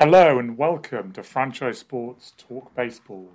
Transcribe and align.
Hello 0.00 0.38
and 0.38 0.56
welcome 0.56 1.10
to 1.10 1.24
Franchise 1.24 1.80
Sports 1.80 2.32
Talk 2.38 2.72
Baseball. 2.76 3.28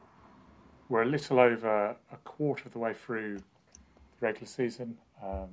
We're 0.87 1.01
a 1.01 1.05
little 1.05 1.37
over 1.37 1.97
a 2.09 2.15
quarter 2.23 2.63
of 2.67 2.71
the 2.71 2.79
way 2.79 2.93
through 2.93 3.39
the 3.39 3.43
regular 4.21 4.47
season, 4.47 4.97
um, 5.21 5.49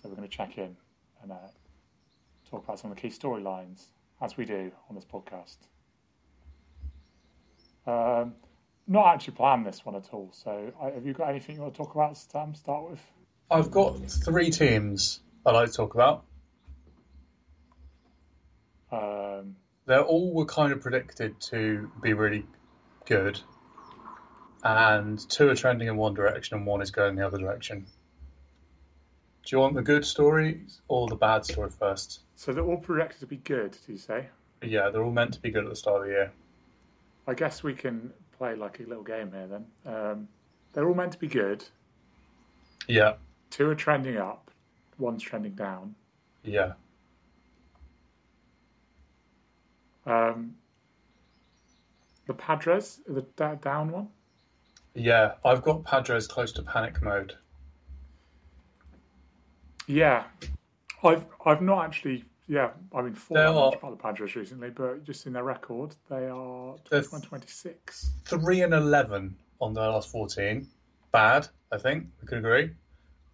so 0.00 0.08
we're 0.08 0.14
going 0.14 0.28
to 0.28 0.36
check 0.36 0.58
in 0.58 0.76
and 1.20 1.32
uh, 1.32 1.38
talk 2.48 2.62
about 2.62 2.78
some 2.78 2.92
of 2.92 2.96
the 2.96 3.00
key 3.00 3.08
storylines 3.08 3.86
as 4.22 4.36
we 4.36 4.44
do 4.44 4.70
on 4.88 4.94
this 4.94 5.04
podcast. 5.04 5.56
Um, 7.84 8.34
not 8.86 9.12
actually 9.12 9.34
planned 9.34 9.66
this 9.66 9.84
one 9.84 9.96
at 9.96 10.08
all. 10.12 10.28
So, 10.30 10.72
uh, 10.80 10.92
have 10.92 11.04
you 11.04 11.14
got 11.14 11.30
anything 11.30 11.56
you 11.56 11.62
want 11.62 11.74
to 11.74 11.78
talk 11.78 11.96
about? 11.96 12.16
Sam, 12.16 12.54
start 12.54 12.88
with. 12.88 13.00
I've 13.50 13.72
got 13.72 14.08
three 14.08 14.50
teams 14.50 15.18
I'd 15.44 15.50
like 15.50 15.68
to 15.68 15.76
talk 15.76 15.94
about. 15.94 16.26
Um, 18.92 19.56
They 19.86 19.98
all 19.98 20.32
were 20.32 20.46
kind 20.46 20.72
of 20.72 20.80
predicted 20.80 21.40
to 21.42 21.90
be 22.02 22.14
really 22.14 22.46
good, 23.06 23.40
and 24.62 25.18
two 25.28 25.48
are 25.50 25.54
trending 25.54 25.88
in 25.88 25.96
one 25.96 26.14
direction 26.14 26.56
and 26.56 26.66
one 26.66 26.80
is 26.80 26.90
going 26.90 27.16
the 27.16 27.26
other 27.26 27.38
direction. 27.38 27.86
Do 29.44 29.56
you 29.56 29.60
want 29.60 29.74
the 29.74 29.82
good 29.82 30.06
story 30.06 30.62
or 30.88 31.06
the 31.06 31.16
bad 31.16 31.44
story 31.44 31.70
first? 31.70 32.20
so 32.36 32.52
they're 32.52 32.64
all 32.64 32.78
projected 32.78 33.20
to 33.20 33.26
be 33.26 33.36
good. 33.36 33.76
Do 33.86 33.92
you 33.92 33.98
say? 33.98 34.28
Yeah, 34.62 34.88
they're 34.88 35.04
all 35.04 35.12
meant 35.12 35.34
to 35.34 35.40
be 35.40 35.50
good 35.50 35.64
at 35.64 35.70
the 35.70 35.76
start 35.76 36.00
of 36.00 36.06
the 36.06 36.12
year. 36.12 36.32
I 37.26 37.34
guess 37.34 37.62
we 37.62 37.74
can 37.74 38.12
play 38.36 38.54
like 38.56 38.80
a 38.80 38.84
little 38.84 39.04
game 39.04 39.30
here 39.32 39.46
then. 39.46 39.66
Um, 39.86 40.28
they're 40.72 40.88
all 40.88 40.94
meant 40.94 41.12
to 41.12 41.18
be 41.18 41.28
good. 41.28 41.64
Yeah, 42.88 43.14
Two 43.50 43.68
are 43.70 43.74
trending 43.74 44.16
up. 44.16 44.50
One's 44.98 45.22
trending 45.22 45.52
down. 45.52 45.94
yeah. 46.42 46.72
Um, 50.06 50.54
the 52.26 52.34
Padres, 52.34 53.00
the 53.06 53.22
da- 53.36 53.54
down 53.56 53.90
one. 53.90 54.08
Yeah, 54.94 55.32
I've 55.44 55.62
got 55.62 55.84
Padres 55.84 56.26
close 56.26 56.52
to 56.52 56.62
panic 56.62 57.02
mode. 57.02 57.34
Yeah, 59.86 60.24
I've 61.02 61.24
I've 61.44 61.62
not 61.62 61.84
actually. 61.84 62.24
Yeah, 62.46 62.70
I 62.94 63.00
mean, 63.02 63.14
thought 63.14 63.34
They 63.34 63.40
that 63.40 63.48
are- 63.54 63.74
about 63.74 63.90
the 63.92 64.02
Padres 64.02 64.36
recently, 64.36 64.68
but 64.70 65.02
just 65.04 65.26
in 65.26 65.32
their 65.32 65.44
record, 65.44 65.94
they 66.10 66.28
are 66.28 66.76
They're- 66.90 67.00
21 67.02 67.22
26. 67.22 68.10
Three 68.26 68.60
and 68.62 68.74
eleven 68.74 69.36
on 69.60 69.72
their 69.74 69.88
last 69.88 70.10
fourteen. 70.10 70.68
Bad, 71.12 71.48
I 71.72 71.78
think 71.78 72.08
we 72.20 72.26
could 72.28 72.38
agree. 72.38 72.72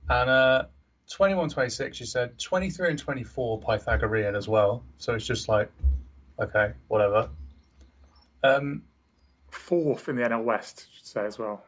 And 0.08 0.28
uh, 0.30 0.64
21-26, 1.08 1.98
you 2.00 2.06
said 2.06 2.38
twenty-three 2.38 2.90
and 2.90 2.98
twenty-four 2.98 3.60
Pythagorean 3.60 4.34
as 4.36 4.46
well. 4.48 4.84
So 4.98 5.14
it's 5.14 5.26
just 5.26 5.48
like, 5.48 5.70
okay, 6.40 6.72
whatever. 6.88 7.28
Um, 8.42 8.82
Fourth 9.50 10.08
in 10.08 10.16
the 10.16 10.22
NL 10.22 10.44
West, 10.44 10.86
I 10.88 10.96
should 10.96 11.06
say 11.06 11.24
as 11.26 11.38
well. 11.38 11.64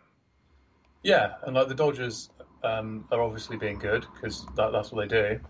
yeah, 1.03 1.34
and 1.47 1.55
like 1.56 1.69
the 1.69 1.75
Dodgers 1.75 2.31
um, 2.62 3.05
are 3.11 3.20
obviously 3.20 3.56
being 3.56 3.79
good 3.79 4.06
because 4.14 4.47
that, 4.56 4.70
that's 4.73 4.92
what 4.92 5.09
they 5.09 5.09
do. 5.09 5.41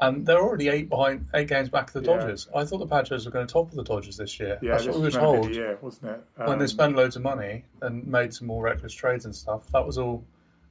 And 0.00 0.26
they're 0.26 0.42
already 0.42 0.68
eight 0.68 0.88
behind, 0.90 1.26
eight 1.34 1.48
games 1.48 1.68
back 1.70 1.94
of 1.94 2.02
the 2.02 2.10
Yeah. 2.10 2.18
Dodgers. 2.18 2.48
I 2.54 2.64
thought 2.64 2.78
the 2.78 2.86
Padres 2.86 3.24
were 3.24 3.30
going 3.32 3.46
to 3.46 3.52
topple 3.52 3.76
the 3.76 3.84
Dodgers 3.84 4.16
this 4.18 4.38
year. 4.40 4.58
Yeah, 4.60 4.72
that's 4.72 4.86
what 4.86 4.96
we 4.96 5.00
were 5.02 5.06
was 5.06 5.14
meant 5.14 5.26
to 5.26 5.32
be 5.32 5.42
told. 5.44 5.54
year, 5.54 5.78
wasn't 5.80 6.10
it? 6.10 6.20
when 6.36 6.58
they 6.58 6.64
Um, 6.64 6.68
spend 6.68 6.96
loads 6.96 7.16
of 7.16 7.22
money 7.22 7.64
and 7.80 8.06
made 8.06 8.34
some 8.34 8.46
more 8.48 8.62
reckless 8.62 8.92
trades 8.92 9.24
and 9.24 9.34
stuff, 9.34 9.66
that 9.72 9.86
was 9.86 9.96
all. 9.96 10.24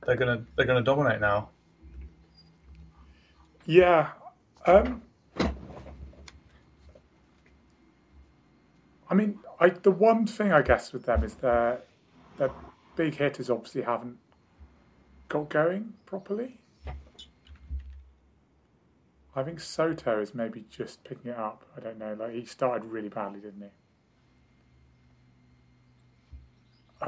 They're 0.05 0.17
gonna 0.17 0.45
they're 0.57 0.65
gonna 0.67 0.81
dominate 0.83 1.21
now. 1.21 1.49
Yeah. 3.65 4.11
Um, 4.65 5.01
I 9.13 9.15
mean, 9.15 9.37
I, 9.59 9.69
the 9.69 9.91
one 9.91 10.25
thing 10.25 10.51
I 10.51 10.63
guess 10.63 10.91
with 10.91 11.05
them 11.05 11.23
is 11.23 11.35
their 11.35 11.81
their 12.39 12.49
big 12.95 13.13
hitters 13.13 13.51
obviously 13.51 13.83
haven't 13.83 14.17
got 15.29 15.51
going 15.51 15.93
properly. 16.07 16.57
I 19.35 19.43
think 19.43 19.59
Soto 19.59 20.19
is 20.19 20.33
maybe 20.33 20.65
just 20.67 21.03
picking 21.03 21.29
it 21.29 21.37
up. 21.37 21.63
I 21.77 21.79
don't 21.79 21.99
know. 21.99 22.15
Like 22.19 22.33
he 22.33 22.43
started 22.45 22.85
really 22.85 23.09
badly, 23.09 23.39
didn't 23.39 23.61
he? 23.61 23.69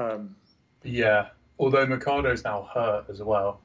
Um, 0.00 0.36
Yeah, 0.84 1.30
although 1.58 1.86
Machado's 1.86 2.44
now 2.44 2.70
hurt 2.72 3.10
as 3.10 3.20
well. 3.20 3.60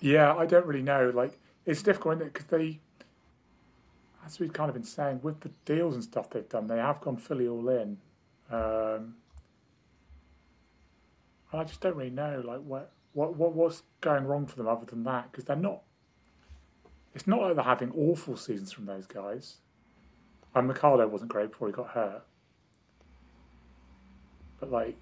Yeah, 0.00 0.34
I 0.34 0.44
don't 0.44 0.66
really 0.66 0.82
know. 0.82 1.10
Like, 1.14 1.38
it's 1.64 1.82
difficult, 1.82 2.16
isn't 2.16 2.26
it? 2.26 2.32
Because 2.34 2.46
they, 2.48 2.80
as 4.24 4.38
we've 4.38 4.52
kind 4.52 4.68
of 4.68 4.74
been 4.74 4.84
saying, 4.84 5.20
with 5.22 5.40
the 5.40 5.50
deals 5.64 5.94
and 5.94 6.04
stuff 6.04 6.30
they've 6.30 6.48
done, 6.48 6.66
they 6.66 6.78
have 6.78 7.00
gone 7.00 7.16
fully 7.16 7.48
all 7.48 7.68
in. 7.68 7.96
Um, 8.50 9.14
I 11.52 11.64
just 11.64 11.80
don't 11.80 11.96
really 11.96 12.10
know, 12.10 12.42
like, 12.44 12.60
what 12.60 12.92
what 13.12 13.36
what 13.36 13.52
what's 13.54 13.82
going 14.00 14.24
wrong 14.24 14.46
for 14.46 14.56
them 14.56 14.68
other 14.68 14.86
than 14.86 15.02
that? 15.04 15.30
Because 15.30 15.44
they're 15.44 15.56
not. 15.56 15.82
It's 17.14 17.26
not 17.26 17.40
like 17.40 17.56
they're 17.56 17.64
having 17.64 17.92
awful 17.92 18.36
seasons 18.36 18.70
from 18.72 18.86
those 18.86 19.06
guys. 19.06 19.56
And 20.54 20.68
Machado 20.68 21.06
wasn't 21.08 21.30
great 21.30 21.50
before 21.50 21.68
he 21.68 21.72
got 21.72 21.88
hurt. 21.88 22.22
But 24.60 24.70
like, 24.70 24.96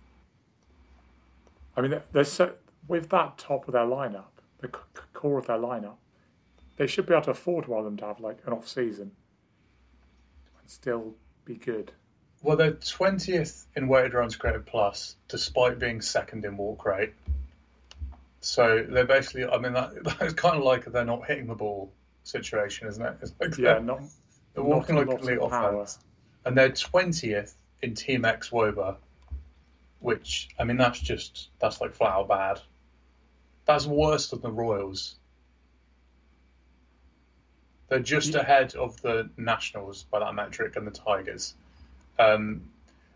I 1.77 1.81
mean, 1.83 2.01
there's 2.12 2.33
so 2.33 2.53
with 2.87 3.11
that 3.11 3.37
top 3.37 3.69
of 3.69 3.73
their 3.73 3.84
lineup, 3.84 4.25
the 4.61 4.69
core 5.12 5.39
of 5.39 5.47
their 5.47 5.59
lineup, 5.59 5.97
they 6.78 6.87
should 6.87 7.06
be 7.06 7.12
able 7.12 7.25
to 7.25 7.33
afford 7.33 7.66
one 7.66 7.81
of 7.81 7.84
them 7.84 7.97
to 7.99 8.06
have 8.06 8.21
like 8.21 8.39
an 8.47 8.53
off 8.53 8.66
season 8.66 9.11
and 10.61 10.71
still 10.71 11.15
be 11.44 11.56
good. 11.56 11.93
Well, 12.41 12.56
they're 12.56 12.72
twentieth 12.72 13.66
in 13.75 13.89
weighted 13.89 14.15
runs 14.15 14.37
created 14.37 14.65
plus, 14.65 15.16
despite 15.28 15.78
being 15.78 16.00
second 16.00 16.44
in 16.44 16.56
walk 16.56 16.84
rate. 16.87 17.12
So 18.41 18.87
they're 18.89 19.05
basically, 19.05 19.44
I 19.44 19.59
mean, 19.59 19.72
that 19.72 19.93
that's 20.19 20.34
kind 20.34 20.56
of 20.56 20.62
like 20.62 20.84
they're 20.87 21.05
not 21.05 21.27
hitting 21.27 21.49
the 21.49 21.56
ball 21.56 21.93
situation, 22.22 22.87
isn't 22.89 23.05
it? 23.05 23.16
It's 23.22 23.34
like 23.41 23.59
Yeah, 23.59 23.75
they're, 23.75 23.81
not 23.83 24.00
they're 24.55 24.65
not 24.65 24.77
walking 24.77 24.97
a 24.97 24.99
like 25.00 25.09
lot 25.09 25.21
elite 25.21 25.39
of 25.39 25.53
offense, 25.53 25.99
and 26.45 26.56
they're 26.56 26.71
twentieth 26.71 27.56
in 27.83 27.95
Team 27.95 28.22
xWOBA, 28.22 28.97
which 29.99 30.49
I 30.60 30.65
mean, 30.65 30.77
that's 30.77 31.00
just 31.00 31.49
that's 31.59 31.81
like 31.81 32.00
out 32.00 32.28
bad. 32.28 32.60
That's 33.66 33.87
worse 33.87 34.31
than 34.31 34.41
the 34.41 34.50
Royals. 34.53 35.16
They're 37.88 38.00
just 38.00 38.34
Yeah. 38.34 38.41
ahead 38.41 38.75
of 38.75 39.00
the 39.03 39.31
Nationals 39.37 40.04
by 40.04 40.19
that 40.21 40.34
metric 40.34 40.76
and 40.76 40.87
the 40.87 40.91
Tigers. 40.91 41.54
Um, 42.19 42.71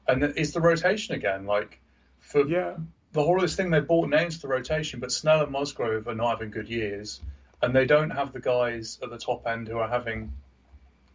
and 0.09 0.23
it's 0.25 0.53
the 0.53 0.61
rotation 0.61 1.15
again. 1.15 1.47
Like 1.47 1.81
for 2.21 2.47
yeah, 2.47 2.77
the 3.13 3.23
whole 3.23 3.37
of 3.37 3.43
this 3.43 3.55
thing, 3.57 3.71
they 3.71 3.81
bought 3.81 4.09
names 4.09 4.37
for 4.37 4.43
the 4.47 4.55
rotation, 4.55 5.01
but 5.01 5.13
Snell 5.13 5.43
and 5.43 5.53
Musgrove 5.53 6.09
are 6.09 6.15
not 6.15 6.31
having 6.31 6.51
good 6.51 6.69
years, 6.69 7.21
and 7.61 7.75
they 7.77 7.85
don't 7.85 8.11
have 8.11 8.33
the 8.33 8.41
guys 8.41 8.99
at 9.03 9.11
the 9.11 9.19
top 9.19 9.47
end 9.47 9.69
who 9.69 9.79
are 9.79 9.89
having 9.89 10.33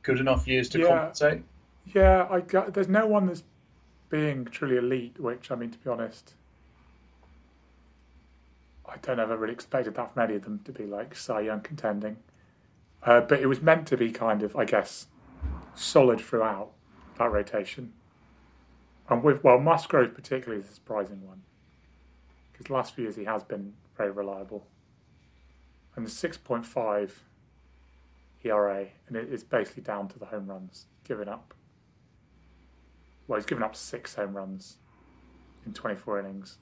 good 0.03 0.19
enough 0.19 0.47
years 0.47 0.69
to 0.69 0.79
Yeah. 0.79 0.87
compensate. 0.87 1.43
yeah. 1.93 2.27
I 2.29 2.41
got, 2.41 2.73
there's 2.73 2.87
no 2.89 3.07
one 3.07 3.25
that's 3.25 3.43
being 4.09 4.45
truly 4.45 4.77
elite. 4.77 5.19
Which 5.19 5.49
I 5.51 5.55
mean, 5.55 5.71
to 5.71 5.77
be 5.79 5.89
honest, 5.89 6.33
I 8.87 8.97
don't 8.97 9.19
ever 9.19 9.35
really 9.35 9.53
expected 9.53 9.95
that 9.95 10.13
from 10.13 10.21
any 10.23 10.35
of 10.35 10.43
them 10.43 10.59
to 10.65 10.71
be 10.71 10.85
like 10.85 11.15
Cy 11.15 11.41
Young 11.41 11.61
contending. 11.61 12.17
Uh, 13.03 13.21
but 13.21 13.39
it 13.39 13.47
was 13.47 13.61
meant 13.61 13.87
to 13.87 13.97
be 13.97 14.11
kind 14.11 14.43
of, 14.43 14.55
I 14.55 14.65
guess, 14.65 15.07
solid 15.75 16.19
throughout 16.19 16.71
that 17.17 17.31
rotation. 17.31 17.93
And 19.09 19.23
with 19.23 19.43
well, 19.43 19.59
Musgrove 19.59 20.13
particularly 20.13 20.61
is 20.61 20.69
a 20.69 20.73
surprising 20.73 21.25
one 21.25 21.41
because 22.57 22.69
last 22.69 22.95
few 22.95 23.03
years 23.03 23.15
he 23.15 23.25
has 23.25 23.43
been 23.43 23.73
very 23.95 24.11
reliable. 24.11 24.65
And 25.95 26.05
the 26.05 26.09
six 26.09 26.37
point 26.37 26.65
five 26.65 27.23
ERA, 28.43 28.85
and 29.07 29.17
it 29.17 29.31
is 29.31 29.43
basically 29.43 29.83
down 29.83 30.07
to 30.09 30.19
the 30.19 30.25
home 30.25 30.47
runs 30.47 30.85
given 31.03 31.27
up. 31.27 31.53
Well, 33.27 33.39
he's 33.39 33.45
given 33.45 33.63
up 33.63 33.75
six 33.75 34.15
home 34.15 34.35
runs 34.35 34.77
in 35.65 35.73
twenty 35.73 35.95
four 35.95 36.19
innings. 36.19 36.57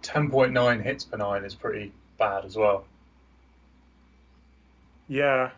Ten 0.00 0.30
point 0.30 0.52
nine 0.52 0.80
hits 0.80 1.04
per 1.04 1.16
nine 1.16 1.44
is 1.44 1.54
pretty 1.54 1.92
bad 2.18 2.44
as 2.44 2.56
well. 2.56 2.84
Yeah, 5.08 5.50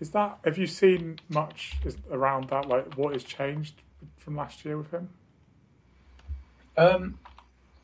is 0.00 0.10
that? 0.10 0.38
Have 0.44 0.58
you 0.58 0.66
seen 0.66 1.18
much 1.28 1.78
is, 1.84 1.96
around 2.10 2.48
that? 2.48 2.68
Like, 2.68 2.94
what 2.94 3.12
has 3.12 3.24
changed 3.24 3.74
from 4.16 4.36
last 4.36 4.64
year 4.64 4.76
with 4.76 4.90
him? 4.90 5.08
Um, 6.76 7.18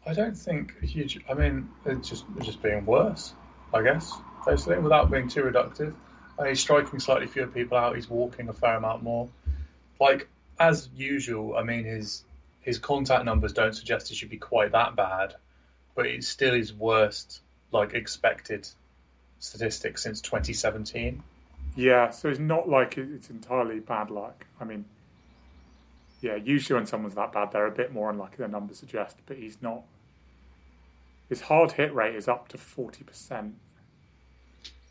I 0.05 0.15
don't 0.15 0.37
think 0.37 0.75
a 0.83 0.87
huge. 0.87 1.21
I 1.29 1.35
mean, 1.35 1.69
it's 1.85 2.09
just 2.09 2.25
it's 2.37 2.47
just 2.47 2.63
being 2.63 2.85
worse. 2.85 3.35
I 3.73 3.83
guess 3.83 4.13
basically, 4.45 4.79
without 4.79 5.11
being 5.11 5.29
too 5.29 5.43
reductive. 5.43 5.95
He's 6.45 6.61
striking 6.61 7.01
slightly 7.01 7.27
fewer 7.27 7.47
people 7.47 7.77
out. 7.77 7.97
He's 7.97 8.09
walking 8.09 8.49
a 8.49 8.55
fair 8.55 8.77
amount 8.77 9.03
more. 9.03 9.29
Like 10.01 10.29
as 10.59 10.89
usual, 10.97 11.57
I 11.57 11.63
mean 11.63 11.85
his 11.85 12.25
his 12.61 12.79
contact 12.79 13.25
numbers 13.25 13.53
don't 13.53 13.75
suggest 13.75 14.11
it 14.11 14.17
should 14.17 14.31
be 14.31 14.39
quite 14.39 14.73
that 14.73 14.97
bad, 14.97 15.35
but 15.95 16.07
it 16.07 16.25
still 16.25 16.55
is 16.55 16.73
worst 16.73 17.41
like 17.73 17.95
expected 17.95 18.69
statistic 19.41 19.99
since 19.99 20.21
2017. 20.21 21.23
Yeah, 21.75 22.11
so 22.11 22.29
it's 22.29 22.39
not 22.39 22.69
like 22.69 22.97
it's 22.99 23.31
entirely 23.31 23.81
bad 23.81 24.11
luck. 24.11 24.47
I 24.61 24.65
mean, 24.65 24.85
yeah, 26.21 26.37
usually 26.37 26.79
when 26.79 26.87
someone's 26.87 27.15
that 27.15 27.33
bad, 27.33 27.51
they're 27.53 27.67
a 27.67 27.71
bit 27.71 27.93
more 27.93 28.11
unlucky 28.11 28.37
than 28.39 28.51
numbers 28.53 28.79
suggest, 28.79 29.17
but 29.27 29.37
he's 29.37 29.61
not. 29.61 29.83
His 31.29 31.41
hard 31.41 31.73
hit 31.73 31.95
rate 31.95 32.15
is 32.15 32.29
up 32.29 32.49
to 32.49 32.59
40%. 32.59 33.53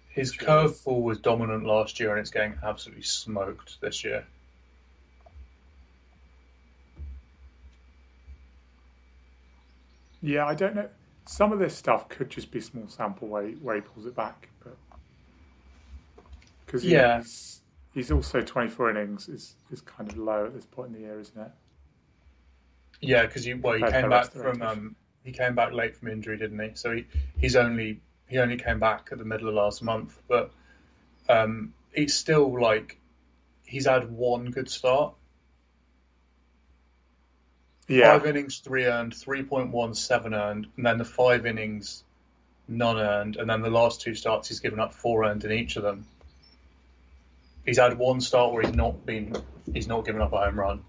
His 0.10 0.36
curveball 0.36 1.01
was 1.01 1.19
dominant 1.19 1.66
last 1.66 2.00
year 2.00 2.12
and 2.12 2.19
it's 2.19 2.31
getting 2.31 2.57
absolutely 2.63 3.04
smoked 3.04 3.80
this 3.81 4.04
year. 4.04 4.25
Yeah, 10.22 10.46
I 10.46 10.56
don't 10.56 10.75
know. 10.75 10.90
Some 11.30 11.54
of 11.54 11.60
this 11.60 11.78
stuff 11.78 12.10
could 12.10 12.31
just 12.31 12.50
be 12.50 12.60
small 12.60 12.88
sample 12.88 13.28
where 13.28 13.46
he, 13.46 13.54
where 13.54 13.76
he 13.76 13.81
pulls 13.81 14.08
it 14.08 14.16
back, 14.16 14.50
but 14.64 14.76
because 16.66 16.84
yeah. 16.84 17.20
he's, 17.20 17.62
he's 17.94 18.12
also 18.12 18.42
24 18.42 18.90
innings 18.90 19.30
is 19.30 19.54
is 19.70 19.80
kind 19.80 20.10
of 20.12 20.18
low 20.18 20.48
at 20.48 20.56
this 20.56 20.66
point 20.66 20.88
in 20.88 20.94
the 20.96 21.02
year, 21.02 21.20
isn't 21.20 21.40
it? 21.40 21.52
Yeah, 23.02 23.28
because 23.28 23.44
he 23.44 23.54
well 23.54 23.76
he 23.76 23.84
came 23.92 24.10
back 24.10 24.31
from 24.31 24.60
um, 24.64 24.96
he 25.24 25.31
came 25.31 25.54
back 25.54 25.72
late 25.72 25.96
from 25.96 26.08
injury, 26.08 26.36
didn't 26.36 26.60
he? 26.60 26.72
So 26.74 26.96
he 26.96 27.06
he's 27.38 27.56
only 27.56 28.02
he 28.28 28.40
only 28.40 28.58
came 28.58 28.80
back 28.80 29.10
at 29.12 29.20
the 29.20 29.24
middle 29.24 29.50
of 29.50 29.54
last 29.54 29.84
month, 29.84 30.20
but 30.28 30.50
um, 31.30 31.75
it's 31.94 32.16
still 32.16 32.60
like 32.60 33.00
he's 33.68 33.86
had 33.86 34.10
one 34.10 34.50
good 34.50 34.68
start. 34.68 35.14
Yeah. 37.89 38.19
Five 38.19 38.27
innings, 38.27 38.59
three 38.59 38.86
earned, 38.86 39.13
3.17 39.13 40.33
earned, 40.33 40.68
and 40.77 40.86
then 40.86 41.00
the 41.00 41.06
five 41.06 41.47
innings, 41.47 42.03
none 42.68 42.97
earned, 42.97 43.36
and 43.36 43.50
then 43.50 43.63
the 43.63 43.71
last 43.71 44.00
two 44.01 44.13
starts 44.13 44.47
he's 44.47 44.59
given 44.59 44.80
up 44.80 44.94
four 44.94 45.25
earned 45.25 45.44
in 45.44 45.51
each 45.51 45.75
of 45.75 45.81
them. 45.81 46.06
He's 47.65 47.80
had 47.80 47.97
one 47.97 48.21
start 48.21 48.53
where 48.53 48.62
he's 48.62 48.75
not 48.75 49.06
been 49.06 49.36
he's 49.74 49.88
not 49.88 50.06
given 50.06 50.21
up 50.21 50.33
a 50.33 50.38
home 50.38 50.59
run. 50.59 50.83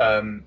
Um, 0.00 0.44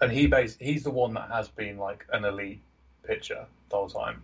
and 0.00 0.10
he 0.10 0.28
base, 0.28 0.56
he's 0.58 0.84
the 0.84 0.90
one 0.90 1.14
that 1.14 1.30
has 1.30 1.48
been 1.48 1.78
like 1.78 2.06
an 2.12 2.24
elite 2.24 2.60
pitcher 3.04 3.46
the 3.70 3.76
whole 3.76 3.88
time. 3.88 4.22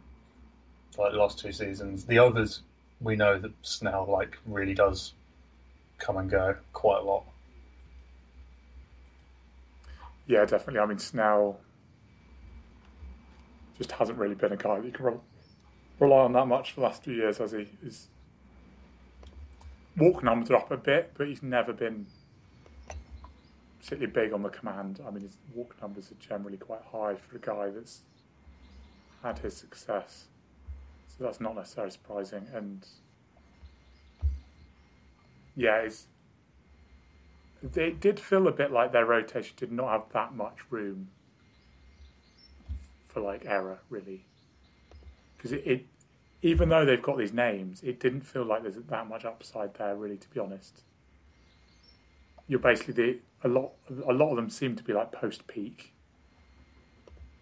Like 0.97 1.13
the 1.13 1.19
last 1.19 1.41
two 1.41 1.53
seasons. 1.53 2.05
The 2.05 2.19
others 2.21 2.61
we 3.01 3.17
know 3.17 3.39
that 3.39 3.53
Snell 3.63 4.07
like 4.09 4.39
really 4.47 4.75
does 4.75 5.13
come 5.99 6.17
and 6.17 6.31
go 6.31 6.57
quite 6.73 7.01
a 7.01 7.05
lot. 7.05 7.25
Yeah, 10.29 10.45
definitely. 10.45 10.81
I 10.81 10.87
mean, 10.87 10.99
Snell 10.99 11.59
just 13.79 13.93
hasn't 13.93 14.19
really 14.19 14.35
been 14.35 14.53
a 14.53 14.57
guy 14.57 14.77
that 14.77 14.85
you 14.85 14.93
can 14.93 15.07
re- 15.07 15.15
rely 15.99 16.19
on 16.19 16.35
that 16.35 16.47
much 16.47 16.73
for 16.73 16.81
the 16.81 16.87
last 16.87 17.03
few 17.03 17.15
years, 17.15 17.39
has 17.39 17.53
he? 17.53 17.67
His 17.83 18.09
walk 19.97 20.23
numbers 20.23 20.51
are 20.51 20.57
up 20.57 20.71
a 20.71 20.77
bit, 20.77 21.13
but 21.17 21.29
he's 21.29 21.43
never 21.43 21.73
been 21.73 22.07
particularly 23.81 24.13
big 24.13 24.35
on 24.35 24.43
the 24.43 24.51
command. 24.51 25.01
I 25.07 25.11
mean, 25.11 25.23
his 25.23 25.39
walk 25.55 25.75
numbers 25.81 26.13
are 26.13 26.17
generally 26.21 26.59
quite 26.59 26.83
high 26.93 27.15
for 27.15 27.37
a 27.37 27.41
guy 27.41 27.71
that's 27.71 28.03
had 29.23 29.39
his 29.39 29.57
success. 29.57 30.27
So 31.07 31.25
that's 31.25 31.41
not 31.41 31.57
necessarily 31.57 31.91
surprising. 31.91 32.47
And 32.53 32.87
yeah, 35.57 35.77
it's 35.77 36.07
it 37.63 38.01
did 38.01 38.21
feel 38.21 38.47
a 38.47 38.53
bit 38.53 38.71
like 38.71 38.93
their 38.93 39.05
rotation 39.05 39.55
did 39.57 39.73
not 39.73 39.91
have 39.91 40.03
that 40.13 40.35
much 40.35 40.59
room 40.71 41.09
for 43.09 43.21
like 43.21 43.47
error, 43.47 43.81
really. 43.91 44.25
Because 45.37 45.53
it, 45.53 45.63
it, 45.67 45.87
even 46.43 46.69
though 46.69 46.85
they've 46.85 47.03
got 47.03 47.19
these 47.19 47.33
names, 47.33 47.83
it 47.83 48.01
didn't 48.01 48.21
feel 48.21 48.45
like 48.45 48.63
there's 48.63 48.77
that 48.77 49.09
much 49.09 49.25
upside 49.25 49.75
there, 49.75 49.97
really. 49.97 50.17
To 50.17 50.29
be 50.31 50.39
honest, 50.39 50.83
you're 52.47 52.61
basically 52.61 52.95
the, 52.95 53.19
a 53.45 53.49
lot. 53.49 53.73
A 54.07 54.13
lot 54.13 54.31
of 54.31 54.37
them 54.37 54.51
seem 54.51 54.77
to 54.77 54.85
be 54.85 54.93
like 54.93 55.11
post 55.11 55.47
peak. 55.49 55.93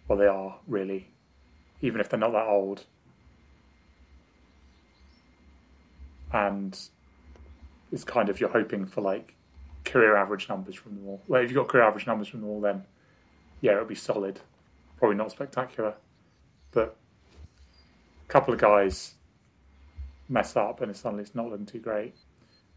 Well, 0.07 0.17
they 0.17 0.27
are 0.27 0.57
really, 0.67 1.09
even 1.81 2.01
if 2.01 2.09
they're 2.09 2.19
not 2.19 2.31
that 2.31 2.47
old. 2.47 2.85
And 6.33 6.77
it's 7.91 8.03
kind 8.03 8.29
of 8.29 8.39
you're 8.39 8.49
hoping 8.49 8.85
for 8.85 9.01
like 9.01 9.36
career 9.87 10.15
average 10.15 10.49
numbers 10.49 10.75
from 10.75 10.95
them 10.95 11.07
all. 11.07 11.21
Well, 11.27 11.41
if 11.41 11.49
you've 11.49 11.57
got 11.57 11.67
career 11.67 11.83
average 11.83 12.07
numbers 12.07 12.27
from 12.27 12.41
them 12.41 12.49
all, 12.49 12.61
then 12.61 12.83
yeah, 13.61 13.73
it'll 13.73 13.85
be 13.85 13.95
solid. 13.95 14.39
Probably 14.99 15.17
not 15.17 15.31
spectacular, 15.31 15.95
but 16.71 16.95
a 18.27 18.31
couple 18.31 18.53
of 18.53 18.59
guys 18.59 19.15
mess 20.29 20.55
up 20.55 20.81
and 20.81 20.95
suddenly 20.95 21.23
it's 21.23 21.35
not 21.35 21.49
looking 21.49 21.65
too 21.65 21.79
great. 21.79 22.15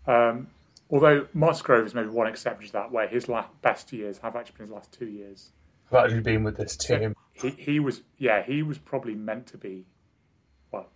Um, 0.07 0.49
although 0.91 1.27
Musgrove 1.35 1.87
is 1.87 1.95
maybe 1.95 2.09
one 2.09 2.27
exception 2.27 2.67
to 2.69 2.73
that, 2.75 2.93
where 2.93 3.09
his 3.09 3.29
last, 3.29 3.49
best 3.63 3.93
years 3.93 4.19
have 4.19 4.37
actually 4.37 4.57
been 4.59 4.67
his 4.67 4.75
last 4.75 4.93
two 4.93 5.09
years. 5.09 5.51
I've 5.91 6.05
actually 6.05 6.21
been 6.21 6.45
with 6.45 6.57
this 6.57 6.77
team. 6.77 7.15
He, 7.33 7.51
he 7.51 7.81
was, 7.81 8.03
yeah, 8.19 8.43
he 8.43 8.63
was 8.63 8.79
probably 8.79 9.15
meant 9.15 9.49
to 9.49 9.59
be. 9.59 9.85
Well, 10.71 10.87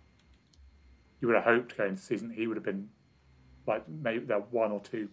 you 1.19 1.27
would 1.27 1.35
have 1.35 1.43
hoped 1.43 1.77
going 1.77 1.89
into 1.91 2.01
the 2.01 2.07
season 2.07 2.29
he 2.29 2.47
would 2.47 2.55
have 2.55 2.63
been 2.63 2.89
like 3.67 3.87
maybe 3.89 4.25
their 4.25 4.39
one 4.39 4.71
or 4.71 4.79
two 4.79 5.09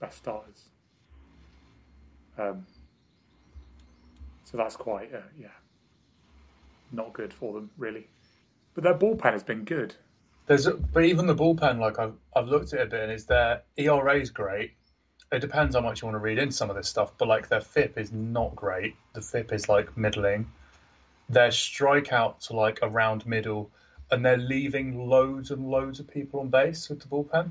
best 0.00 0.18
starters. 0.18 0.64
Um, 2.38 2.66
so 4.44 4.56
that's 4.56 4.76
quite, 4.76 5.14
uh, 5.14 5.20
yeah, 5.38 5.48
not 6.92 7.12
good 7.12 7.32
for 7.32 7.52
them 7.52 7.70
really. 7.76 8.06
But 8.74 8.84
their 8.84 8.94
bullpen 8.94 9.32
has 9.32 9.42
been 9.42 9.64
good. 9.64 9.94
There's, 10.46 10.66
a, 10.66 10.74
but 10.74 11.04
even 11.04 11.26
the 11.26 11.34
bullpen, 11.34 11.80
like 11.80 11.98
I've 11.98 12.14
I've 12.34 12.46
looked 12.46 12.72
at 12.72 12.80
it 12.80 12.86
a 12.86 12.90
bit, 12.90 13.02
and 13.02 13.12
it's 13.12 13.24
their 13.24 13.62
ERA 13.76 14.20
is 14.20 14.30
great. 14.30 14.74
It 15.32 15.40
depends 15.40 15.74
how 15.74 15.80
much 15.80 16.02
you 16.02 16.06
want 16.06 16.14
to 16.14 16.20
read 16.20 16.38
into 16.38 16.54
some 16.54 16.70
of 16.70 16.76
this 16.76 16.88
stuff, 16.88 17.12
but 17.18 17.26
like 17.26 17.48
their 17.48 17.60
FIP 17.60 17.98
is 17.98 18.12
not 18.12 18.54
great. 18.54 18.94
The 19.14 19.22
FIP 19.22 19.52
is 19.52 19.68
like 19.68 19.96
middling. 19.96 20.52
Their 21.28 21.48
strikeouts 21.48 22.52
are 22.52 22.54
like 22.54 22.78
around 22.82 23.26
middle, 23.26 23.72
and 24.10 24.24
they're 24.24 24.36
leaving 24.36 25.08
loads 25.08 25.50
and 25.50 25.68
loads 25.68 25.98
of 25.98 26.06
people 26.06 26.40
on 26.40 26.48
base 26.48 26.88
with 26.88 27.00
the 27.00 27.08
bullpen. 27.08 27.50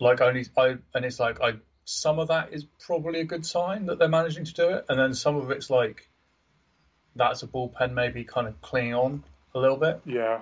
Like 0.00 0.20
only 0.20 0.46
I, 0.56 0.76
and 0.94 1.04
it's 1.04 1.20
like 1.20 1.40
I. 1.40 1.54
Some 1.86 2.18
of 2.18 2.28
that 2.28 2.52
is 2.52 2.64
probably 2.86 3.20
a 3.20 3.24
good 3.24 3.44
sign 3.44 3.86
that 3.86 3.98
they're 3.98 4.08
managing 4.08 4.46
to 4.46 4.54
do 4.54 4.68
it, 4.70 4.86
and 4.88 4.98
then 4.98 5.12
some 5.14 5.36
of 5.36 5.50
it's 5.50 5.68
like 5.68 6.08
that's 7.14 7.42
a 7.42 7.46
bullpen 7.46 7.92
maybe 7.92 8.24
kind 8.24 8.48
of 8.48 8.60
clinging 8.60 8.94
on 8.94 9.22
a 9.54 9.58
little 9.58 9.76
bit. 9.76 10.00
Yeah. 10.04 10.40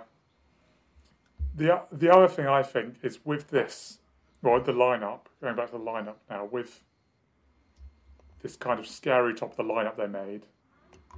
The 1.55 1.83
the 1.91 2.11
other 2.11 2.29
thing 2.29 2.47
I 2.47 2.63
think 2.63 2.97
is 3.03 3.19
with 3.25 3.51
this, 3.51 3.99
well, 4.41 4.61
the 4.61 4.73
lineup. 4.73 5.21
Going 5.41 5.57
back 5.57 5.67
to 5.67 5.73
the 5.73 5.85
lineup 5.85 6.17
now, 6.31 6.45
with 6.45 6.81
this 8.43 8.57
kind 8.57 8.81
of 8.81 8.87
scary 8.87 9.35
top 9.35 9.51
of 9.51 9.57
the 9.57 9.65
lineup 9.65 9.97
they 9.97 10.07
made, 10.07 10.47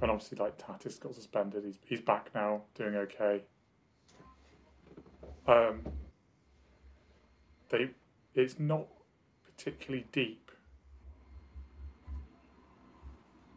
and 0.01 0.11
obviously 0.11 0.37
like 0.37 0.57
Tatis 0.57 0.99
got 0.99 1.15
suspended. 1.15 1.63
He's 1.63 1.79
he's 1.85 2.01
back 2.01 2.29
now, 2.35 2.63
doing 2.75 2.95
okay. 2.95 3.43
Um, 5.47 5.81
they 7.69 7.91
it's 8.35 8.59
not 8.59 8.87
particularly 9.45 10.05
deep. 10.11 10.51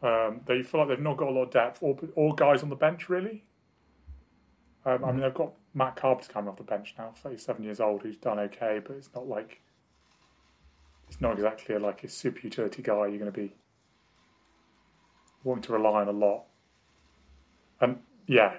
Um, 0.03 0.43
they 0.47 0.63
feel 0.63 0.81
like 0.81 0.91
they've 0.91 1.01
not 1.01 1.17
got 1.17 1.29
a 1.29 1.33
lot 1.33 1.43
of 1.43 1.51
depth, 1.51 1.83
or 1.83 1.99
or 2.15 2.35
guys 2.35 2.63
on 2.63 2.69
the 2.69 2.77
bench 2.77 3.09
really. 3.09 3.45
Um, 4.85 5.05
I 5.05 5.11
mean, 5.11 5.21
they've 5.21 5.35
got 5.35 5.53
Matt 5.75 5.97
Carpenter 5.97 6.33
coming 6.33 6.49
off 6.49 6.57
the 6.57 6.63
bench 6.63 6.95
now, 6.97 7.13
thirty-seven 7.21 7.65
years 7.65 7.81
old, 7.81 8.03
who's 8.03 8.17
done 8.17 8.39
okay, 8.39 8.81
but 8.85 8.97
it's 8.97 9.11
not 9.13 9.27
like 9.27 9.61
it's 11.09 11.21
not 11.21 11.33
exactly 11.33 11.77
like 11.79 12.05
a 12.05 12.09
super 12.09 12.41
utility 12.45 12.81
guy. 12.81 13.07
You're 13.09 13.19
going 13.19 13.25
to 13.25 13.33
be 13.33 13.55
wanting 15.43 15.63
to 15.63 15.73
rely 15.73 16.03
on 16.03 16.09
a 16.09 16.13
lot, 16.13 16.45
and 17.81 17.99
yeah, 18.29 18.55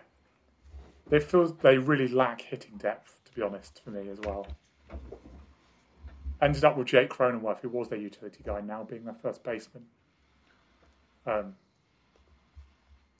they 1.10 1.22
feel 1.22 1.48
they 1.48 1.78
really 1.78 2.10
lack 2.10 2.42
hitting 2.42 2.78
depth. 2.78 3.22
To 3.26 3.32
be 3.34 3.42
honest, 3.42 3.82
for 3.82 3.92
me 3.92 4.10
as 4.10 4.20
well 4.20 4.46
ended 6.42 6.64
up 6.64 6.78
with 6.78 6.88
Jake 6.88 7.10
Cronenworth, 7.10 7.60
who 7.62 7.70
was 7.70 7.90
their 7.90 8.00
utility 8.00 8.44
guy, 8.46 8.62
now 8.62 8.84
being 8.84 9.06
their 9.06 9.16
first 9.16 9.44
baseman. 9.44 9.86
Um, 11.26 11.56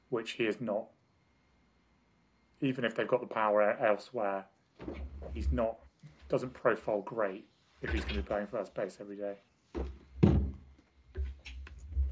which 0.10 0.32
he 0.32 0.46
is 0.46 0.60
not. 0.60 0.88
Even 2.62 2.84
if 2.84 2.96
they've 2.96 3.08
got 3.08 3.22
the 3.22 3.28
power 3.28 3.78
elsewhere, 3.80 4.46
he's 5.34 5.52
not. 5.52 5.78
Doesn't 6.28 6.54
profile 6.54 7.02
great 7.02 7.46
if 7.82 7.92
he's 7.92 8.04
going 8.04 8.16
to 8.16 8.22
be 8.22 8.28
playing 8.28 8.48
first 8.48 8.74
base 8.74 8.98
every 9.00 9.18
day. 9.18 9.36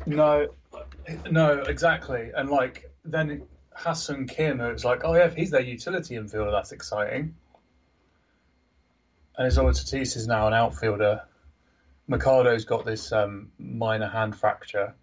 No, 0.06 0.48
no, 1.30 1.60
exactly. 1.62 2.32
And 2.36 2.50
like 2.50 2.90
then 3.04 3.44
Ha-Seong 3.74 4.30
Kim, 4.30 4.62
it's 4.62 4.86
like, 4.86 5.04
oh 5.04 5.16
yeah, 5.16 5.26
if 5.26 5.36
he's 5.36 5.52
their 5.52 5.62
utility 5.62 6.16
infielder, 6.16 6.52
that's 6.52 6.72
exciting 6.72 7.36
and 9.38 9.48
Isola 9.48 9.72
Tatis 9.72 10.15
is 10.15 10.27
now 10.27 10.48
an 10.48 10.53
outfielder. 10.53 11.22
Machado's 12.10 12.65
got 12.65 12.86
this 12.86 13.12
um, 13.12 13.51
minor 13.60 14.08
hand 14.08 14.36
fracture. 14.36 14.96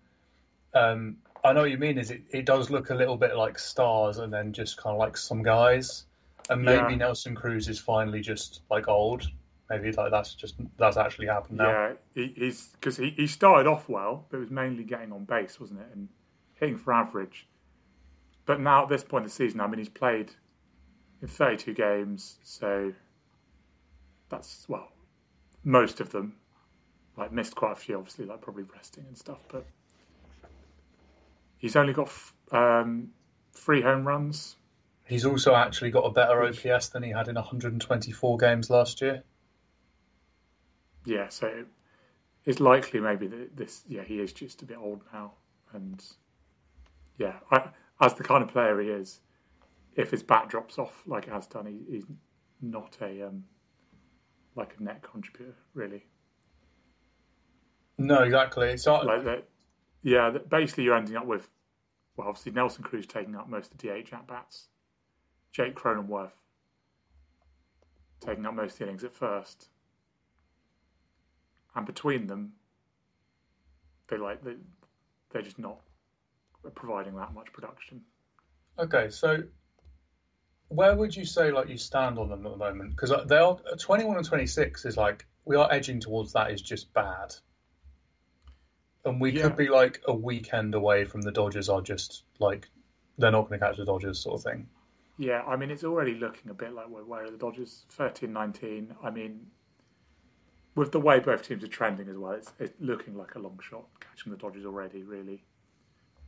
Um, 0.74 1.18
I 1.44 1.52
know 1.52 1.60
what 1.62 1.70
you 1.70 1.78
mean. 1.78 1.98
Is 1.98 2.10
it, 2.10 2.22
it 2.30 2.46
does 2.46 2.70
look 2.70 2.90
a 2.90 2.94
little 2.94 3.16
bit 3.16 3.36
like 3.36 3.58
stars, 3.58 4.18
and 4.18 4.32
then 4.32 4.52
just 4.52 4.76
kind 4.78 4.94
of 4.94 4.98
like 4.98 5.16
some 5.16 5.42
guys, 5.42 6.06
and 6.48 6.62
maybe 6.62 6.92
Yeah. 6.92 6.96
Nelson 6.96 7.34
Cruz 7.34 7.68
is 7.68 7.78
finally 7.78 8.20
just 8.20 8.62
like 8.70 8.88
old. 8.88 9.28
maybe 9.70 9.92
like 9.92 10.10
that's 10.10 10.34
just 10.34 10.54
that's 10.78 10.96
actually 10.96 11.26
happened 11.26 11.58
now. 11.58 11.68
Yeah, 11.70 11.92
he, 12.14 12.34
he's 12.36 12.68
because 12.68 12.96
he, 12.96 13.10
he 13.10 13.26
started 13.26 13.68
off 13.68 13.88
well, 13.88 14.26
but 14.30 14.38
it 14.38 14.40
was 14.40 14.50
mainly 14.50 14.84
getting 14.84 15.12
on 15.12 15.24
base, 15.24 15.60
wasn't 15.60 15.80
it, 15.80 15.86
and 15.94 16.08
hitting 16.54 16.78
for 16.78 16.92
average. 16.94 17.46
But 18.46 18.60
now 18.60 18.82
at 18.84 18.88
this 18.88 19.04
point 19.04 19.22
in 19.22 19.28
the 19.28 19.32
season, 19.34 19.60
I 19.60 19.66
mean, 19.66 19.78
he's 19.78 19.88
played 19.88 20.30
in 21.22 21.28
32 21.28 21.72
games, 21.74 22.38
so 22.42 22.92
that's 24.34 24.66
well, 24.68 24.88
most 25.62 26.00
of 26.00 26.10
them. 26.10 26.34
Like 27.16 27.30
missed 27.32 27.54
quite 27.54 27.72
a 27.72 27.76
few, 27.76 27.96
obviously, 27.96 28.26
like 28.26 28.40
probably 28.40 28.64
resting 28.64 29.04
and 29.06 29.16
stuff. 29.16 29.44
But 29.48 29.64
he's 31.58 31.76
only 31.76 31.92
got 31.92 32.10
um, 32.50 33.10
three 33.52 33.80
home 33.80 34.06
runs. 34.06 34.56
He's 35.06 35.24
also 35.24 35.54
actually 35.54 35.90
got 35.90 36.00
a 36.00 36.10
better 36.10 36.42
OPS 36.42 36.88
than 36.88 37.02
he 37.02 37.10
had 37.10 37.28
in 37.28 37.36
124 37.36 38.38
games 38.38 38.70
last 38.70 39.00
year. 39.00 39.22
Yeah, 41.04 41.28
so 41.28 41.64
it's 42.44 42.58
likely 42.58 42.98
maybe 42.98 43.28
that 43.28 43.56
this. 43.56 43.82
Yeah, 43.86 44.02
he 44.02 44.18
is 44.18 44.32
just 44.32 44.62
a 44.62 44.64
bit 44.64 44.78
old 44.78 45.02
now, 45.12 45.34
and 45.72 46.02
yeah, 47.16 47.34
I, 47.52 47.68
as 48.00 48.14
the 48.14 48.24
kind 48.24 48.42
of 48.42 48.48
player 48.48 48.80
he 48.80 48.88
is, 48.88 49.20
if 49.94 50.10
his 50.10 50.24
bat 50.24 50.48
drops 50.48 50.78
off 50.78 51.02
like 51.06 51.28
it 51.28 51.32
has 51.32 51.46
done, 51.46 51.66
he, 51.66 51.92
he's 51.92 52.06
not 52.60 52.96
a 53.00 53.28
um, 53.28 53.44
like 54.56 54.74
a 54.78 54.82
net 54.82 55.02
contributor 55.02 55.56
really. 55.74 56.06
No, 57.98 58.22
exactly. 58.22 58.68
It's 58.70 58.86
like 58.86 59.24
that. 59.24 59.44
Yeah, 60.02 60.36
basically 60.48 60.84
you're 60.84 60.96
ending 60.96 61.16
up 61.16 61.26
with 61.26 61.48
well, 62.16 62.28
obviously 62.28 62.52
Nelson 62.52 62.84
Cruz 62.84 63.06
taking 63.06 63.34
up 63.34 63.48
most 63.48 63.72
of 63.72 63.78
the 63.78 63.88
DH 63.88 64.12
at 64.12 64.26
bats, 64.26 64.68
Jake 65.52 65.74
Cronenworth 65.74 66.32
taking 68.20 68.46
up 68.46 68.54
most 68.54 68.72
of 68.74 68.78
the 68.78 68.84
innings 68.84 69.04
at 69.04 69.14
first, 69.14 69.68
and 71.74 71.84
between 71.84 72.26
them, 72.26 72.52
they 74.08 74.16
like 74.16 74.42
they 74.42 74.54
they're 75.30 75.42
just 75.42 75.58
not 75.58 75.80
providing 76.74 77.16
that 77.16 77.34
much 77.34 77.52
production. 77.52 78.00
Okay, 78.78 79.10
so 79.10 79.42
where 80.74 80.96
would 80.96 81.14
you 81.14 81.24
say 81.24 81.52
like 81.52 81.68
you 81.68 81.78
stand 81.78 82.18
on 82.18 82.28
them 82.28 82.44
at 82.44 82.52
the 82.52 82.58
moment? 82.58 82.90
Because 82.90 83.12
uh, 83.12 83.24
they 83.24 83.36
are 83.36 83.56
21 83.78 84.16
and 84.16 84.26
26 84.26 84.84
is 84.84 84.96
like 84.96 85.26
we 85.44 85.56
are 85.56 85.68
edging 85.70 86.00
towards 86.00 86.32
that 86.32 86.50
is 86.50 86.60
just 86.60 86.92
bad, 86.92 87.34
and 89.04 89.20
we 89.20 89.30
yeah. 89.30 89.42
could 89.42 89.56
be 89.56 89.68
like 89.68 90.00
a 90.06 90.14
weekend 90.14 90.74
away 90.74 91.04
from 91.04 91.22
the 91.22 91.32
Dodgers 91.32 91.68
are 91.68 91.80
just 91.80 92.24
like 92.38 92.68
they're 93.18 93.30
not 93.30 93.48
going 93.48 93.60
to 93.60 93.66
catch 93.66 93.76
the 93.76 93.84
Dodgers 93.84 94.20
sort 94.20 94.40
of 94.40 94.42
thing. 94.42 94.66
Yeah, 95.16 95.42
I 95.42 95.56
mean 95.56 95.70
it's 95.70 95.84
already 95.84 96.14
looking 96.14 96.50
a 96.50 96.54
bit 96.54 96.74
like 96.74 96.88
where, 96.88 97.04
where 97.04 97.24
are 97.24 97.30
the 97.30 97.38
Dodgers 97.38 97.84
13-19. 97.96 98.96
I 99.02 99.10
mean, 99.10 99.46
with 100.74 100.90
the 100.90 101.00
way 101.00 101.20
both 101.20 101.46
teams 101.46 101.62
are 101.62 101.68
trending 101.68 102.08
as 102.08 102.16
well, 102.16 102.32
it's, 102.32 102.52
it's 102.58 102.74
looking 102.80 103.16
like 103.16 103.36
a 103.36 103.38
long 103.38 103.58
shot 103.62 103.84
catching 104.00 104.32
the 104.32 104.38
Dodgers 104.38 104.64
already. 104.64 105.04
Really, 105.04 105.44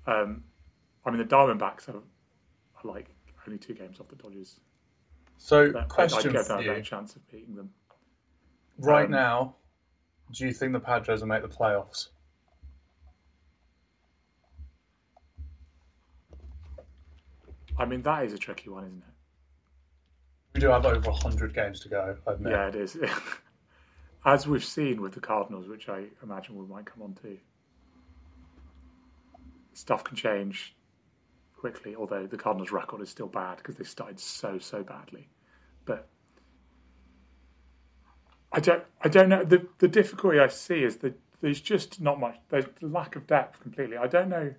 um, 0.06 0.44
I 1.04 1.10
mean 1.10 1.18
the 1.18 1.24
Diamondbacks 1.24 1.88
are, 1.88 1.96
are 1.96 2.84
like 2.84 3.15
only 3.46 3.58
two 3.58 3.74
games 3.74 4.00
off 4.00 4.08
the 4.08 4.16
Dodgers. 4.16 4.60
So, 5.38 5.72
question 5.88 6.30
I'd, 6.30 6.38
I'd 6.38 6.46
for 6.46 6.62
you. 6.62 6.82
chance 6.82 7.16
of 7.16 7.28
beating 7.30 7.54
them. 7.54 7.70
Right 8.78 9.06
um, 9.06 9.10
now, 9.10 9.56
do 10.32 10.46
you 10.46 10.52
think 10.52 10.72
the 10.72 10.80
Padres 10.80 11.20
will 11.20 11.28
make 11.28 11.42
the 11.42 11.48
playoffs? 11.48 12.08
I 17.78 17.84
mean, 17.84 18.02
that 18.02 18.24
is 18.24 18.32
a 18.32 18.38
tricky 18.38 18.70
one, 18.70 18.84
isn't 18.84 18.98
it? 18.98 19.04
We 20.54 20.60
do 20.60 20.68
have 20.68 20.86
over 20.86 21.10
100 21.10 21.54
games 21.54 21.80
to 21.80 21.88
go, 21.90 22.16
Yeah, 22.42 22.68
it 22.68 22.74
is. 22.74 22.96
As 24.24 24.46
we've 24.46 24.64
seen 24.64 25.02
with 25.02 25.12
the 25.12 25.20
Cardinals, 25.20 25.68
which 25.68 25.88
I 25.88 26.04
imagine 26.22 26.56
we 26.56 26.66
might 26.66 26.86
come 26.86 27.02
on 27.02 27.14
to, 27.22 27.36
stuff 29.74 30.02
can 30.02 30.16
change 30.16 30.74
quickly, 31.73 31.96
although 31.96 32.26
the 32.26 32.37
Cardinals' 32.37 32.70
record 32.70 33.00
is 33.00 33.11
still 33.11 33.26
bad 33.26 33.56
because 33.56 33.75
they 33.75 33.85
started 33.85 34.20
so 34.20 34.58
so 34.58 34.82
badly. 34.85 35.28
But 35.85 36.06
I 38.52 38.61
don't 38.61 38.85
I 39.02 39.08
don't 39.08 39.28
know 39.28 39.42
the 39.42 39.66
the 39.78 39.88
difficulty 39.88 40.38
I 40.38 40.49
see 40.49 40.85
is 40.85 40.99
that 40.99 41.18
there's 41.40 41.61
just 41.61 42.00
not 42.00 42.20
much 42.20 42.37
there's 42.50 42.66
lack 42.80 43.16
of 43.16 43.26
depth 43.26 43.61
completely. 43.61 43.96
I 43.96 44.06
don't 44.06 44.28
know. 44.28 44.54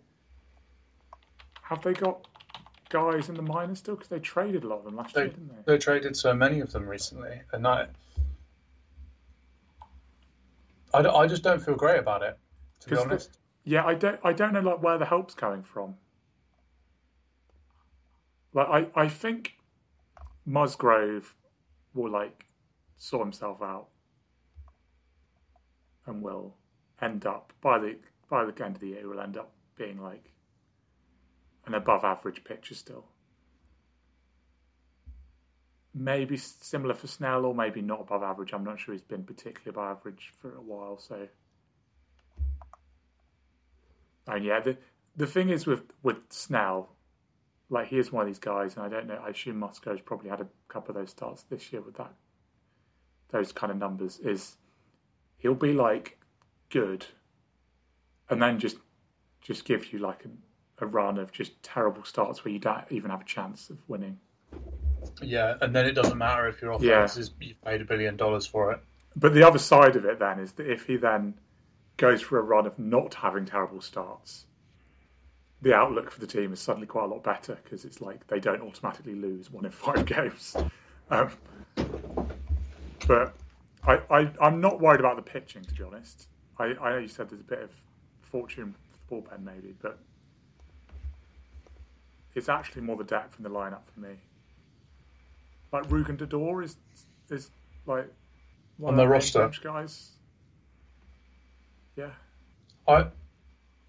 Have 1.62 1.82
they 1.82 1.94
got 1.94 2.28
guys 2.90 3.30
in 3.30 3.36
the 3.36 3.42
minors 3.42 3.80
still? 3.80 3.96
Because 3.96 4.10
they 4.10 4.20
traded 4.20 4.64
a 4.64 4.68
lot 4.68 4.80
of 4.80 4.86
them 4.86 4.98
last 4.98 5.14
they, 5.14 5.22
year, 5.22 5.30
didn't 5.30 5.48
they? 5.50 5.74
They 5.74 5.78
traded 5.78 6.16
so 6.18 6.34
many 6.34 6.60
of 6.60 6.72
them 6.72 6.88
recently, 6.88 7.42
and 7.54 7.66
I, 7.66 7.88
I, 10.94 11.00
I 11.00 11.28
just 11.28 11.44
don't 11.44 11.64
feel 11.64 11.76
great 11.76 12.00
about 12.00 12.22
it. 12.22 12.38
To 12.82 12.90
be 12.90 12.98
honest. 12.98 13.34
The, 13.34 13.40
yeah, 13.72 13.86
I 13.86 13.94
don't. 13.94 14.20
I 14.26 14.34
don't 14.34 14.54
know 14.54 14.62
like 14.62 14.82
where 14.82 14.98
the 14.98 15.06
help's 15.06 15.34
coming 15.34 15.64
from. 15.64 15.96
Like 18.58 18.90
I, 18.96 19.02
I 19.04 19.08
think 19.08 19.54
Musgrove 20.44 21.36
will 21.94 22.12
like 22.12 22.48
sort 22.98 23.24
himself 23.24 23.62
out 23.62 23.90
and 26.08 26.24
will 26.24 26.56
end 27.00 27.28
up 27.28 27.54
by 27.62 27.78
the 27.78 27.98
by 28.32 28.46
the 28.46 28.66
end 28.66 28.78
of 28.78 28.82
the 28.82 28.88
year 28.88 29.08
will 29.08 29.20
end 29.20 29.38
up 29.38 29.52
being 29.78 30.02
like 30.02 30.34
an 31.68 31.76
above 31.76 32.04
average 32.04 32.44
pitcher 32.44 32.74
still. 32.74 33.06
Maybe 35.94 36.38
similar 36.38 36.96
for 36.96 37.06
Snell, 37.06 37.46
or 37.46 37.54
maybe 37.54 37.84
not 37.84 38.02
above 38.02 38.24
average. 38.24 38.54
I'm 38.54 38.64
not 38.64 38.80
sure 38.80 38.96
he's 38.96 39.04
been 39.04 39.24
particularly 39.24 39.70
above 39.70 39.98
average 39.98 40.34
for 40.42 40.56
a 40.56 40.62
while. 40.62 40.98
So, 40.98 41.28
and 44.26 44.44
yeah, 44.44 44.62
the 44.62 44.78
the 45.16 45.28
thing 45.28 45.50
is 45.50 45.68
with 45.68 45.84
with 46.02 46.18
Snell, 46.30 46.97
like 47.70 47.88
he 47.88 47.98
is 47.98 48.12
one 48.12 48.22
of 48.22 48.28
these 48.28 48.40
guys, 48.40 48.76
and 48.76 48.86
I 48.86 48.90
don't 48.90 49.08
know. 49.08 49.22
I 49.24 49.30
assume 49.30 49.60
Musgrove's 49.60 50.02
probably 50.02 50.30
had 50.30 50.42
a 50.42 50.48
couple 50.68 50.92
of 50.92 50.96
those 50.96 51.12
starts 51.12 51.44
this 51.44 51.72
year 51.72 51.82
with 51.82 51.96
that 51.98 52.14
those 53.30 53.52
kind 53.52 53.72
of 53.72 53.78
numbers. 53.78 54.20
Is 54.20 54.56
he'll 55.38 55.56
be 55.56 55.74
like 55.74 56.18
good, 56.70 57.06
and 58.30 58.42
then 58.42 58.60
just 58.60 58.78
just 59.42 59.66
give 59.66 59.92
you 59.92 60.00
like 60.00 60.26
a, 60.26 60.84
a 60.84 60.88
run 60.88 61.18
of 61.18 61.32
just 61.32 61.62
terrible 61.64 62.04
starts 62.04 62.44
where 62.44 62.54
you 62.54 62.60
don't 62.60 62.86
even 62.90 63.12
have 63.12 63.22
a 63.22 63.26
chance 63.26 63.70
of 63.70 63.78
winning. 63.88 64.20
Yeah, 65.22 65.56
and 65.62 65.76
then 65.76 65.86
it 65.86 65.94
doesn't 65.94 66.18
matter 66.18 66.48
if 66.48 66.62
your 66.62 66.72
offense 66.72 67.16
yeah. 67.16 67.22
is 67.22 67.32
you've 67.40 67.62
paid 67.62 67.82
a 67.82 67.86
billion 67.86 68.18
dollars 68.18 68.46
for 68.46 68.72
it. 68.72 68.80
But 69.16 69.34
the 69.34 69.44
other 69.44 69.60
side 69.60 69.96
of 69.96 70.06
it 70.06 70.20
then 70.20 70.40
is 70.40 70.54
that 70.54 70.70
if 70.70 70.86
he 70.86 70.98
then 70.98 71.36
goes 71.98 72.22
for 72.22 72.38
a 72.38 72.42
run 72.42 72.68
of 72.68 72.78
not 72.78 73.14
having 73.14 73.46
terrible 73.46 73.82
starts, 73.82 74.46
the 75.62 75.74
outlook 75.74 76.12
for 76.12 76.20
the 76.20 76.28
team 76.28 76.54
is 76.54 76.60
suddenly 76.60 76.88
quite 76.88 77.06
a 77.06 77.08
lot 77.08 77.24
better 77.24 77.58
because 77.64 77.84
it's 77.84 78.02
like 78.02 78.28
they 78.28 78.40
don't 78.40 78.62
automatically 78.62 79.16
lose 79.16 79.52
one 79.52 79.66
in 79.66 79.72
five 79.72 80.06
games. 80.06 80.56
Um, 81.10 81.32
but 83.08 83.36
I, 83.84 84.00
I, 84.10 84.32
I'm 84.42 84.62
not 84.62 84.80
worried 84.80 85.00
about 85.00 85.16
the 85.16 85.22
pitching, 85.22 85.64
to 85.64 85.74
be 85.74 85.84
honest. 85.84 86.28
I, 86.60 86.76
I 86.82 86.92
know 86.92 86.98
you 86.98 87.08
said 87.08 87.30
there's 87.30 87.42
a 87.42 87.46
bit 87.46 87.62
of 87.62 87.72
fortune 88.22 88.76
for 89.10 89.16
the 89.16 89.22
bullpen, 89.22 89.44
maybe, 89.44 89.76
but 89.82 89.98
it's 92.36 92.50
actually 92.50 92.84
more 92.84 92.98
the 92.98 93.04
depth 93.04 93.38
in 93.38 93.44
the 93.44 93.50
lineup 93.50 93.82
for 93.94 94.00
me. 94.00 94.16
Like 95.72 95.88
Rougned 95.90 96.22
Odor 96.22 96.62
is 96.62 96.78
is 97.30 97.50
like 97.86 98.08
one 98.78 98.94
on 98.94 98.98
the 98.98 99.08
roster 99.08 99.52
guys. 99.62 100.12
Yeah. 101.96 102.12
I 102.88 103.08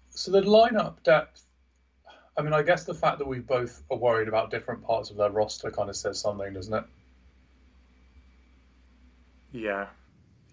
so 0.09 0.31
the 0.31 0.41
lineup 0.41 1.03
depth 1.03 1.43
I 2.39 2.41
mean, 2.41 2.53
I 2.53 2.63
guess 2.63 2.85
the 2.85 2.93
fact 2.93 3.17
that 3.19 3.27
we 3.27 3.39
both 3.39 3.83
are 3.91 3.97
worried 3.97 4.29
about 4.29 4.49
different 4.49 4.81
parts 4.81 5.09
of 5.09 5.17
their 5.17 5.29
roster 5.29 5.69
kind 5.71 5.89
of 5.89 5.95
says 5.97 6.21
something, 6.21 6.53
doesn't 6.53 6.73
it? 6.73 6.83
Yeah. 9.51 9.87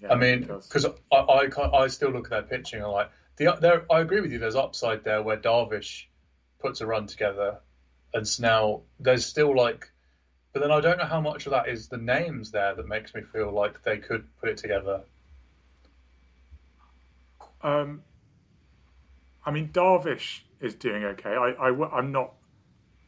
yeah 0.02 0.12
I 0.12 0.16
mean, 0.16 0.40
because 0.40 0.84
I, 1.12 1.16
I, 1.16 1.48
I 1.78 1.86
still 1.86 2.10
look 2.10 2.24
at 2.24 2.30
their 2.30 2.42
pitching 2.42 2.82
and 2.82 2.90
like 2.90 3.08
the 3.36 3.56
there. 3.60 3.86
I 3.88 4.00
agree 4.00 4.20
with 4.20 4.32
you. 4.32 4.40
There's 4.40 4.56
upside 4.56 5.04
there 5.04 5.22
where 5.22 5.36
Darvish 5.36 6.06
puts 6.58 6.80
a 6.80 6.86
run 6.86 7.06
together, 7.06 7.58
and 8.12 8.26
Snell. 8.26 8.82
There's 8.98 9.24
still 9.24 9.56
like, 9.56 9.88
but 10.52 10.62
then 10.62 10.72
I 10.72 10.80
don't 10.80 10.98
know 10.98 11.04
how 11.04 11.20
much 11.20 11.46
of 11.46 11.52
that 11.52 11.68
is 11.68 11.86
the 11.86 11.98
names 11.98 12.50
there 12.50 12.74
that 12.74 12.88
makes 12.88 13.14
me 13.14 13.20
feel 13.20 13.52
like 13.52 13.84
they 13.84 13.98
could 13.98 14.26
put 14.40 14.48
it 14.48 14.56
together. 14.56 15.02
Um, 17.62 18.02
I 19.44 19.52
mean, 19.52 19.68
Darvish 19.68 20.40
is 20.60 20.74
doing 20.74 21.04
okay. 21.04 21.30
I, 21.30 21.50
I, 21.50 21.98
I'm 21.98 22.12
not, 22.12 22.32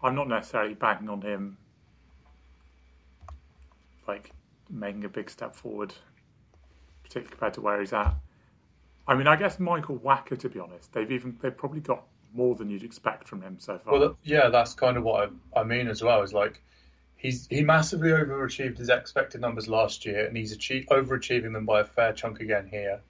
I'm 0.02 0.14
not 0.14 0.28
necessarily 0.28 0.74
banking 0.74 1.08
on 1.08 1.22
him, 1.22 1.56
like 4.06 4.32
making 4.70 5.04
a 5.04 5.08
big 5.08 5.30
step 5.30 5.54
forward, 5.54 5.94
particularly 7.02 7.30
compared 7.30 7.54
to 7.54 7.60
where 7.60 7.80
he's 7.80 7.92
at. 7.92 8.14
I 9.06 9.14
mean, 9.14 9.26
I 9.26 9.36
guess 9.36 9.58
Michael 9.58 9.98
Wacha, 9.98 10.38
to 10.38 10.48
be 10.48 10.60
honest, 10.60 10.92
they've 10.92 11.10
even 11.10 11.38
they've 11.40 11.56
probably 11.56 11.80
got 11.80 12.04
more 12.34 12.54
than 12.54 12.68
you'd 12.68 12.84
expect 12.84 13.26
from 13.26 13.40
him 13.40 13.56
so 13.58 13.78
far. 13.78 13.98
Well, 13.98 14.18
yeah, 14.22 14.50
that's 14.50 14.74
kind 14.74 14.96
of 14.96 15.02
what 15.02 15.30
I, 15.54 15.60
I 15.60 15.64
mean 15.64 15.88
as 15.88 16.02
well. 16.02 16.22
Is 16.22 16.34
like 16.34 16.62
he's 17.16 17.46
he 17.46 17.62
massively 17.62 18.10
overachieved 18.10 18.76
his 18.76 18.90
expected 18.90 19.40
numbers 19.40 19.66
last 19.66 20.04
year, 20.04 20.26
and 20.26 20.36
he's 20.36 20.52
achieved, 20.52 20.88
overachieving 20.90 21.52
them 21.54 21.64
by 21.64 21.80
a 21.80 21.84
fair 21.84 22.12
chunk 22.12 22.40
again 22.40 22.68
here. 22.70 23.00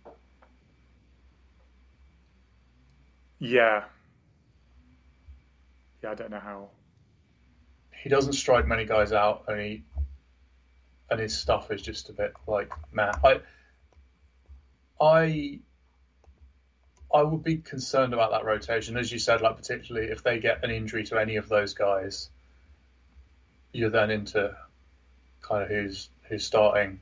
Yeah. 3.40 3.85
Yeah, 6.02 6.12
I 6.12 6.14
don't 6.14 6.31
know 6.31 6.40
how. 6.40 6.71
He 8.02 8.09
doesn't 8.09 8.35
strike 8.35 8.67
many 8.67 8.85
guys 8.85 9.12
out, 9.12 9.45
and 9.49 9.61
he 9.61 9.85
and 11.11 11.21
his 11.21 11.37
stuff 11.37 11.71
is 11.71 11.83
just 11.83 12.09
a 12.09 12.12
bit 12.12 12.33
like 12.47 12.71
man. 12.93 13.12
I 13.25 13.40
I 15.00 15.61
I 17.12 17.23
would 17.23 17.43
be 17.43 17.57
concerned 17.57 18.12
about 18.12 18.33
that 18.33 18.45
rotation, 18.45 18.97
as 18.97 19.11
you 19.11 19.19
said, 19.19 19.40
like 19.40 19.57
particularly 19.57 20.09
if 20.09 20.23
they 20.23 20.38
get 20.38 20.64
an 20.64 20.71
injury 20.71 21.05
to 21.05 21.19
any 21.19 21.37
of 21.37 21.49
those 21.49 21.75
guys, 21.75 22.28
you're 23.73 23.90
then 23.90 24.11
into 24.11 24.55
kind 25.40 25.62
of 25.62 25.69
who's 25.69 26.11
who's 26.28 26.45
starting. 26.45 27.00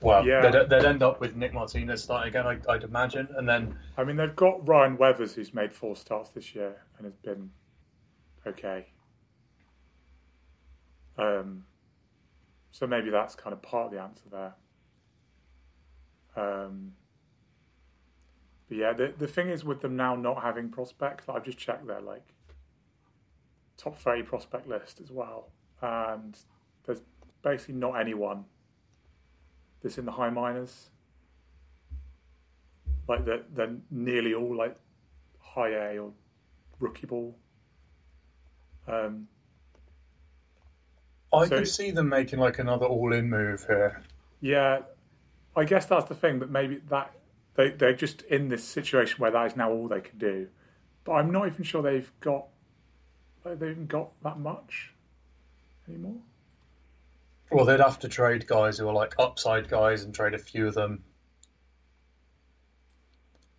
Well, 0.00 0.24
Yeah. 0.26 0.50
they'd, 0.50 0.68
they'd 0.70 0.84
end 0.84 1.02
up 1.02 1.20
with 1.20 1.34
Nick 1.36 1.52
Martinez 1.52 2.02
starting 2.04 2.28
again, 2.28 2.46
I, 2.46 2.72
I'd 2.72 2.84
imagine, 2.84 3.28
and 3.36 3.48
then 3.48 3.76
I 3.96 4.04
mean, 4.04 4.16
they've 4.16 4.34
got 4.36 4.66
Ryan 4.68 4.96
Weathers, 4.96 5.34
who's 5.34 5.52
made 5.52 5.72
four 5.72 5.96
starts 5.96 6.30
this 6.30 6.54
year 6.54 6.76
and 6.96 7.04
has 7.04 7.16
been 7.16 7.50
okay. 8.46 8.86
Um, 11.16 11.64
so 12.70 12.86
maybe 12.86 13.10
that's 13.10 13.34
kind 13.34 13.52
of 13.52 13.60
part 13.60 13.86
of 13.86 13.92
the 13.92 14.00
answer 14.00 14.24
there. 14.30 14.54
Um, 16.36 16.92
but 18.68 18.76
yeah, 18.76 18.92
the 18.92 19.12
the 19.18 19.26
thing 19.26 19.48
is 19.48 19.64
with 19.64 19.80
them 19.80 19.96
now 19.96 20.14
not 20.14 20.42
having 20.42 20.68
prospects, 20.68 21.24
I've 21.28 21.42
just 21.44 21.58
checked 21.58 21.86
their 21.88 22.00
like 22.00 22.22
top 23.76 23.96
thirty 23.98 24.22
prospect 24.22 24.68
list 24.68 25.00
as 25.00 25.10
well, 25.10 25.48
and 25.82 26.38
there's 26.86 27.00
basically 27.42 27.74
not 27.74 27.94
anyone 27.98 28.44
that's 29.82 29.98
in 29.98 30.04
the 30.04 30.12
high 30.12 30.30
minors 30.30 30.90
like 33.08 33.24
they're, 33.24 33.42
they're 33.54 33.74
nearly 33.90 34.34
all 34.34 34.54
like 34.54 34.76
high 35.40 35.70
A 35.70 35.98
or 35.98 36.12
rookie 36.78 37.06
ball. 37.06 37.34
Um, 38.86 39.28
I 41.32 41.46
So- 41.46 41.58
could 41.58 41.68
see 41.68 41.90
them 41.90 42.08
making 42.08 42.38
like 42.38 42.58
another 42.58 42.86
all-in 42.86 43.28
move 43.30 43.64
here. 43.66 44.02
yeah, 44.40 44.80
I 45.56 45.64
guess 45.64 45.86
that's 45.86 46.06
the 46.08 46.14
thing 46.14 46.38
that 46.40 46.50
maybe 46.50 46.76
that 46.90 47.12
they 47.54 47.70
they're 47.70 47.94
just 47.94 48.22
in 48.22 48.48
this 48.48 48.62
situation 48.62 49.18
where 49.20 49.30
that 49.30 49.46
is 49.46 49.56
now 49.56 49.70
all 49.72 49.88
they 49.88 50.00
can 50.00 50.18
do. 50.18 50.48
But 51.04 51.12
I'm 51.12 51.30
not 51.30 51.46
even 51.46 51.64
sure 51.64 51.82
they've 51.82 52.12
got 52.20 52.46
like, 53.44 53.58
they've 53.58 53.70
even 53.70 53.86
got 53.86 54.10
that 54.22 54.38
much 54.38 54.92
anymore. 55.88 56.20
Well, 57.50 57.64
they'd 57.64 57.80
have 57.80 57.98
to 58.00 58.08
trade 58.08 58.46
guys 58.46 58.78
who 58.78 58.88
are 58.88 58.92
like 58.94 59.14
upside 59.18 59.68
guys 59.68 60.04
and 60.04 60.14
trade 60.14 60.34
a 60.34 60.38
few 60.38 60.66
of 60.68 60.74
them. 60.74 61.04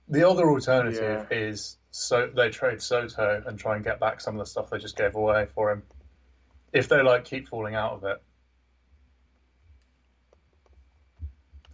The 0.08 0.28
other 0.28 0.50
alternative 0.50 1.28
Yeah. 1.32 1.38
is 1.38 1.78
so 1.92 2.28
they 2.28 2.50
trade 2.50 2.82
Soto 2.82 3.44
and 3.46 3.58
try 3.60 3.76
and 3.76 3.84
get 3.84 4.00
back 4.00 4.22
some 4.22 4.36
of 4.36 4.40
the 4.40 4.46
stuff 4.46 4.70
they 4.70 4.78
just 4.78 4.96
gave 4.96 5.16
away 5.16 5.48
for 5.48 5.72
him. 5.72 5.84
If 6.72 6.88
they 6.88 7.02
like 7.02 7.26
keep 7.26 7.48
falling 7.48 7.74
out 7.76 7.94
of 7.94 8.04
it. 8.04 8.22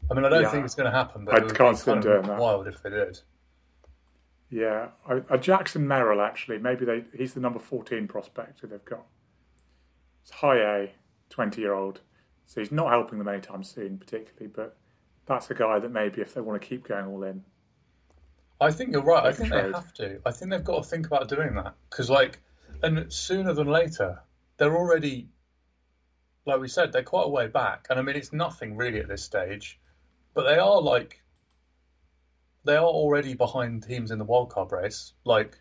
I 0.09 0.13
mean, 0.13 0.23
I 0.23 0.29
don't 0.29 0.43
Yeah. 0.43 0.51
think 0.51 0.65
it's 0.65 0.75
going 0.75 0.89
to 0.89 0.97
happen, 0.97 1.25
but 1.25 1.33
I 1.33 1.37
it 1.39 1.43
would 1.45 1.55
can't 1.55 1.77
see 1.77 1.91
them 1.91 1.99
doing 1.99 2.21
that. 2.23 2.39
wild 2.39 2.67
if 2.67 2.81
they 2.81 2.91
did. 2.91 3.19
Yeah, 4.49 4.91
a 5.09 5.33
uh, 5.33 5.37
Jackson 5.37 5.87
Merrill 5.87 6.21
actually. 6.21 6.59
Maybe 6.59 6.85
they 6.85 7.03
he's 7.17 7.33
the 7.33 7.39
number 7.41 7.59
fourteen 7.59 8.07
prospect 8.07 8.59
who 8.61 8.67
they've 8.67 8.85
got. 8.85 9.05
It's 10.21 10.31
high 10.31 10.57
A, 10.59 10.93
twenty 11.29 11.61
year 11.61 11.73
old. 11.73 12.01
So 12.45 12.61
he's 12.61 12.71
not 12.71 12.89
helping 12.89 13.17
them 13.17 13.27
anytime 13.27 13.63
soon, 13.63 13.97
particularly. 13.97 14.51
But 14.55 14.77
that's 15.25 15.49
a 15.49 15.55
guy 15.55 15.79
that 15.79 15.91
maybe 15.91 16.21
if 16.21 16.33
they 16.33 16.41
want 16.41 16.61
to 16.61 16.67
keep 16.67 16.87
going 16.87 17.07
all 17.07 17.23
in, 17.23 17.43
I 18.59 18.71
think 18.71 18.91
you're 18.91 19.01
right. 19.01 19.25
I 19.25 19.33
think 19.33 19.49
they 19.49 19.71
have 19.71 19.93
to. 19.95 20.19
I 20.25 20.31
think 20.31 20.51
they've 20.51 20.63
got 20.63 20.83
to 20.83 20.89
think 20.89 21.07
about 21.07 21.27
doing 21.27 21.55
that 21.55 21.73
because, 21.89 22.09
like, 22.09 22.39
and 22.81 23.11
sooner 23.11 23.53
than 23.53 23.67
later, 23.67 24.21
they're 24.57 24.75
already, 24.75 25.27
like 26.45 26.61
we 26.61 26.67
said, 26.67 26.91
they're 26.93 27.03
quite 27.03 27.25
a 27.25 27.29
way 27.29 27.47
back. 27.47 27.87
And 27.89 27.99
I 27.99 28.01
mean, 28.01 28.15
it's 28.15 28.31
nothing 28.31 28.77
really 28.77 28.99
at 28.99 29.07
this 29.07 29.23
stage, 29.23 29.79
but 30.33 30.43
they 30.43 30.57
are 30.57 30.81
like, 30.81 31.21
they 32.63 32.75
are 32.75 32.85
already 32.85 33.33
behind 33.33 33.83
teams 33.83 34.11
in 34.11 34.19
the 34.19 34.25
wildcard 34.25 34.71
race. 34.71 35.13
Like, 35.25 35.57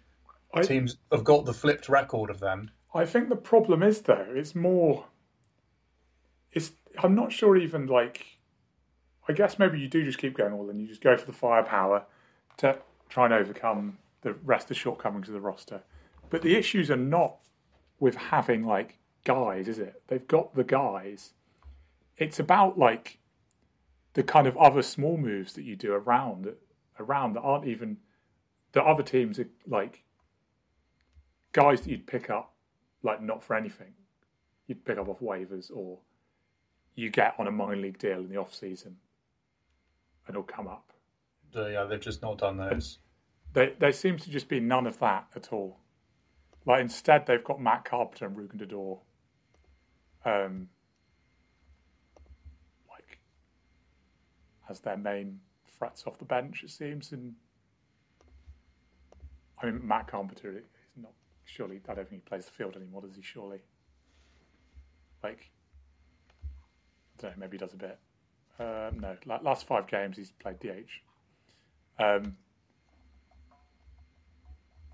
I, 0.54 0.62
teams 0.62 0.96
have 1.10 1.24
got 1.24 1.46
the 1.46 1.52
flipped 1.52 1.88
record 1.88 2.30
of 2.30 2.38
them. 2.38 2.70
I 2.94 3.06
think 3.06 3.28
the 3.28 3.36
problem 3.36 3.82
is 3.82 4.02
though 4.02 4.26
it's 4.28 4.54
more. 4.54 5.06
It's 6.54 6.72
I'm 7.02 7.14
not 7.14 7.32
sure 7.32 7.56
even 7.56 7.86
like. 7.86 8.26
I 9.26 9.32
guess 9.32 9.58
maybe 9.58 9.80
you 9.80 9.88
do 9.88 10.04
just 10.04 10.18
keep 10.18 10.36
going 10.36 10.52
all 10.52 10.68
in. 10.68 10.78
You 10.78 10.86
just 10.86 11.00
go 11.00 11.16
for 11.16 11.24
the 11.24 11.32
firepower 11.32 12.04
to 12.58 12.78
try 13.08 13.24
and 13.24 13.32
overcome 13.32 13.96
the 14.20 14.34
rest 14.34 14.64
of 14.64 14.68
the 14.68 14.74
shortcomings 14.74 15.28
of 15.28 15.34
the 15.34 15.40
roster. 15.40 15.82
But 16.28 16.42
the 16.42 16.56
issues 16.56 16.90
are 16.90 16.96
not 16.96 17.36
with 18.00 18.16
having 18.16 18.66
like 18.66 18.98
guys, 19.24 19.68
is 19.68 19.78
it? 19.78 20.02
They've 20.08 20.26
got 20.26 20.54
the 20.54 20.64
guys. 20.64 21.32
It's 22.16 22.38
about 22.38 22.78
like 22.78 23.18
the 24.12 24.22
kind 24.22 24.46
of 24.46 24.56
other 24.56 24.82
small 24.82 25.16
moves 25.16 25.54
that 25.54 25.64
you 25.64 25.76
do 25.76 25.92
around 25.92 26.52
around 27.00 27.32
that 27.34 27.40
aren't 27.40 27.66
even 27.66 27.96
the 28.72 28.82
other 28.82 29.02
teams 29.02 29.38
are 29.38 29.48
like 29.66 30.04
guys 31.52 31.80
that 31.80 31.90
you'd 31.90 32.06
pick 32.06 32.30
up 32.30 32.54
like 33.02 33.22
not 33.22 33.42
for 33.42 33.56
anything. 33.56 33.92
You'd 34.66 34.84
pick 34.84 34.98
up 34.98 35.08
off 35.08 35.20
waivers 35.20 35.70
or 35.74 35.98
you 36.94 37.10
get 37.10 37.34
on 37.38 37.46
a 37.46 37.50
minor 37.50 37.76
league 37.76 37.98
deal 37.98 38.18
in 38.18 38.28
the 38.28 38.36
off 38.36 38.54
season 38.54 38.96
and 40.26 40.34
it'll 40.34 40.42
come 40.42 40.68
up. 40.68 40.92
Uh, 41.54 41.66
yeah, 41.66 41.84
they've 41.84 42.00
just 42.00 42.22
not 42.22 42.38
done 42.38 42.56
those. 42.56 42.98
There, 43.52 43.72
there 43.78 43.92
seems 43.92 44.24
to 44.24 44.30
just 44.30 44.48
be 44.48 44.60
none 44.60 44.86
of 44.86 44.98
that 44.98 45.26
at 45.36 45.52
all. 45.52 45.78
Like 46.66 46.80
instead, 46.80 47.26
they've 47.26 47.44
got 47.44 47.60
Matt 47.60 47.84
Carpenter 47.84 48.26
and 48.26 48.36
Rougned 48.36 48.62
Odor, 48.62 49.00
um, 50.24 50.68
like 52.90 53.18
as 54.68 54.80
their 54.80 54.96
main 54.96 55.40
threats 55.78 56.04
off 56.06 56.18
the 56.18 56.24
bench. 56.24 56.62
It 56.64 56.70
seems, 56.70 57.12
and 57.12 57.34
I 59.62 59.66
mean 59.66 59.86
Matt 59.86 60.08
Carpenter 60.08 60.56
is 60.56 60.64
not 60.96 61.12
surely. 61.44 61.80
I 61.88 61.94
don't 61.94 62.08
think 62.08 62.22
he 62.24 62.28
plays 62.28 62.46
the 62.46 62.52
field 62.52 62.76
anymore, 62.76 63.02
does 63.02 63.14
he? 63.14 63.22
Surely, 63.22 63.58
like 65.22 65.50
Maybe 67.36 67.52
he 67.56 67.58
does 67.58 67.74
a 67.74 67.76
bit. 67.76 67.98
Uh, 68.58 68.90
no, 68.94 69.16
la- 69.26 69.40
last 69.42 69.66
five 69.66 69.86
games 69.86 70.16
he's 70.16 70.30
played 70.30 70.60
DH. 70.60 72.02
Um, 72.02 72.36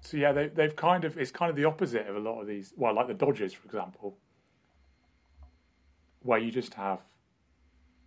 so 0.00 0.16
yeah, 0.16 0.32
they, 0.32 0.48
they've 0.48 0.74
kind 0.74 1.04
of 1.04 1.18
it's 1.18 1.30
kind 1.30 1.50
of 1.50 1.56
the 1.56 1.64
opposite 1.64 2.06
of 2.06 2.16
a 2.16 2.20
lot 2.20 2.40
of 2.40 2.46
these. 2.46 2.72
Well, 2.76 2.94
like 2.94 3.06
the 3.06 3.14
Dodgers, 3.14 3.52
for 3.52 3.66
example, 3.66 4.16
where 6.22 6.38
you 6.38 6.50
just 6.50 6.74
have 6.74 7.00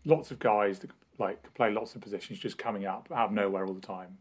lots 0.06 0.32
of 0.32 0.40
guys 0.40 0.80
that 0.80 0.92
like 1.20 1.54
play 1.54 1.72
lots 1.72 1.96
of 1.96 2.02
positions 2.02 2.40
just 2.40 2.58
coming 2.58 2.86
up 2.86 3.10
out 3.14 3.28
of 3.28 3.32
nowhere 3.32 3.66
all 3.66 3.74
the 3.74 3.82
time. 3.82 4.18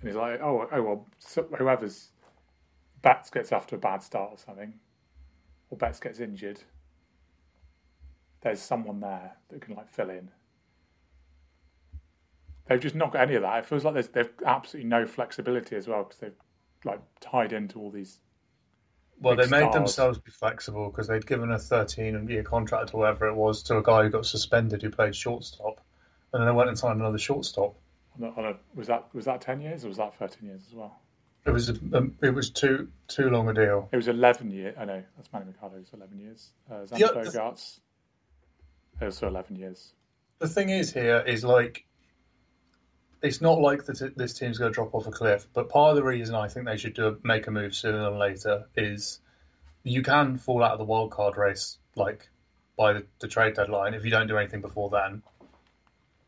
And 0.00 0.08
it's 0.08 0.16
like, 0.16 0.40
oh, 0.40 0.68
oh 0.70 0.82
well, 0.82 1.06
so 1.18 1.46
whoever's 1.58 2.10
Bats 3.02 3.30
gets 3.30 3.50
to 3.50 3.74
a 3.74 3.78
bad 3.78 4.02
start 4.02 4.30
or 4.32 4.38
something, 4.38 4.74
or 5.70 5.78
Bats 5.78 5.98
gets 5.98 6.20
injured. 6.20 6.60
There's 8.42 8.60
someone 8.60 9.00
there 9.00 9.36
that 9.48 9.60
can 9.60 9.76
like 9.76 9.88
fill 9.88 10.10
in. 10.10 10.30
They've 12.66 12.80
just 12.80 12.94
not 12.94 13.12
got 13.12 13.22
any 13.22 13.34
of 13.36 13.42
that. 13.42 13.58
It 13.58 13.66
feels 13.66 13.84
like 13.84 13.94
there's 13.94 14.08
they've 14.08 14.30
absolutely 14.44 14.88
no 14.88 15.06
flexibility 15.06 15.76
as 15.76 15.88
well 15.88 16.04
because 16.04 16.18
they've 16.18 16.34
like 16.84 17.00
tied 17.20 17.52
into 17.52 17.78
all 17.78 17.90
these. 17.90 18.18
Well, 19.20 19.36
they 19.36 19.42
made 19.42 19.60
stars. 19.60 19.74
themselves 19.74 20.18
be 20.18 20.32
flexible 20.32 20.90
because 20.90 21.06
they'd 21.06 21.26
given 21.26 21.52
a 21.52 21.58
13 21.58 22.28
year 22.28 22.42
contract 22.42 22.92
or 22.94 22.98
whatever 22.98 23.28
it 23.28 23.34
was 23.34 23.62
to 23.64 23.78
a 23.78 23.82
guy 23.82 24.02
who 24.02 24.10
got 24.10 24.26
suspended 24.26 24.82
who 24.82 24.90
played 24.90 25.14
shortstop, 25.14 25.80
and 26.32 26.40
then 26.40 26.46
they 26.48 26.52
went 26.52 26.68
and 26.68 26.78
signed 26.78 27.00
another 27.00 27.18
shortstop. 27.18 27.76
On 28.20 28.24
a, 28.28 28.30
on 28.32 28.44
a, 28.44 28.56
was 28.74 28.88
that 28.88 29.06
was 29.14 29.26
that 29.26 29.40
ten 29.40 29.60
years 29.60 29.84
or 29.84 29.88
was 29.88 29.98
that 29.98 30.18
thirteen 30.18 30.48
years 30.48 30.62
as 30.68 30.74
well? 30.74 30.98
It 31.44 31.50
was 31.50 31.68
a, 31.68 31.74
um, 31.94 32.16
it 32.22 32.34
was 32.34 32.50
too 32.50 32.88
too 33.06 33.28
long 33.30 33.48
a 33.48 33.54
deal. 33.54 33.88
It 33.92 33.96
was 33.96 34.08
eleven 34.08 34.50
years. 34.50 34.74
I 34.78 34.84
know 34.84 35.02
that's 35.16 35.32
Manny 35.32 35.46
Machado. 35.46 35.76
It 35.76 35.80
was 35.80 35.92
eleven 35.92 36.18
years. 36.18 36.50
Uh, 36.70 36.74
Xander 36.74 36.98
Yeah, 36.98 37.06
the- 37.08 37.30
Bogaerts. 37.30 37.78
Also 39.02 39.26
eleven 39.26 39.56
years. 39.56 39.92
The 40.38 40.48
thing 40.48 40.68
is 40.68 40.92
here 40.92 41.22
is 41.26 41.44
like, 41.44 41.84
it's 43.22 43.40
not 43.40 43.60
like 43.60 43.84
that 43.86 44.16
this 44.16 44.34
team's 44.34 44.58
going 44.58 44.72
to 44.72 44.74
drop 44.74 44.94
off 44.94 45.06
a 45.06 45.10
cliff. 45.10 45.46
But 45.52 45.68
part 45.68 45.90
of 45.90 45.96
the 45.96 46.04
reason 46.04 46.34
I 46.34 46.48
think 46.48 46.66
they 46.66 46.76
should 46.76 46.94
do 46.94 47.18
make 47.22 47.46
a 47.46 47.50
move 47.50 47.74
sooner 47.74 48.02
than 48.04 48.18
later 48.18 48.66
is 48.76 49.20
you 49.82 50.02
can 50.02 50.38
fall 50.38 50.62
out 50.62 50.72
of 50.72 50.78
the 50.78 50.84
wild 50.84 51.10
card 51.10 51.36
race 51.36 51.78
like 51.96 52.28
by 52.76 52.92
the, 52.94 53.06
the 53.20 53.28
trade 53.28 53.54
deadline 53.54 53.94
if 53.94 54.04
you 54.04 54.10
don't 54.10 54.28
do 54.28 54.38
anything 54.38 54.60
before 54.60 54.90
then. 54.90 55.22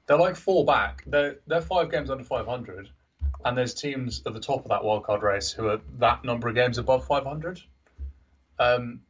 They're 0.07 0.19
like 0.19 0.37
four 0.37 0.65
back. 0.65 1.05
They're 1.07 1.37
they're 1.47 1.63
five 1.63 1.91
games 1.91 2.11
under 2.11 2.25
five 2.25 2.47
hundred, 2.47 2.91
and 3.45 3.57
there's 3.57 3.75
teams 3.75 4.23
at 4.27 4.35
the 4.35 4.41
top 4.41 4.65
of 4.65 4.69
that 4.69 4.85
wild 4.85 5.05
card 5.05 5.23
race 5.23 5.51
who 5.51 5.69
are 5.69 5.81
that 5.99 6.25
number 6.25 6.49
of 6.49 6.55
games 6.55 6.79
above 6.79 7.07
five 7.07 7.25
hundred. 7.25 7.63
Um, 8.59 9.01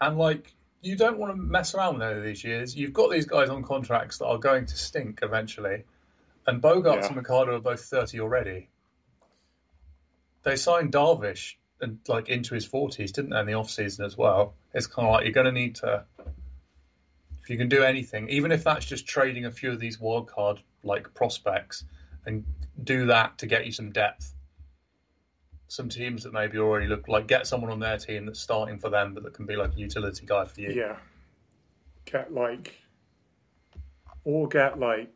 And 0.00 0.18
like, 0.18 0.52
you 0.82 0.96
don't 0.96 1.16
want 1.16 1.32
to 1.32 1.40
mess 1.40 1.74
around 1.74 1.94
with 1.94 2.02
any 2.02 2.18
of 2.18 2.24
these 2.24 2.42
years. 2.42 2.76
You've 2.76 2.92
got 2.92 3.10
these 3.10 3.24
guys 3.24 3.48
on 3.48 3.62
contracts 3.62 4.18
that 4.18 4.26
are 4.26 4.38
going 4.38 4.66
to 4.66 4.76
stink 4.76 5.20
eventually. 5.22 5.84
And 6.46 6.60
Bogaerts 6.60 7.02
Yeah. 7.02 7.06
and 7.06 7.16
Machado 7.16 7.56
are 7.56 7.60
both 7.60 7.80
30 7.84 8.20
already. 8.20 8.68
They 10.42 10.56
signed 10.56 10.92
Darvish 10.92 11.54
and 11.80 12.00
like 12.08 12.28
into 12.28 12.54
his 12.54 12.68
40s, 12.68 13.12
didn't 13.12 13.30
they, 13.30 13.38
in 13.38 13.46
the 13.46 13.54
off 13.54 13.70
season 13.70 14.04
as 14.04 14.16
well? 14.16 14.54
It's 14.74 14.88
kind 14.88 15.06
of 15.06 15.12
like 15.12 15.24
you're 15.24 15.32
going 15.32 15.46
to 15.46 15.52
need 15.52 15.76
to, 15.76 16.04
if 17.42 17.50
you 17.50 17.56
can 17.56 17.68
do 17.68 17.84
anything, 17.84 18.28
even 18.30 18.50
if 18.50 18.64
that's 18.64 18.84
just 18.84 19.06
trading 19.06 19.44
a 19.44 19.52
few 19.52 19.70
of 19.70 19.78
these 19.78 20.00
wild 20.00 20.26
card 20.28 20.60
like 20.82 21.14
prospects, 21.14 21.84
and 22.26 22.44
do 22.82 23.06
that 23.06 23.38
to 23.38 23.46
get 23.46 23.66
you 23.66 23.72
some 23.72 23.92
depth. 23.92 24.34
Some 25.72 25.88
teams 25.88 26.24
that 26.24 26.34
maybe 26.34 26.58
already 26.58 26.86
look 26.86 27.08
like 27.08 27.26
get 27.26 27.46
someone 27.46 27.70
on 27.70 27.80
their 27.80 27.96
team 27.96 28.26
that's 28.26 28.38
starting 28.40 28.78
for 28.78 28.90
them, 28.90 29.14
but 29.14 29.22
that 29.22 29.32
can 29.32 29.46
be 29.46 29.56
like 29.56 29.74
a 29.74 29.78
utility 29.78 30.26
guy 30.26 30.44
for 30.44 30.60
you. 30.60 30.70
Yeah. 30.70 30.96
Get 32.04 32.34
like, 32.34 32.74
or 34.22 34.48
get 34.48 34.78
like, 34.78 35.10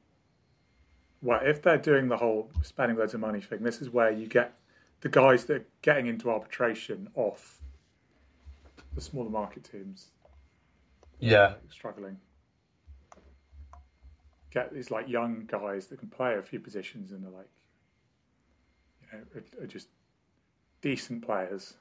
well, 1.21 1.41
if 1.43 1.61
they're 1.61 1.77
doing 1.77 2.09
the 2.09 2.17
whole 2.17 2.51
spending 2.63 2.97
loads 2.97 3.13
of 3.13 3.21
money 3.21 3.43
thing, 3.43 3.65
this 3.65 3.83
is 3.83 3.91
where 3.91 4.11
you 4.11 4.27
get 4.27 4.55
the 5.03 5.11
guys 5.11 5.45
that 5.45 5.57
are 5.57 5.67
getting 5.83 6.07
into 6.07 6.31
arbitration 6.31 7.11
off 7.15 7.61
the 8.95 9.03
smaller 9.03 9.29
market 9.29 9.69
teams 9.71 10.07
Yeah, 11.21 11.57
struggling. 11.69 12.17
Get 14.51 14.73
these 14.73 14.91
like 14.91 15.07
young 15.07 15.45
guys 15.47 15.89
that 15.89 15.99
can 15.99 16.09
play 16.09 16.37
a 16.37 16.43
few 16.43 16.61
positions 16.61 17.13
and 17.13 17.27
are 17.27 17.31
like, 17.31 17.51
you 19.03 19.19
know, 19.19 19.25
are, 19.35 19.65
are 19.65 19.67
just 19.67 19.89
decent 20.87 21.21
players. 21.27 21.75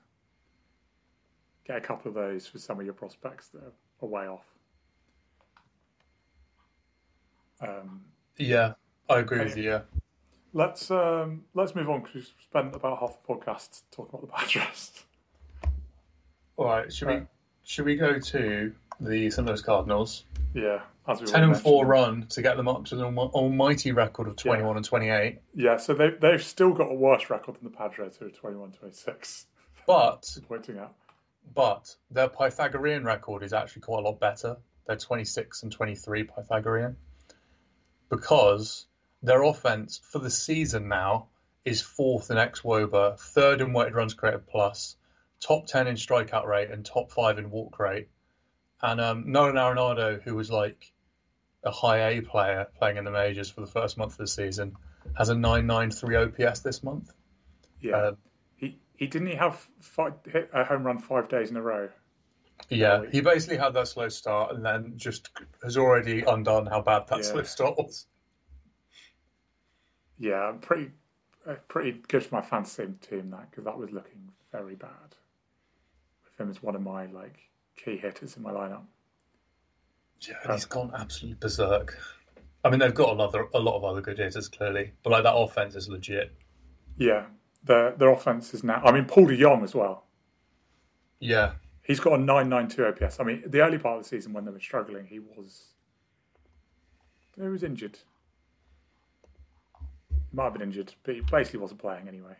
Get 1.68 1.78
a 1.78 1.82
couple 1.82 2.10
of 2.10 2.16
those 2.16 2.48
for 2.48 2.58
some 2.58 2.80
of 2.80 2.86
your 2.86 2.96
prospects 2.96 3.50
that 3.50 3.62
are, 4.02 4.08
way 4.08 4.28
off. 4.28 4.46
Um, 7.62 8.02
yeah, 8.38 8.74
I 9.08 9.20
agree 9.20 9.44
with 9.44 9.58
you. 9.58 9.64
Yeah. 9.64 9.82
let's 10.54 10.90
um, 10.90 11.44
let's 11.54 11.76
move 11.76 11.90
on 11.90 12.02
because 12.02 12.16
we've 12.16 12.34
spent 12.42 12.76
about 12.76 13.00
half 13.00 13.18
the 13.22 13.34
podcast 13.34 13.84
talking 13.92 14.10
about 14.12 14.22
the 14.22 14.34
Padres. 14.34 14.92
All 16.58 16.66
right, 16.66 16.92
should 16.92 17.08
we 17.08 17.22
should 17.64 17.86
we 17.86 17.96
go 17.96 18.20
to 18.20 18.74
the 19.00 19.30
St. 19.30 19.48
Louis 19.48 19.62
Cardinals? 19.62 20.26
Yeah, 20.56 20.82
as 21.08 21.22
we 21.22 21.28
Ten 21.28 21.44
and 21.44 21.58
four 21.60 21.86
run 21.86 22.26
to 22.30 22.42
get 22.42 22.58
them 22.58 22.68
up 22.68 22.86
to 22.86 22.96
the 22.96 23.06
almighty 23.06 23.92
record 23.92 24.28
of 24.28 24.36
twenty 24.38 24.64
one 24.64 24.78
and 24.78 24.86
twenty 24.86 25.10
eight. 25.10 25.40
Yeah, 25.54 25.78
so 25.78 25.94
they 25.94 26.10
they've 26.10 26.44
still 26.44 26.72
got 26.74 26.90
a 26.92 26.94
worse 26.96 27.30
record 27.30 27.56
than 27.56 27.66
the 27.66 27.78
Padres 27.78 28.18
who 28.18 28.28
are 28.28 28.30
21-26. 28.30 29.46
But 29.86 30.38
Pointing 30.48 30.80
out. 30.80 30.94
but 31.54 31.96
their 32.10 32.30
Pythagorean 32.30 33.04
record 33.04 33.44
is 33.44 33.54
actually 33.54 33.82
quite 33.84 34.00
a 34.00 34.02
lot 34.08 34.20
better. 34.20 34.58
They're 34.88 34.96
twenty 34.96 35.26
six 35.26 35.62
and 35.64 35.72
twenty 35.72 35.96
three 35.96 36.24
Pythagorean 36.24 36.96
because 38.10 38.86
their 39.22 39.44
offense 39.44 40.00
for 40.04 40.20
the 40.20 40.30
season 40.30 40.88
now 40.88 41.28
is 41.66 41.82
fourth 41.82 42.30
in 42.30 42.38
xWOBA, 42.38 43.20
third 43.20 43.60
in 43.62 43.74
weighted 43.74 43.96
runs 43.96 44.14
created 44.14 44.46
plus, 44.48 44.96
top 45.40 45.66
ten 45.66 45.88
in 45.88 45.96
strikeout 45.96 46.46
rate, 46.46 46.70
and 46.70 46.86
top 46.86 47.12
five 47.12 47.38
in 47.40 47.50
walk 47.50 47.80
rate. 47.80 48.08
And 48.86 49.02
um, 49.02 49.32
Nolan 49.32 49.56
Arenado, 49.56 50.22
who 50.22 50.36
was 50.36 50.52
like 50.52 50.92
a 51.64 51.72
high 51.72 52.10
A 52.12 52.22
player 52.22 52.68
playing 52.78 52.98
in 52.98 53.04
the 53.04 53.12
majors 53.12 53.50
for 53.50 53.62
the 53.62 53.68
first 53.68 53.98
month 53.98 54.12
of 54.14 54.18
the 54.20 54.28
season, 54.28 54.76
has 55.18 55.30
a 55.30 55.36
993 55.36 56.16
OPS 56.16 56.60
this 56.60 56.84
month. 56.84 57.12
Yeah. 57.82 57.96
Uh, 57.96 58.12
he 58.58 58.80
he 58.96 59.08
didn't 59.08 59.30
he 59.30 59.36
have 59.36 59.56
five, 59.80 60.14
hit 60.32 60.52
a 60.54 60.64
home 60.64 60.84
run 60.84 61.00
five 61.00 61.30
days 61.30 61.50
in 61.50 61.58
a 61.58 61.62
row. 61.62 61.90
Yeah, 62.70 63.04
he 63.12 63.22
basically 63.22 63.58
had 63.58 63.74
that 63.74 63.88
slow 63.88 64.10
start 64.10 64.56
and 64.56 64.64
then 64.64 64.94
just 64.98 65.30
has 65.64 65.78
already 65.78 66.22
undone 66.22 66.68
how 66.68 66.82
bad 66.82 67.08
that 67.08 67.18
Yeah. 67.18 67.24
slow 67.24 67.44
start 67.44 67.78
was. 67.78 68.06
Yeah, 70.18 70.54
pretty 70.62 70.92
uh, 71.48 71.56
pretty 71.68 72.02
good 72.08 72.24
for 72.24 72.36
my 72.36 72.42
fantasy 72.42 72.88
team 73.02 73.32
that 73.32 73.50
because 73.50 73.66
that 73.66 73.78
was 73.78 73.92
looking 73.92 74.30
very 74.52 74.76
bad. 74.76 75.16
With 76.24 76.40
him 76.40 76.50
as 76.50 76.62
one 76.62 76.76
of 76.76 76.82
my 76.82 77.08
like 77.08 77.40
key 77.76 77.98
hitters 77.98 78.38
in 78.38 78.44
my 78.44 78.52
lineup. 78.52 78.84
Yeah, 80.22 80.36
and 80.44 80.54
he's 80.54 80.66
gone 80.66 80.92
absolutely 80.98 81.38
berserk. 81.40 81.98
I 82.64 82.70
mean, 82.70 82.80
they've 82.80 82.94
got 82.94 83.10
a 83.10 83.14
lot, 83.14 83.36
of, 83.36 83.50
a 83.54 83.60
lot 83.60 83.78
of 83.78 83.84
other 83.84 84.02
good 84.02 84.18
hitters 84.18 84.48
clearly, 84.48 84.94
but 85.04 85.12
like 85.12 85.24
that 85.24 85.36
offense 85.36 85.76
is 85.76 85.88
legit. 85.88 86.34
Yeah, 86.98 87.26
their 87.64 87.92
their 87.92 88.10
offense 88.10 88.54
is 88.54 88.64
now. 88.64 88.82
I 88.84 88.92
mean, 88.92 89.06
Paul 89.06 89.28
DeJong 89.28 89.64
as 89.64 89.76
well. 89.76 90.06
Yeah, 91.20 91.54
He's 91.86 92.00
got 92.00 92.20
a 92.20 92.22
nine 92.22 92.50
nine 92.50 92.68
two 92.68 92.84
OPS. 92.86 93.20
I 93.20 93.24
mean, 93.24 93.44
the 93.46 93.62
early 93.62 93.78
part 93.78 93.98
of 93.98 94.04
the 94.04 94.10
season 94.10 94.34
when 94.34 94.44
they 94.44 94.52
were 94.52 94.60
struggling, 94.60 95.06
he 95.06 95.20
was 95.20 95.66
he 97.36 97.44
was 97.44 97.62
injured. 97.62 98.00
He 100.10 100.16
might 100.34 100.46
have 100.46 100.54
been 100.54 100.64
injured, 100.64 100.94
but 101.04 101.14
he 101.14 101.22
basically 101.22 101.60
wasn't 101.60 101.82
playing 101.82 102.08
anyway. 102.08 102.36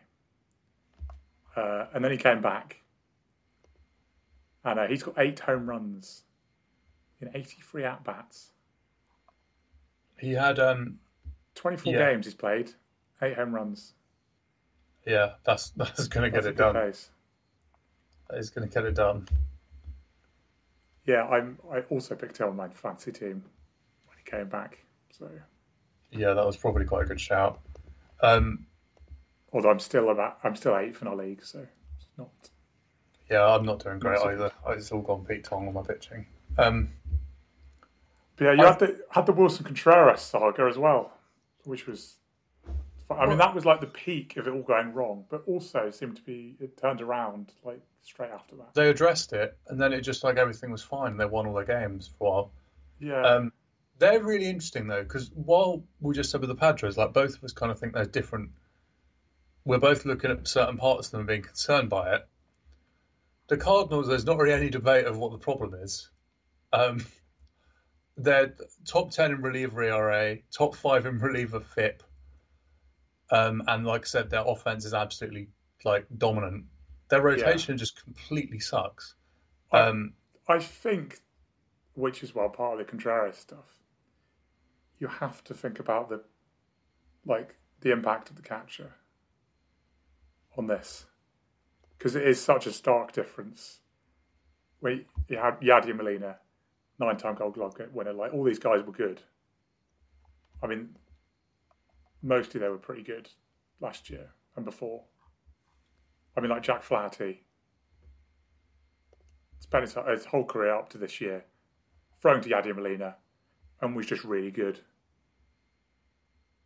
Uh, 1.54 1.86
and 1.94 2.04
then 2.04 2.10
he 2.10 2.18
came 2.18 2.42
back, 2.42 2.78
and 4.66 4.78
uh, 4.80 4.86
he's 4.86 5.02
got 5.02 5.14
eight 5.18 5.38
home 5.40 5.66
runs 5.68 6.22
in 7.20 7.30
eighty 7.34 7.58
three 7.62 7.84
at 7.84 8.04
bats. 8.04 8.50
he 10.18 10.32
had. 10.32 10.58
um 10.58 10.98
Twenty 11.54 11.78
four 11.78 11.94
Yeah. 11.94 12.10
games 12.12 12.26
he's 12.26 12.34
played, 12.34 12.70
eight 13.22 13.34
home 13.36 13.54
runs. 13.54 13.94
Yeah, 15.06 15.34
that's 15.44 15.70
that's 15.70 16.08
going 16.08 16.30
to 16.30 16.36
get 16.36 16.44
it 16.46 16.56
done. 16.56 16.74
pace. 16.74 17.08
That 18.28 18.38
is 18.38 18.50
going 18.50 18.68
to 18.68 18.74
get 18.74 18.84
it 18.84 18.94
done. 18.94 19.26
Yeah, 21.06 21.24
I'm. 21.24 21.58
I 21.72 21.80
also 21.88 22.14
picked 22.16 22.38
him 22.38 22.48
on 22.48 22.56
my 22.56 22.68
fantasy 22.68 23.12
team 23.12 23.44
when 24.06 24.18
he 24.22 24.28
came 24.30 24.48
back. 24.48 24.78
So, 25.16 25.30
Yeah, 26.10 26.34
that 26.34 26.44
was 26.44 26.56
probably 26.56 26.84
quite 26.84 27.04
a 27.04 27.06
good 27.06 27.20
shout. 27.20 27.60
Um, 28.20 28.66
although 29.52 29.70
I'm 29.70 29.78
still 29.78 30.10
about, 30.10 30.38
I'm 30.44 30.56
still 30.56 30.76
eighth 30.76 31.00
in 31.00 31.08
our 31.08 31.16
league, 31.16 31.42
so 31.44 31.60
it's 31.60 32.06
not. 32.18 32.28
Yeah, 33.30 33.44
I'm 33.46 33.64
not 33.64 33.82
doing 33.82 33.98
great 33.98 34.18
either. 34.20 34.52
It's 34.68 34.92
all 34.92 35.02
gone 35.02 35.24
Pete 35.24 35.44
Tong 35.44 35.66
on 35.68 35.74
my 35.74 35.82
pitching. 35.82 36.26
Um, 36.58 36.92
But 38.36 38.44
yeah, 38.44 38.52
you 38.52 38.62
I- 38.64 38.68
had 38.70 38.78
the 38.78 39.04
had 39.10 39.26
the 39.26 39.32
Willson 39.32 39.64
Contreras 39.64 40.20
saga 40.20 40.64
as 40.64 40.78
well, 40.78 41.12
which 41.64 41.86
was. 41.86 42.16
I 43.08 43.26
mean, 43.26 43.38
that 43.38 43.54
was 43.54 43.64
like 43.64 43.80
the 43.80 43.86
peak 43.86 44.36
of 44.36 44.48
it 44.48 44.50
all 44.50 44.62
going 44.62 44.92
wrong, 44.92 45.26
but 45.28 45.44
also 45.46 45.90
seemed 45.92 46.16
to 46.16 46.22
be 46.22 46.56
it 46.58 46.76
turned 46.76 47.00
around 47.00 47.52
like 47.64 47.80
straight 48.02 48.32
after 48.32 48.56
that. 48.56 48.74
they 48.74 48.88
addressed 48.90 49.32
it, 49.32 49.56
and 49.68 49.80
then 49.80 49.92
it 49.92 50.00
just 50.00 50.24
like 50.24 50.36
everything 50.38 50.70
was 50.72 50.82
fine. 50.82 51.12
and 51.12 51.20
They 51.20 51.24
won 51.24 51.46
all 51.46 51.54
their 51.54 51.64
games 51.64 52.10
for 52.18 52.26
a 52.26 52.30
while. 52.30 52.50
Yeah, 52.98 53.22
Um, 53.22 53.52
they're 53.98 54.22
really 54.22 54.46
interesting 54.46 54.88
though, 54.88 55.02
because 55.04 55.30
while 55.34 55.84
we 56.00 56.14
just 56.14 56.30
said 56.30 56.40
with 56.40 56.48
the 56.48 56.56
Padres, 56.56 56.96
like 56.98 57.12
both 57.12 57.36
of 57.36 57.44
us 57.44 57.52
kind 57.52 57.70
of 57.70 57.78
think 57.78 57.92
there's 57.94 58.08
different. 58.08 58.50
We're 59.64 59.78
both 59.78 60.04
looking 60.04 60.30
at 60.32 60.46
certain 60.48 60.76
parts 60.76 61.06
of 61.08 61.12
them 61.12 61.20
and 61.20 61.28
being 61.28 61.42
concerned 61.42 61.88
by 61.90 62.12
it. 62.16 62.26
The 63.48 63.56
Cardinals, 63.56 64.08
there's 64.08 64.24
not 64.24 64.38
really 64.38 64.52
any 64.54 64.70
debate 64.70 65.06
of 65.06 65.16
what 65.18 65.30
the 65.32 65.38
problem 65.38 65.74
is. 65.74 66.10
Um, 66.72 67.04
they're 68.16 68.54
top 68.86 69.10
ten 69.10 69.30
in 69.30 69.42
reliever 69.42 69.82
ERA, 69.82 70.38
top 70.50 70.74
five 70.74 71.06
in 71.06 71.18
reliever 71.18 71.60
FIP, 71.60 72.02
um, 73.30 73.62
and 73.68 73.86
like 73.86 74.02
I 74.02 74.04
said, 74.06 74.30
their 74.30 74.44
offense 74.46 74.84
is 74.84 74.94
absolutely 74.94 75.48
like 75.84 76.06
dominant. 76.16 76.64
Their 77.08 77.22
rotation 77.22 77.78
just 77.78 78.02
completely 78.02 78.58
sucks. 78.58 79.14
I- 79.70 79.80
Um, 79.82 80.14
I 80.48 80.58
think, 80.60 81.20
which 81.94 82.22
is 82.22 82.34
well 82.34 82.48
part 82.48 82.72
of 82.72 82.78
the 82.78 82.90
Contreras 82.90 83.36
stuff. 83.36 83.76
You 84.98 85.08
have 85.08 85.44
to 85.44 85.54
think 85.54 85.78
about 85.78 86.08
the, 86.08 86.24
like 87.24 87.56
the 87.80 87.90
impact 87.92 88.30
of 88.30 88.36
the 88.36 88.42
catcher. 88.42 88.94
On 90.56 90.66
this, 90.66 91.04
because 91.96 92.16
it 92.16 92.26
is 92.26 92.40
such 92.40 92.66
a 92.66 92.72
stark 92.72 93.12
difference. 93.12 93.80
We 94.80 95.06
you 95.28 95.38
had 95.38 95.60
Yadier 95.60 95.96
Molina, 95.96 96.36
nine-time 96.98 97.34
Gold 97.34 97.54
Glove 97.54 97.76
winner. 97.92 98.12
Like 98.12 98.32
all 98.32 98.44
these 98.44 98.58
guys 98.58 98.82
were 98.82 98.92
good. 98.92 99.22
I 100.62 100.66
mean, 100.66 100.96
mostly 102.22 102.60
they 102.60 102.68
were 102.68 102.78
pretty 102.78 103.02
good 103.02 103.28
last 103.80 104.10
year 104.10 104.30
and 104.56 104.64
before. 104.64 105.04
I 106.36 106.40
mean, 106.40 106.50
like 106.50 106.62
Jack 106.62 106.82
Flaherty 106.82 107.42
spent 109.58 109.82
his, 109.82 109.96
his 110.08 110.24
whole 110.26 110.44
career 110.44 110.74
up 110.74 110.90
to 110.90 110.98
this 110.98 111.20
year 111.20 111.44
throwing 112.20 112.42
to 112.42 112.48
Yadier 112.48 112.74
Molina 112.74 113.16
and 113.80 113.96
was 113.96 114.06
just 114.06 114.24
really 114.24 114.50
good. 114.50 114.80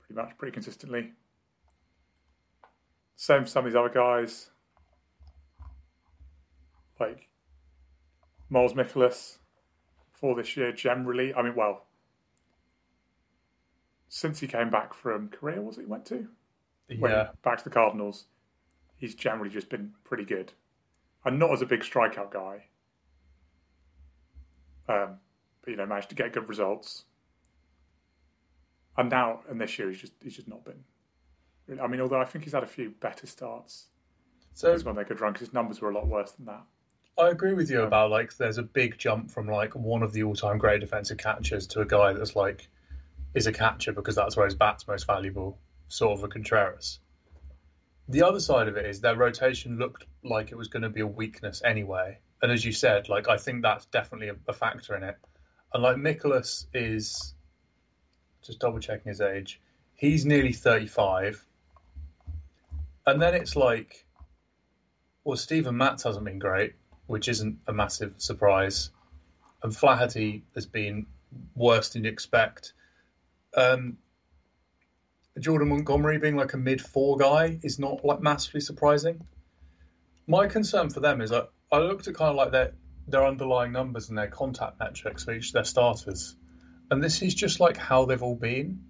Pretty 0.01 0.21
much, 0.21 0.37
pretty 0.39 0.53
consistently. 0.53 1.13
Same 3.17 3.45
for 3.45 3.49
some 3.51 3.67
of 3.67 3.73
these 3.73 3.77
other 3.77 3.91
guys. 3.91 4.51
Like 7.01 7.29
Miles 8.51 8.75
Mikolas 8.75 9.39
for 10.13 10.37
this 10.37 10.57
year 10.57 10.71
generally. 10.71 11.35
I 11.35 11.43
mean, 11.43 11.55
well, 11.55 11.87
since 14.09 14.41
he 14.41 14.47
came 14.47 14.71
back 14.71 14.93
from 14.93 15.29
Korea, 15.29 15.63
was 15.63 15.79
it 15.79 15.83
he 15.83 15.87
went 15.87 16.05
to? 16.07 16.29
When 16.99 17.11
yeah, 17.11 17.29
back 17.43 17.59
to 17.59 17.65
the 17.65 17.71
Cardinals, 17.71 18.27
he's 18.97 19.15
generally 19.15 19.51
just 19.51 19.71
been 19.71 19.93
pretty 20.05 20.25
good. 20.25 20.53
And 21.25 21.39
not 21.39 21.53
as 21.53 21.63
a 21.63 21.67
big 21.67 21.81
strikeout 21.81 22.33
guy, 22.33 22.65
um, 24.89 25.19
but 25.63 25.71
you 25.71 25.77
know 25.77 25.87
managed 25.87 26.09
to 26.11 26.15
get 26.15 26.33
good 26.33 26.49
results. 26.49 27.05
And 28.97 29.09
now, 29.09 29.41
and 29.49 29.61
this 29.61 29.79
year, 29.79 29.89
he's 29.89 30.01
just 30.01 30.13
he's 30.23 30.35
just 30.35 30.49
not 30.49 30.65
been. 30.65 30.83
I 31.81 31.87
mean, 31.87 32.01
although 32.01 32.21
I 32.21 32.25
think 32.25 32.45
he's 32.45 32.53
had 32.53 32.65
a 32.65 32.67
few 32.67 32.91
better 33.01 33.27
starts. 33.27 33.87
So 34.55 34.77
when 34.81 34.97
they 34.97 35.05
could 35.05 35.21
run 35.21 35.33
because 35.33 35.47
his 35.47 35.55
numbers 35.55 35.81
were 35.81 35.91
a 35.91 35.95
lot 35.95 36.09
worse 36.09 36.33
than 36.33 36.47
that. 36.47 36.65
I 37.19 37.29
agree 37.29 37.53
with 37.53 37.71
you 37.71 37.83
about 37.83 38.11
like 38.11 38.37
there's 38.37 38.59
a 38.59 38.63
big 38.63 38.97
jump 38.97 39.31
from 39.31 39.47
like 39.47 39.75
one 39.75 40.03
of 40.03 40.13
the 40.13 40.23
all-time 40.23 40.59
great 40.59 40.81
defensive 40.81 41.19
catchers 41.19 41.67
to 41.69 41.81
a 41.81 41.87
guy 41.87 42.15
that's 42.15 42.35
like 42.35 42.69
is 43.35 43.47
a 43.47 43.53
catcher 43.53 43.93
because 43.93 44.15
that's 44.15 44.37
where 44.37 44.47
his 44.47 44.55
bat's 44.55 44.89
most 44.89 45.07
valuable, 45.07 45.59
sort 45.89 46.19
of 46.19 46.25
a 46.25 46.29
Contreras. 46.29 46.99
The 48.09 48.23
other 48.23 48.41
side 48.41 48.69
of 48.69 48.77
it 48.77 48.87
is 48.87 49.01
their 49.01 49.17
rotation 49.17 49.79
looked 49.79 50.07
like 50.25 50.51
it 50.51 50.57
was 50.57 50.69
going 50.69 50.83
to 50.83 50.89
be 50.89 51.01
a 51.01 51.07
weakness 51.07 51.63
anyway, 51.65 52.19
and 52.43 52.51
as 52.51 52.65
you 52.65 52.73
said, 52.73 53.09
like 53.09 53.29
I 53.29 53.37
think 53.37 53.63
that's 53.63 53.87
definitely 53.87 54.31
a, 54.31 54.37
a 54.49 54.53
factor 54.53 54.97
in 54.97 55.03
it. 55.03 55.17
And 55.73 55.83
like 55.83 55.97
Mikolas 55.97 56.67
is 56.75 57.35
just 58.43 58.59
double 58.59 58.81
checking 58.81 59.11
his 59.11 59.21
age, 59.21 59.61
he's 59.95 60.25
nearly 60.25 60.53
thirty-five, 60.53 61.45
and 63.07 63.21
then 63.21 63.35
it's 63.35 63.55
like, 63.55 64.07
well, 65.23 65.37
Stephen 65.37 65.77
Matz 65.77 66.03
hasn't 66.05 66.25
been 66.25 66.39
great 66.39 66.75
which 67.11 67.27
isn't 67.27 67.59
a 67.67 67.73
massive 67.73 68.15
surprise. 68.19 68.91
And 69.65 69.77
Flaherty 69.77 70.45
has 70.55 70.65
been 70.65 71.07
worse 71.57 71.89
than 71.91 72.05
you 72.05 72.11
expect. 72.11 72.73
Um, 73.57 73.99
Jordan 75.37 75.71
Montgomery 75.71 76.19
being 76.19 76.37
like 76.37 76.55
a 76.55 76.57
mid 76.57 76.81
four 76.81 77.17
guy 77.17 77.59
is 77.65 77.81
not 77.81 78.05
like 78.05 78.21
massively 78.21 78.61
surprising. 78.61 79.27
My 80.29 80.47
concern 80.47 80.91
for 80.91 81.01
them 81.01 81.21
is 81.21 81.31
that 81.31 81.51
I 81.73 81.79
looked 81.79 82.07
at 82.07 82.15
kind 82.15 82.31
of 82.31 82.37
like 82.37 82.53
their 82.53 82.75
their 83.09 83.27
underlying 83.27 83.73
numbers 83.73 84.09
and 84.09 84.17
their 84.17 84.29
contact 84.29 84.79
metrics 84.79 85.25
for 85.25 85.35
each 85.35 85.49
of 85.49 85.55
their 85.55 85.65
starters, 85.65 86.37
and 86.93 87.03
this 87.03 87.23
is 87.23 87.35
just 87.35 87.59
like 87.59 87.77
how 87.77 88.05
they've 88.05 88.23
all 88.23 88.37
been. 88.37 88.85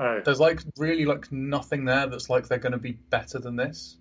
Oh. 0.00 0.20
There's 0.24 0.40
like 0.40 0.62
really 0.76 1.04
like 1.04 1.30
nothing 1.30 1.84
there 1.84 2.08
that's 2.08 2.28
like 2.28 2.48
they're 2.48 2.58
going 2.58 2.72
to 2.72 2.78
be 2.78 2.92
better 2.92 3.38
than 3.38 3.54
this 3.54 3.98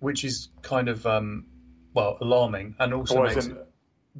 which 0.00 0.24
is 0.24 0.48
kind 0.62 0.88
of 0.88 1.06
um, 1.06 1.46
well 1.94 2.18
alarming 2.20 2.74
and 2.78 2.92
also 2.92 3.22
makes 3.22 3.46
it... 3.46 3.56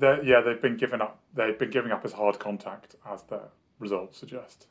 yeah 0.01 0.43
they've 0.45 0.63
been 0.63 0.77
giving 0.77 1.01
up 1.01 1.21
they've 1.35 1.59
been 1.59 1.71
giving 1.71 1.91
up 1.91 2.05
as 2.05 2.13
hard 2.13 2.39
contact 2.39 2.95
as 3.11 3.23
the 3.25 3.41
results 3.79 4.19
suggest. 4.19 4.67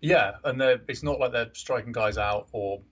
Yeah, 0.00 0.32
and 0.44 0.60
it's 0.88 1.02
not 1.02 1.18
like 1.18 1.32
they're 1.32 1.54
striking 1.54 1.92
guys 1.92 2.18
out 2.18 2.48
or 2.52 2.82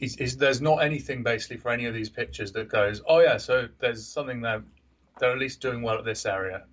is, 0.00 0.16
is 0.16 0.38
there's 0.38 0.60
not 0.60 0.82
anything 0.82 1.22
basically 1.22 1.58
for 1.58 1.70
any 1.70 1.84
of 1.84 1.94
these 1.94 2.08
pictures 2.08 2.52
that 2.52 2.68
goes 2.68 3.02
oh 3.06 3.20
yeah 3.20 3.36
so 3.36 3.68
there's 3.78 4.08
something 4.08 4.40
there 4.40 4.64
they're 5.18 5.32
at 5.32 5.38
least 5.38 5.60
doing 5.60 5.82
well 5.82 5.98
at 5.98 6.04
this 6.04 6.26
area. 6.26 6.64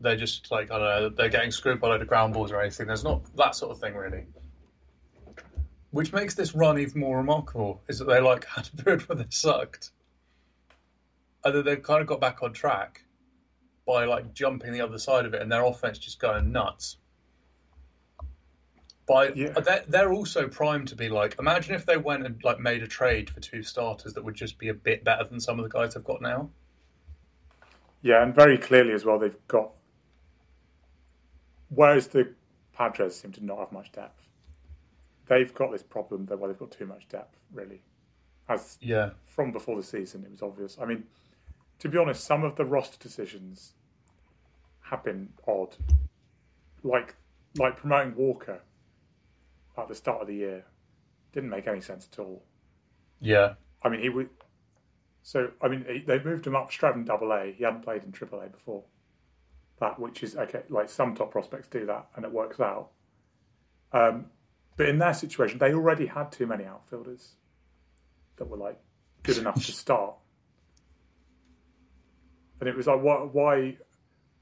They're 0.00 0.16
just 0.16 0.50
like 0.50 0.70
I 0.70 0.78
don't 0.78 1.02
know 1.02 1.08
they're 1.10 1.28
getting 1.28 1.50
screwed 1.50 1.80
by 1.80 1.88
a 1.88 1.90
load 1.90 2.02
of 2.02 2.08
ground 2.08 2.34
balls 2.34 2.52
or 2.52 2.60
anything. 2.60 2.86
There's 2.86 3.04
not 3.04 3.24
that 3.36 3.56
sort 3.56 3.72
of 3.72 3.80
thing 3.80 3.94
really 3.94 4.26
which 5.96 6.12
makes 6.12 6.34
this 6.34 6.54
run 6.54 6.78
even 6.78 7.00
more 7.00 7.16
remarkable, 7.16 7.80
is 7.88 7.98
that 7.98 8.04
they 8.04 8.20
like 8.20 8.44
had 8.54 8.68
a 8.72 8.82
period 8.82 9.08
where 9.08 9.16
they 9.16 9.26
sucked, 9.30 9.90
and 11.42 11.54
then 11.54 11.64
they've 11.64 11.82
kind 11.82 12.02
of 12.02 12.06
got 12.06 12.20
back 12.20 12.42
on 12.42 12.52
track 12.52 13.02
by 13.86 14.04
like 14.04 14.34
jumping 14.34 14.72
the 14.72 14.82
other 14.82 14.98
side 14.98 15.24
of 15.24 15.32
it, 15.32 15.40
and 15.40 15.50
their 15.50 15.64
offense 15.64 15.98
just 15.98 16.20
going 16.20 16.52
nuts. 16.52 16.98
By 19.08 19.28
yeah. 19.28 19.52
Uh, 19.56 19.60
they're, 19.60 19.84
they're 19.88 20.12
also 20.12 20.48
primed 20.48 20.88
to 20.88 20.96
be 20.96 21.08
like, 21.08 21.36
imagine 21.38 21.74
if 21.74 21.86
they 21.86 21.96
went 21.96 22.26
and 22.26 22.44
like 22.44 22.60
made 22.60 22.82
a 22.82 22.88
trade 22.88 23.30
for 23.30 23.40
two 23.40 23.62
starters 23.62 24.12
that 24.14 24.24
would 24.24 24.34
just 24.34 24.58
be 24.58 24.68
a 24.68 24.74
bit 24.74 25.02
better 25.02 25.24
than 25.24 25.40
some 25.40 25.58
of 25.58 25.62
the 25.62 25.70
guys 25.70 25.94
they've 25.94 26.04
got 26.04 26.20
now. 26.20 26.50
Yeah, 28.02 28.22
and 28.22 28.34
very 28.34 28.58
clearly 28.58 28.92
as 28.92 29.06
well, 29.06 29.18
they've 29.18 29.36
got. 29.48 29.72
Whereas 31.70 32.08
the 32.08 32.34
Padres 32.74 33.18
seem 33.18 33.32
to 33.32 33.44
not 33.44 33.58
have 33.60 33.72
much 33.72 33.92
depth 33.92 34.26
they've 35.28 35.52
got 35.54 35.72
this 35.72 35.82
problem 35.82 36.26
that 36.26 36.38
well 36.38 36.48
they've 36.48 36.58
got 36.58 36.70
too 36.70 36.86
much 36.86 37.08
depth 37.08 37.36
really. 37.52 37.82
As 38.48 38.78
yeah, 38.80 39.10
from 39.24 39.52
before 39.52 39.76
the 39.76 39.82
season 39.82 40.24
it 40.24 40.30
was 40.30 40.42
obvious. 40.42 40.76
I 40.80 40.84
mean, 40.84 41.04
to 41.80 41.88
be 41.88 41.98
honest, 41.98 42.24
some 42.24 42.44
of 42.44 42.56
the 42.56 42.64
roster 42.64 42.98
decisions 43.00 43.72
have 44.80 45.02
been 45.02 45.28
odd. 45.46 45.76
Like 46.82 47.14
like 47.58 47.76
promoting 47.76 48.14
Walker 48.14 48.60
at 49.76 49.88
the 49.88 49.94
start 49.94 50.22
of 50.22 50.28
the 50.28 50.34
year 50.34 50.64
didn't 51.32 51.50
make 51.50 51.66
any 51.66 51.80
sense 51.80 52.08
at 52.12 52.18
all. 52.18 52.42
Yeah, 53.20 53.54
I 53.82 53.88
mean 53.88 54.00
he 54.00 54.08
would. 54.08 54.30
So 55.22 55.50
I 55.60 55.68
mean 55.68 56.04
they 56.06 56.22
moved 56.22 56.46
him 56.46 56.54
up 56.54 56.70
straight 56.70 56.92
from 56.92 57.04
Double 57.04 57.32
A. 57.32 57.52
He 57.52 57.64
hadn't 57.64 57.82
played 57.82 58.04
in 58.04 58.12
Triple 58.12 58.40
A 58.40 58.48
before. 58.48 58.84
That 59.80 59.98
which 59.98 60.22
is 60.22 60.36
okay. 60.36 60.62
Like 60.68 60.88
some 60.88 61.14
top 61.14 61.32
prospects 61.32 61.66
do 61.68 61.84
that 61.86 62.06
and 62.14 62.24
it 62.24 62.30
works 62.30 62.60
out. 62.60 62.90
Um, 63.92 64.26
but 64.76 64.88
in 64.88 64.98
their 64.98 65.14
situation, 65.14 65.58
they 65.58 65.72
already 65.72 66.06
had 66.06 66.32
too 66.32 66.46
many 66.46 66.64
outfielders 66.64 67.32
that 68.36 68.46
were 68.46 68.58
like 68.58 68.78
good 69.22 69.38
enough 69.38 69.64
to 69.66 69.72
start. 69.72 70.14
And 72.60 72.68
it 72.68 72.76
was 72.76 72.86
like, 72.86 73.02
why, 73.02 73.16
why, 73.16 73.76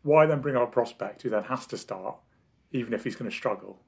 why 0.02 0.26
then 0.26 0.40
bring 0.40 0.56
up 0.56 0.68
a 0.68 0.70
prospect 0.70 1.22
who 1.22 1.30
then 1.30 1.44
has 1.44 1.66
to 1.68 1.78
start, 1.78 2.16
even 2.72 2.92
if 2.92 3.04
he's 3.04 3.16
going 3.16 3.30
to 3.30 3.36
struggle? 3.36 3.80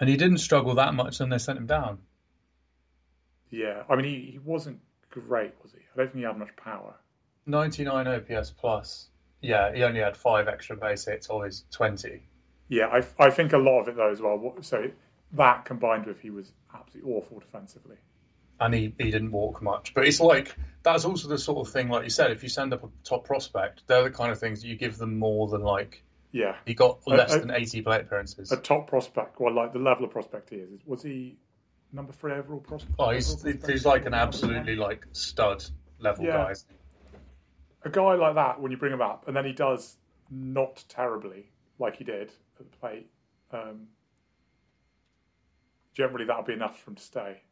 And 0.00 0.08
he 0.08 0.16
didn't 0.16 0.38
struggle 0.38 0.76
that 0.76 0.94
much, 0.94 1.20
and 1.20 1.32
they 1.32 1.38
sent 1.38 1.58
him 1.58 1.66
down. 1.66 1.98
Yeah, 3.50 3.82
I 3.88 3.96
mean, 3.96 4.04
he, 4.04 4.30
he 4.32 4.38
wasn't 4.38 4.80
great, 5.10 5.54
was 5.62 5.72
he? 5.72 5.78
I 5.78 5.96
don't 5.96 6.06
think 6.12 6.18
he 6.18 6.22
had 6.22 6.38
much 6.38 6.54
power. 6.56 6.94
99 7.46 8.06
OPS 8.06 8.50
plus. 8.50 9.08
Yeah, 9.40 9.74
he 9.74 9.82
only 9.82 10.00
had 10.00 10.16
five 10.16 10.46
extra 10.48 10.76
base 10.76 11.06
hits 11.06 11.28
of 11.28 11.44
his 11.44 11.64
20. 11.72 12.22
Yeah, 12.68 12.86
I, 12.86 13.02
I 13.18 13.30
think 13.30 13.52
a 13.52 13.58
lot 13.58 13.80
of 13.80 13.88
it 13.88 13.96
though 13.96 14.10
as 14.10 14.20
well. 14.20 14.56
So 14.60 14.90
that 15.32 15.64
combined 15.64 16.06
with 16.06 16.20
he 16.20 16.30
was 16.30 16.52
absolutely 16.74 17.12
awful 17.12 17.38
defensively, 17.38 17.96
and 18.60 18.74
he, 18.74 18.94
he 18.98 19.10
didn't 19.10 19.32
walk 19.32 19.62
much. 19.62 19.94
But 19.94 20.06
it's 20.06 20.20
like 20.20 20.54
that's 20.82 21.04
also 21.04 21.28
the 21.28 21.38
sort 21.38 21.66
of 21.66 21.72
thing, 21.72 21.88
like 21.88 22.04
you 22.04 22.10
said, 22.10 22.30
if 22.30 22.42
you 22.42 22.48
send 22.48 22.72
up 22.72 22.84
a 22.84 22.88
top 23.04 23.24
prospect, 23.24 23.82
they're 23.86 24.04
the 24.04 24.10
kind 24.10 24.30
of 24.30 24.38
things 24.38 24.62
that 24.62 24.68
you 24.68 24.76
give 24.76 24.98
them 24.98 25.18
more 25.18 25.48
than 25.48 25.62
like. 25.62 26.02
Yeah, 26.30 26.56
he 26.66 26.74
got 26.74 27.00
less 27.06 27.32
a, 27.32 27.38
a, 27.38 27.40
than 27.40 27.50
eighty 27.52 27.80
plate 27.80 28.02
appearances. 28.02 28.52
A 28.52 28.56
top 28.58 28.86
prospect, 28.86 29.40
well, 29.40 29.54
like 29.54 29.72
the 29.72 29.78
level 29.78 30.04
of 30.04 30.10
prospect 30.10 30.50
he 30.50 30.56
is, 30.56 30.80
was 30.84 31.02
he 31.02 31.38
number 31.90 32.12
three 32.12 32.32
overall 32.32 32.60
prospect? 32.60 32.94
Oh, 32.98 33.10
he's 33.10 33.34
prospect? 33.34 33.66
he's 33.66 33.86
like 33.86 34.04
an 34.04 34.12
absolutely 34.12 34.76
like 34.76 35.06
stud 35.12 35.64
level 35.98 36.26
yeah. 36.26 36.32
guy. 36.32 36.54
A 37.84 37.88
guy 37.90 38.14
like 38.14 38.34
that, 38.34 38.60
when 38.60 38.70
you 38.70 38.76
bring 38.76 38.92
him 38.92 39.00
up, 39.00 39.26
and 39.26 39.34
then 39.34 39.46
he 39.46 39.52
does 39.52 39.96
not 40.30 40.84
terribly 40.88 41.50
like 41.78 41.96
he 41.96 42.04
did 42.04 42.32
at 42.58 42.70
the 42.70 42.76
plate, 42.78 43.10
um, 43.52 43.86
generally 45.94 46.24
that'll 46.24 46.42
be 46.42 46.52
enough 46.52 46.80
for 46.80 46.90
him 46.90 46.96
to 46.96 47.02
stay. 47.02 47.42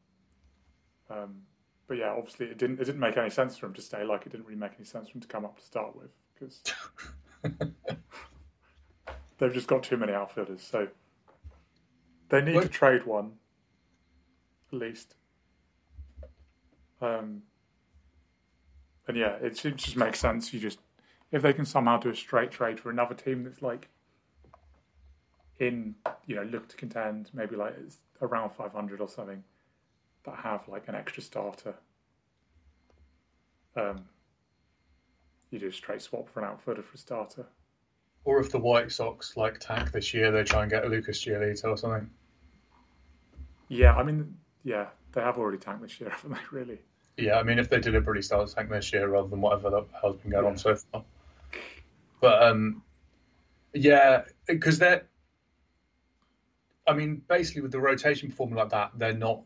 Um, 1.11 1.43
but 1.89 1.99
yeah, 1.99 2.15
obviously 2.17 2.47
it 2.47 2.59
didn't. 2.59 2.81
It 2.81 2.85
didn't 2.85 3.01
make 3.01 3.17
any 3.17 3.31
sense 3.31 3.57
for 3.57 3.67
him 3.67 3.75
to 3.75 3.83
stay. 3.83 4.05
Like 4.05 4.27
it 4.27 4.33
didn't 4.33 4.47
really 4.47 4.59
make 4.59 4.73
any 4.77 4.85
sense 4.85 5.09
for 5.09 5.17
him 5.17 5.21
to 5.21 5.29
come 5.29 5.45
up 5.45 5.59
to 5.59 5.65
start 5.65 5.95
with 5.97 6.11
because 6.35 6.63
they've 9.39 9.55
just 9.55 9.69
got 9.69 9.83
too 9.83 9.97
many 9.97 10.13
outfielders. 10.13 10.63
So 10.63 10.89
they 12.29 12.41
need 12.43 12.57
what? 12.57 12.65
to 12.65 12.69
trade 12.69 13.07
one 13.07 13.33
at 14.73 14.79
least. 14.79 15.15
Um, 17.01 17.43
and 19.07 19.17
yeah, 19.17 19.37
it 19.41 19.55
just 19.55 19.97
makes 19.97 20.19
sense. 20.19 20.53
You 20.53 20.61
just 20.61 20.81
if 21.31 21.43
they 21.43 21.53
can 21.53 21.65
somehow 21.65 21.99
do 21.99 22.11
a 22.11 22.17
straight 22.17 22.51
trade 22.51 22.81
for 22.81 22.91
another 22.91 23.15
team 23.15 23.45
that's 23.45 23.63
like 23.63 23.89
in 25.59 25.95
you 26.27 26.37
know 26.37 26.43
look 26.43 26.69
to 26.69 26.77
contend 26.77 27.31
maybe 27.33 27.57
like 27.57 27.75
it's 27.85 27.99
around 28.21 28.51
500 28.51 29.01
or 29.01 29.09
something 29.09 29.43
that 30.25 30.37
have 30.37 30.69
like 30.69 30.89
an 30.89 30.95
extra 30.95 31.23
starter. 31.23 31.75
Um 33.77 34.05
you 35.51 35.59
do 35.59 35.69
a 35.69 35.73
straight 35.73 36.03
swap 36.03 36.29
for 36.29 36.41
an 36.41 36.47
outfielder 36.47 36.83
for 36.83 36.95
a 36.95 36.99
starter. 36.99 37.47
Or 38.25 38.41
if 38.41 38.51
the 38.51 38.59
white 38.59 38.91
sox 38.91 39.37
like 39.37 39.61
tank 39.61 39.93
this 39.93 40.13
year 40.13 40.31
they 40.31 40.43
try 40.45 40.63
and 40.63 40.71
get 40.71 40.85
a 40.85 40.89
lucas 40.89 41.25
giolito 41.25 41.67
or 41.67 41.77
something. 41.77 42.11
Yeah 43.69 43.95
i 43.95 44.03
mean 44.03 44.37
yeah 44.65 44.87
they 45.13 45.23
have 45.23 45.39
already 45.39 45.59
tanked 45.59 45.83
this 45.83 46.01
year 46.01 46.11
haven't 46.15 46.33
they 46.33 46.41
really? 46.51 46.79
Yeah 47.17 47.39
i 47.39 47.43
mean 47.43 47.59
if 47.59 47.71
they 47.71 47.81
deliberately 47.81 48.23
start 48.23 48.47
to 48.49 48.55
tank 48.55 48.69
this 48.69 48.93
year 48.93 49.09
rather 49.09 49.29
than 49.29 49.41
whatever 49.41 49.71
the 49.71 49.85
hell's 50.01 50.17
been 50.17 50.33
going 50.33 50.45
yeah. 50.45 50.51
on 50.51 50.59
so 50.59 50.77
far. 50.77 51.05
But 52.21 52.43
um 52.43 52.83
yeah 53.73 54.23
because 54.47 54.79
they're 54.79 55.07
I 56.87 56.95
mean, 56.95 57.23
basically 57.29 57.63
with 57.63 57.73
the 57.73 57.81
rotation 57.81 58.29
performing 58.29 58.57
like 58.57 58.71
that, 58.71 58.93
they're 58.97 59.13
not. 59.13 59.43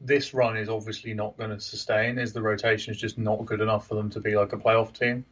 This 0.00 0.32
run 0.32 0.56
is 0.56 0.68
obviously 0.68 1.12
not 1.12 1.36
going 1.36 1.50
to 1.50 1.60
sustain. 1.60 2.18
Is 2.18 2.32
the 2.32 2.42
rotation 2.42 2.92
is 2.92 3.00
just 3.00 3.18
not 3.18 3.44
good 3.44 3.60
enough 3.60 3.88
for 3.88 3.96
them 3.96 4.10
to 4.10 4.20
be 4.20 4.36
like 4.36 4.52
a 4.52 4.56
playoff 4.56 4.96
team? 4.96 5.24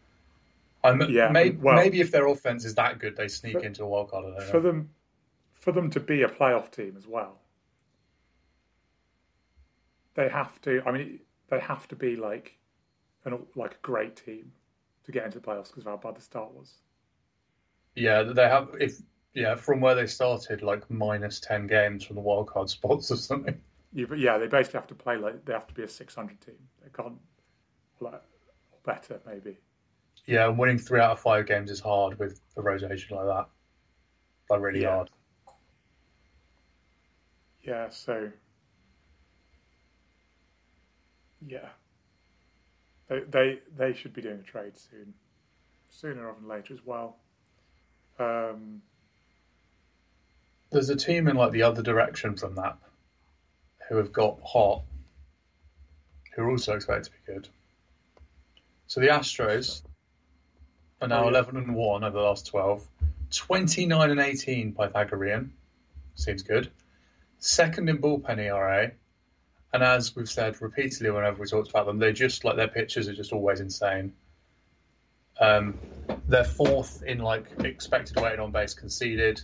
Yeah, 1.09 1.31
maybe, 1.31 1.57
well, 1.57 1.75
maybe 1.75 2.01
if 2.01 2.11
their 2.11 2.27
offense 2.29 2.65
is 2.65 2.77
that 2.77 2.99
good, 2.99 3.17
they 3.17 3.29
sneak 3.29 3.55
for, 3.55 3.65
into 3.65 3.83
a 3.83 3.89
wild 3.89 4.11
card. 4.11 4.41
For 4.45 4.61
them, 4.61 4.91
for 5.53 5.73
them 5.73 5.91
to 5.91 6.01
be 6.01 6.23
a 6.23 6.29
playoff 6.29 6.71
team 6.71 6.95
as 6.97 7.07
well, 7.07 7.41
they 10.15 10.29
have 10.29 10.61
to. 10.63 10.83
I 10.87 10.93
mean, 10.93 11.21
they 11.49 11.59
have 11.59 11.89
to 11.89 11.97
be 11.97 12.17
like 12.17 12.57
an 13.25 13.39
like 13.57 13.73
a 13.75 13.79
great 13.83 14.17
team 14.17 14.53
to 15.05 15.13
get 15.13 15.25
into 15.25 15.41
the 15.41 15.47
playoffs 15.47 15.69
because 15.69 15.85
of 15.85 15.87
how 15.87 15.97
bad 15.97 16.17
the 16.17 16.23
start 16.23 16.55
was. 16.55 16.75
Yeah, 17.95 18.23
they 18.23 18.49
have 18.49 18.69
if 18.79 18.99
yeah 19.37 19.55
from 19.55 19.81
where 19.81 19.94
they 19.94 20.09
started 20.09 20.62
like 20.62 20.90
minus 20.90 21.38
ten 21.38 21.68
games 21.68 22.05
from 22.05 22.16
the 22.16 22.22
wildcard 22.22 22.68
spots 22.70 23.12
or 23.12 23.16
something. 23.16 23.62
Yeah, 23.92 24.07
but 24.09 24.18
yeah, 24.18 24.38
they 24.38 24.46
basically 24.46 24.79
have 24.79 24.87
to 24.88 24.94
play 24.94 25.16
like 25.16 25.44
they 25.44 25.53
have 25.53 25.66
to 25.68 25.75
be 25.75 25.83
a 25.83 25.88
600 25.88 26.40
team. 26.40 26.68
They 26.83 26.90
can't 26.90 27.18
like 28.01 28.22
or 28.72 28.79
better 28.85 29.20
maybe. 29.27 29.59
Yeah, 30.27 30.49
and 30.49 30.59
winning 30.59 30.79
three 30.79 31.01
out 31.01 31.12
of 31.12 31.20
five 31.20 31.46
games 31.46 31.70
is 31.70 31.81
hard 31.81 32.18
with 32.18 32.40
a 32.57 32.62
rotation 32.62 33.16
like 33.16 33.27
that. 33.27 33.49
Like 34.51 34.61
really 34.61 34.81
Yeah. 34.81 34.88
hard. 34.96 35.11
Yeah, 37.62 37.90
so 37.90 38.33
yeah, 41.46 41.68
they 43.09 43.20
they 43.20 43.61
they 43.77 43.92
should 43.92 44.12
be 44.12 44.22
doing 44.22 44.40
a 44.40 44.42
trade 44.42 44.77
soon, 44.77 45.14
sooner 45.90 46.27
rather 46.27 46.40
than 46.40 46.49
later 46.49 46.75
as 46.75 46.85
well. 46.85 47.18
Um, 48.18 48.83
There's 50.70 50.90
a 50.90 50.96
team 50.96 51.29
in 51.29 51.37
like 51.37 51.52
the 51.52 51.62
other 51.62 51.83
direction 51.83 52.37
from 52.37 52.57
that 52.57 52.76
who 53.88 53.96
have 53.96 54.12
got 54.12 54.38
hot, 54.44 54.83
who 56.35 56.42
are 56.42 56.50
also 56.50 56.74
expected 56.74 57.05
to 57.05 57.11
be 57.12 57.33
good. 57.35 57.48
So 58.88 59.00
the 59.00 59.09
Astros 59.09 59.83
are 61.00 61.09
now 61.09 61.22
Oh, 61.22 61.24
yeah. 61.24 61.31
11 61.31 61.57
and 61.57 61.74
1 61.74 62.05
over 62.05 62.16
the 62.16 62.22
last 62.22 62.46
12, 62.46 62.87
29 63.31 64.11
and 64.11 64.20
18 64.20 64.72
Pythagorean. 64.74 65.52
Seems 66.14 66.42
good. 66.42 66.70
Second 67.38 67.88
in 67.88 67.98
bullpen 67.98 68.38
ERA. 68.38 68.92
And 69.72 69.83
as 69.83 70.16
we've 70.16 70.29
said 70.29 70.61
repeatedly 70.62 71.11
whenever 71.11 71.40
we 71.42 71.46
talked 71.46 71.68
about 71.68 71.87
them, 71.87 71.98
they're 71.98 72.12
just 72.12 72.44
like 72.44 72.57
their 72.57 72.68
pitchers 72.68 73.09
are 73.09 73.14
just 73.14 73.33
always 73.33 73.61
insane. 73.61 74.14
Um, 75.38 75.79
they're 76.29 76.44
fourth 76.44 77.02
in 77.02 77.18
like 77.18 77.44
expected 77.62 78.18
weighted 78.18 78.40
on 78.40 78.52
base 78.52 78.74
conceded. 78.74 79.42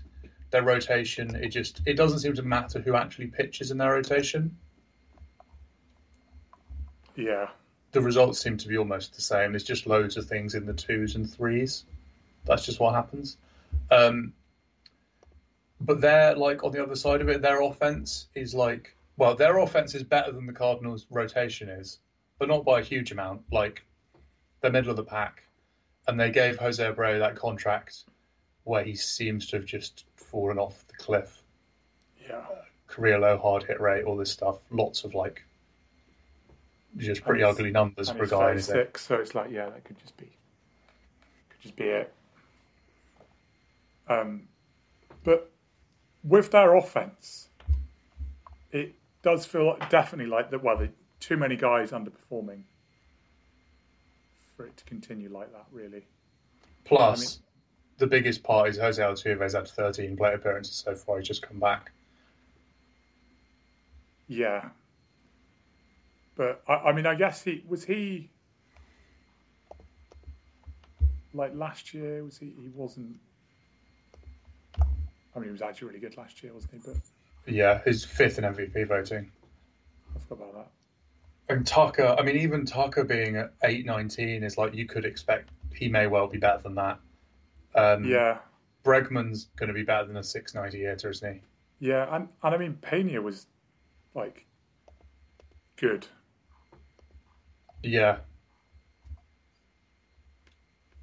Their 0.53 0.62
rotation, 0.62 1.35
it 1.35 1.49
just 1.49 1.81
it 1.87 1.95
doesn't 1.95 2.21
seem 2.21 2.35
to 2.35 2.43
matter 2.43 2.79
who 2.79 2.95
actually 2.95 3.29
pitches 3.29 3.71
in 3.71 3.79
their 3.79 3.93
rotation. 3.93 4.57
yeah, 7.17 7.49
The 7.93 8.03
results 8.03 8.38
seem 8.38 8.59
to 8.59 8.69
be 8.69 8.77
almost 8.77 9.15
the 9.15 9.23
same. 9.23 9.53
There's 9.53 9.65
just 9.65 9.87
loads 9.87 10.17
of 10.17 10.27
things 10.27 10.55
in 10.55 10.67
the 10.67 10.75
twos 10.75 11.17
and 11.17 11.29
threes. 11.29 11.85
That's 12.45 12.67
just 12.67 12.81
what 12.81 12.95
happens. 12.95 13.38
Um, 13.91 14.35
but 15.81 16.01
they're 16.03 16.37
like 16.37 16.65
on 16.65 16.73
the 16.73 16.83
other 16.83 16.97
side 16.97 17.23
of 17.23 17.29
it, 17.29 17.43
their 17.43 17.62
offense 17.62 18.29
is 18.35 18.55
like 18.55 18.95
well, 19.17 19.35
their 19.35 19.59
offense 19.59 19.95
is 19.95 20.03
better 20.03 20.33
than 20.33 20.47
the 20.47 20.53
Cardinals' 20.53 21.07
rotation 21.11 21.69
is, 21.69 21.99
but 22.38 22.49
not 22.49 22.65
by 22.65 22.81
a 22.81 22.85
huge 22.85 23.11
amount. 23.11 23.43
Like 23.51 23.85
they're 24.61 24.71
middle 24.71 24.91
of 24.91 24.97
the 24.97 25.05
pack, 25.05 25.45
and 26.07 26.21
they 26.21 26.31
gave 26.31 26.59
Jose 26.59 26.83
Abreu 26.83 27.21
that 27.21 27.37
contract 27.37 28.05
where 28.65 28.85
he 28.85 28.95
seems 28.95 29.49
to 29.49 29.57
have 29.57 29.65
just 29.65 30.05
fallen 30.33 30.59
off 30.59 30.85
the 30.88 30.95
cliff. 30.95 31.42
yeah, 32.29 32.40
Career 32.88 33.21
low 33.21 33.38
hard 33.38 33.62
hit 33.62 33.81
rate, 33.81 34.05
all 34.05 34.16
this 34.16 34.33
stuff. 34.33 34.59
Lots 34.71 35.05
of 35.05 35.14
like 35.14 35.45
just 36.97 37.23
pretty 37.23 37.45
ugly 37.45 37.71
numbers 37.71 38.11
for 38.11 38.25
a 38.25 38.29
guy. 38.29 38.51
in 38.51 38.57
his 38.57 38.68
age. 38.68 38.75
36, 38.75 39.07
so 39.07 39.14
it's 39.16 39.35
like 39.35 39.51
yeah, 39.51 39.66
that 39.66 39.85
could 39.85 39.99
just 40.01 40.16
be 40.16 40.25
could 40.25 41.61
just 41.61 41.77
be 41.77 41.85
it. 41.85 42.12
Um, 44.09 44.49
but 45.23 45.51
with 46.25 46.51
their 46.51 46.75
offense, 46.75 47.49
it 48.73 48.95
does 49.23 49.47
feel 49.47 49.68
like, 49.68 49.88
definitely 49.88 50.31
like 50.31 50.51
that. 50.51 50.62
Well, 50.62 50.88
too 51.21 51.37
many 51.37 51.57
guys 51.57 51.92
underperforming 51.92 52.62
for 54.57 54.66
it 54.66 54.77
to 54.77 54.85
continue 54.85 55.29
like 55.31 55.53
that. 55.53 55.66
Really, 55.71 56.05
Plus, 56.85 57.40
the 58.03 58.09
biggest 58.09 58.43
part 58.43 58.69
is 58.69 58.77
Jose 58.79 59.01
Altuve's 59.01 59.55
had 59.55 59.69
13 59.69 60.17
plate 60.17 60.35
appearances 60.35 60.75
so 60.75 60.97
far. 60.97 61.19
He's 61.19 61.29
just 61.29 61.41
come 61.41 61.61
back. 61.61 61.93
yeah. 64.27 64.71
But 66.35 66.62
I, 66.67 66.75
I 66.75 66.93
mean, 66.93 67.07
I 67.07 67.15
guess 67.15 67.45
he 67.45 67.62
was 67.69 67.85
he 67.85 68.29
like 71.33 71.55
last 71.55 71.95
year. 71.95 72.25
Was 72.25 72.38
he? 72.38 72.47
He 72.47 72.71
wasn't. 72.75 73.15
I 74.81 75.38
mean, 75.38 75.45
he 75.45 75.51
was 75.53 75.62
actually 75.62 75.88
really 75.88 76.01
good 76.01 76.17
last 76.17 76.43
year, 76.43 76.53
wasn't 76.53 76.73
he? 76.73 76.81
But 76.85 76.97
Yeah, 77.47 77.81
his 77.85 78.05
fifth 78.05 78.38
in 78.38 78.45
MVP 78.45 78.88
voting. 78.88 79.31
I 80.17 80.19
forgot 80.29 80.51
about 80.51 80.55
that. 80.55 81.55
And 81.55 81.65
Tucker, 81.65 82.17
I 82.19 82.23
mean, 82.23 82.37
even 82.37 82.67
Tucker 82.67 83.05
being 83.05 83.37
at 83.37 83.53
819 83.62 84.43
is 84.43 84.59
like 84.59 84.75
you 84.75 84.87
could 84.87 85.05
expect 85.05 85.51
he 85.73 85.88
may 85.88 86.09
well 86.09 86.27
be 86.27 86.38
better 86.38 86.62
than 86.62 86.75
that. 86.75 86.99
Um, 87.74 88.04
Yeah, 88.04 88.38
Bregman's 88.85 89.46
going 89.56 89.68
to 89.68 89.74
be 89.74 89.82
better 89.85 90.06
than 90.06 90.16
a 90.16 90.22
690 90.22 90.85
hitter, 90.87 91.11
isn't 91.11 91.35
he? 91.35 91.40
yeah, 91.88 92.06
and 92.14 92.28
and 92.42 92.54
I 92.54 92.58
mean, 92.58 92.74
Pena 92.80 93.20
was 93.20 93.46
like 94.14 94.46
good. 95.76 96.06
Yeah. 97.82 98.18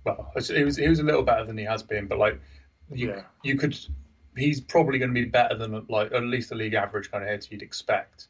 Well, 0.05 0.32
it 0.36 0.63
was 0.65 0.77
he 0.77 0.88
was 0.88 0.99
a 0.99 1.03
little 1.03 1.23
better 1.23 1.45
than 1.45 1.58
he 1.58 1.65
has 1.65 1.84
been, 1.84 2.08
but 2.08 2.17
like 2.17 2.39
you 2.91 3.10
Yeah. 3.10 3.23
you 3.43 3.58
could 3.58 3.77
he's 4.38 4.62
probably 4.62 4.97
going 4.99 5.13
to 5.13 5.21
be 5.21 5.25
better 5.27 5.55
than 5.58 5.86
like 5.89 6.13
at 6.13 6.23
least 6.23 6.49
the 6.49 6.55
league 6.55 6.73
average 6.73 7.12
kind 7.12 7.23
of 7.23 7.29
hitter 7.29 7.47
you'd 7.51 7.62
expect. 7.62 8.27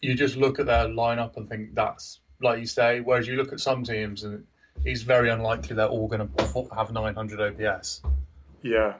You 0.00 0.14
just 0.14 0.36
look 0.36 0.58
at 0.58 0.66
their 0.66 0.86
lineup 0.86 1.36
and 1.36 1.48
think 1.48 1.74
that's 1.74 2.20
like 2.42 2.58
you 2.60 2.66
say. 2.66 3.00
Whereas 3.00 3.26
you 3.28 3.36
look 3.36 3.52
at 3.52 3.60
some 3.60 3.84
teams 3.84 4.24
and 4.24 4.44
he's 4.84 5.02
very 5.02 5.30
unlikely 5.30 5.76
they're 5.76 5.86
all 5.88 6.08
going 6.08 6.28
to 6.28 6.68
have 6.74 6.90
900 6.92 7.60
OPS. 7.60 8.02
Yeah, 8.62 8.94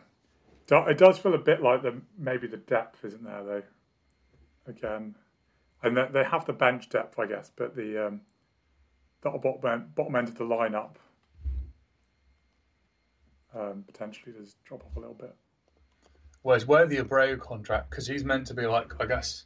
it 0.71 0.99
does 0.99 1.19
feel 1.19 1.35
a 1.35 1.39
bit 1.39 1.63
like 1.63 1.83
the 1.83 2.01
maybe 2.17 2.47
the 2.47 2.57
depth 2.59 3.05
isn't 3.05 3.25
there 3.25 3.43
though. 3.45 3.63
Again, 4.67 5.15
and 5.83 5.97
they- 5.97 6.09
they 6.13 6.25
have 6.25 6.45
the 6.45 6.53
bench 6.53 6.89
depth, 6.91 7.19
I 7.19 7.27
guess, 7.27 7.51
but 7.57 7.75
the 7.75 8.07
um, 8.07 8.21
the 9.23 9.31
bottom 9.31 9.67
end, 9.71 9.95
bottom 9.95 10.15
end 10.17 10.29
of 10.29 10.37
the 10.37 10.45
lineup 10.45 10.97
um, 13.55 13.85
potentially 13.87 14.33
does 14.33 14.55
drop 14.65 14.85
off 14.85 14.97
a 14.97 15.01
little 15.01 15.15
bit. 15.15 15.35
Whereas 16.43 16.67
where 16.67 16.87
the 16.87 16.99
Abreu 16.99 17.39
contract, 17.41 17.91
because 17.91 18.07
he's 18.07 18.25
meant 18.25 18.47
to 18.49 18.55
be 18.55 18.67
like 18.67 18.93
I 19.01 19.07
guess, 19.07 19.45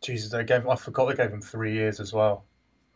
Jesus, 0.00 0.30
they 0.30 0.44
gave 0.44 0.66
I 0.66 0.74
forgot 0.76 1.08
they 1.10 1.22
gave 1.22 1.32
him 1.32 1.42
three 1.42 1.74
years 1.74 2.00
as 2.00 2.12
well. 2.12 2.44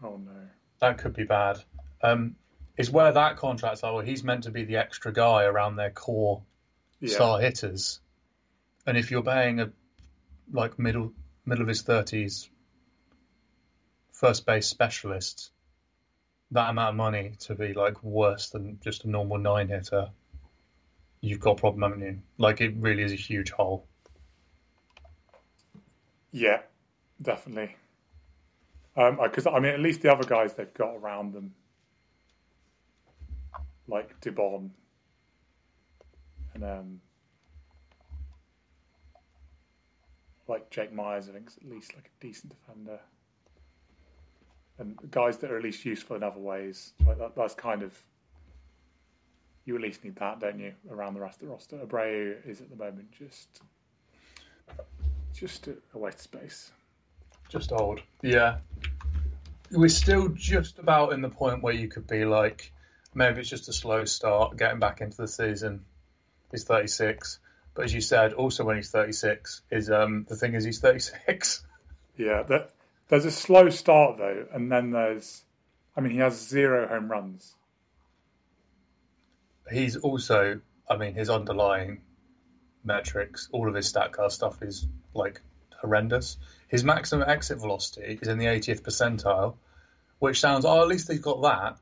Oh 0.03 0.17
no, 0.17 0.49
that 0.81 0.99
could 0.99 1.15
be 1.15 1.25
bad. 1.25 1.63
Um, 2.03 2.37
is 2.77 2.91
where 2.91 3.13
that 3.13 3.37
contract's 3.37 3.83
like, 3.83 3.93
well, 3.93 4.05
he's 4.05 4.25
meant 4.25 4.45
to 4.45 4.51
be 4.51 4.65
the 4.65 4.77
extra 4.77 5.13
guy 5.13 5.45
around 5.45 5.77
their 5.77 5.91
core 5.91 6.43
yeah, 7.01 7.15
star 7.15 7.41
hitters, 7.41 8.01
and 8.87 8.97
if 8.97 9.11
you're 9.11 9.23
paying 9.23 9.61
a 9.61 9.71
like 10.53 10.79
middle 10.79 11.13
middle 11.45 11.63
of 11.63 11.69
his 11.69 11.83
thirties 11.83 12.49
first 14.13 14.47
base 14.47 14.69
specialist 14.69 15.51
that 16.53 16.71
amount 16.71 16.91
of 16.91 16.95
money 16.95 17.33
to 17.41 17.55
be 17.55 17.73
like 17.73 18.03
worse 18.05 18.51
than 18.51 18.79
just 18.85 19.05
a 19.05 19.11
normal 19.11 19.39
nine 19.39 19.69
hitter, 19.69 20.11
you've 21.21 21.41
got 21.41 21.53
a 21.53 21.61
problem, 21.61 21.83
haven't 21.83 22.07
you? 22.07 22.19
Like 22.37 22.61
it 22.61 22.75
really 22.77 23.03
is 23.03 23.13
a 23.13 23.17
huge 23.17 23.51
hole. 23.51 23.87
yeah, 26.31 26.61
definitely. 27.21 27.77
Because 28.95 29.47
I 29.47 29.59
mean, 29.61 29.73
at 29.73 29.81
least 29.81 30.03
the 30.03 30.13
other 30.13 30.25
guys 30.25 30.55
they've 30.55 30.73
got 30.75 30.95
around 30.97 31.33
them, 31.33 31.55
like 33.93 34.19
Dubon 34.21 34.71
and 36.55 36.65
um, 36.65 37.01
like 40.49 40.71
Jake 40.71 40.93
Meyers, 40.93 41.29
I 41.29 41.33
think 41.33 41.49
is 41.49 41.59
at 41.59 41.69
least 41.69 41.95
like 41.95 42.07
a 42.07 42.25
decent 42.25 42.55
defender, 42.59 42.99
and 44.79 44.99
guys 45.11 45.37
that 45.39 45.51
are 45.51 45.59
at 45.59 45.63
least 45.63 45.85
useful 45.85 46.17
in 46.17 46.23
other 46.23 46.41
ways. 46.41 46.95
Like 47.07 47.19
that, 47.19 47.37
that's 47.37 47.55
kind 47.55 47.83
of 47.83 48.03
you 49.65 49.77
at 49.77 49.83
least 49.83 50.05
need 50.05 50.17
that, 50.17 50.41
don't 50.41 50.59
you, 50.59 50.73
around 50.91 51.15
the 51.15 51.21
rest 51.21 51.41
of 51.41 51.49
the 51.49 51.53
roster. 51.53 51.77
Abreu 51.77 52.35
is 52.47 52.61
at 52.61 52.71
the 52.71 52.77
moment 52.77 53.13
just 53.13 53.61
just 55.35 55.69
a, 55.69 55.77
a 55.95 55.99
waste 55.99 56.17
of 56.17 56.23
space. 56.23 56.73
Just 57.49 57.73
old. 57.73 58.01
Yeah. 58.23 58.59
We're 59.71 59.89
still 59.89 60.29
just 60.29 60.79
about 60.79 61.13
in 61.13 61.21
the 61.23 61.29
point 61.29 61.63
where 61.63 61.75
you 61.75 61.89
could 61.89 62.07
be 62.07 62.25
like, 62.25 62.73
maybe 63.15 63.41
it's 63.41 63.49
just 63.49 63.69
a 63.69 63.73
slow 63.73 64.05
start, 64.05 64.57
getting 64.57 64.79
back 64.79 65.01
into 65.01 65.17
the 65.17 65.29
season. 65.29 65.85
He's 66.51 66.65
36. 66.65 67.39
But 67.75 67.87
as 67.87 67.95
you 67.95 68.01
said, 68.01 68.35
also 68.35 68.65
when 68.65 68.77
he's 68.77 68.91
36, 68.91 69.63
is 69.71 69.91
um, 69.91 70.27
the 70.29 70.37
thing 70.37 70.55
is 70.55 70.65
he's 70.65 70.81
36. 70.81 71.65
Yeah, 72.17 72.43
that, 72.43 72.71
there's 73.09 73.25
a 73.25 73.31
slow 73.31 73.71
start 73.71 74.19
though, 74.19 74.47
and 74.53 74.71
then 74.71 74.91
there's, 74.91 75.45
I 75.97 76.01
mean, 76.01 76.13
he 76.13 76.19
has 76.19 76.39
zero 76.39 76.87
home 76.87 77.11
runs. 77.11 77.55
He's 79.71 79.97
also, 79.97 80.61
I 80.89 80.97
mean, 80.97 81.15
his 81.15 81.31
underlying 81.31 82.03
metrics, 82.85 83.49
all 83.53 83.69
of 83.69 83.75
his 83.75 83.91
Statcast 83.91 84.33
stuff 84.33 84.63
is 84.63 84.87
like 85.15 85.41
horrendous. 85.81 86.37
His 86.69 86.85
maximum 86.85 87.29
exit 87.29 87.59
velocity 87.59 88.19
is 88.21 88.29
in 88.29 88.39
the 88.39 88.47
80th 88.47 88.83
percentile, 88.83 89.57
which 90.19 90.41
sounds 90.41 90.65
oh 90.65 90.83
at 90.83 90.89
least 90.89 91.09
they've 91.09 91.21
got 91.21 91.43
that, 91.43 91.79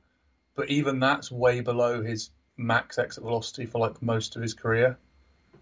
but 0.54 0.68
even 0.68 1.00
that's 1.00 1.30
way 1.30 1.60
below 1.60 2.02
his 2.02 2.30
max 2.56 2.98
exit 2.98 3.22
velocity 3.22 3.66
for 3.66 3.78
like 3.78 4.02
most 4.02 4.36
of 4.36 4.42
his 4.42 4.54
career. 4.54 4.98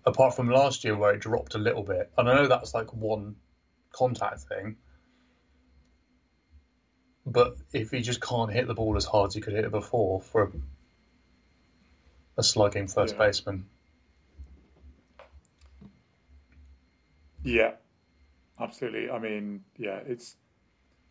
Apart 0.04 0.34
from 0.34 0.48
last 0.50 0.84
year 0.84 0.96
where 0.96 1.12
it 1.14 1.20
dropped 1.20 1.54
a 1.54 1.58
little 1.58 1.82
bit, 1.82 2.10
and 2.16 2.28
I 2.28 2.34
know 2.34 2.46
that's 2.46 2.74
like 2.74 2.92
one 2.94 3.36
contact 3.92 4.40
thing. 4.42 4.76
But 7.26 7.56
if 7.72 7.90
he 7.90 8.00
just 8.00 8.22
can't 8.22 8.50
hit 8.50 8.66
the 8.66 8.74
ball 8.74 8.96
as 8.96 9.04
hard 9.04 9.28
as 9.28 9.34
he 9.34 9.40
could 9.40 9.52
hit 9.52 9.64
it 9.64 9.70
before 9.70 10.22
for 10.22 10.44
a, 10.44 10.50
a 12.38 12.42
slugging 12.42 12.86
first 12.86 13.14
Yeah. 13.14 13.26
baseman, 13.26 13.66
Yeah, 17.42 17.72
absolutely. 18.60 19.10
I 19.10 19.18
mean, 19.18 19.64
yeah, 19.76 20.00
it's 20.06 20.36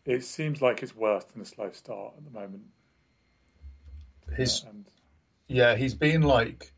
it 0.04 0.24
seems 0.24 0.62
like 0.62 0.82
it's 0.82 0.94
worse 0.94 1.24
than 1.24 1.42
a 1.42 1.44
slow 1.44 1.70
start 1.72 2.14
at 2.16 2.24
the 2.24 2.30
moment. 2.30 2.62
His 4.36 4.64
And 4.64 4.84
Yeah, 5.46 5.76
he's 5.76 5.94
been 5.94 6.22
like 6.22 6.72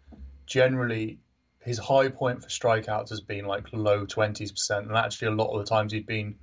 generally 0.47 1.19
his 1.61 1.79
high 1.79 2.09
point 2.09 2.43
for 2.43 2.49
strikeouts 2.49 3.11
has 3.11 3.21
been 3.21 3.45
like 3.45 3.67
low 3.73 4.07
twenties 4.07 4.53
percent, 4.53 4.87
and 4.87 4.97
actually 4.97 5.29
a 5.29 5.33
lot 5.33 5.53
of 5.53 5.65
the 5.65 5.69
times 5.69 5.93
he'd 5.93 6.07
been 6.07 6.37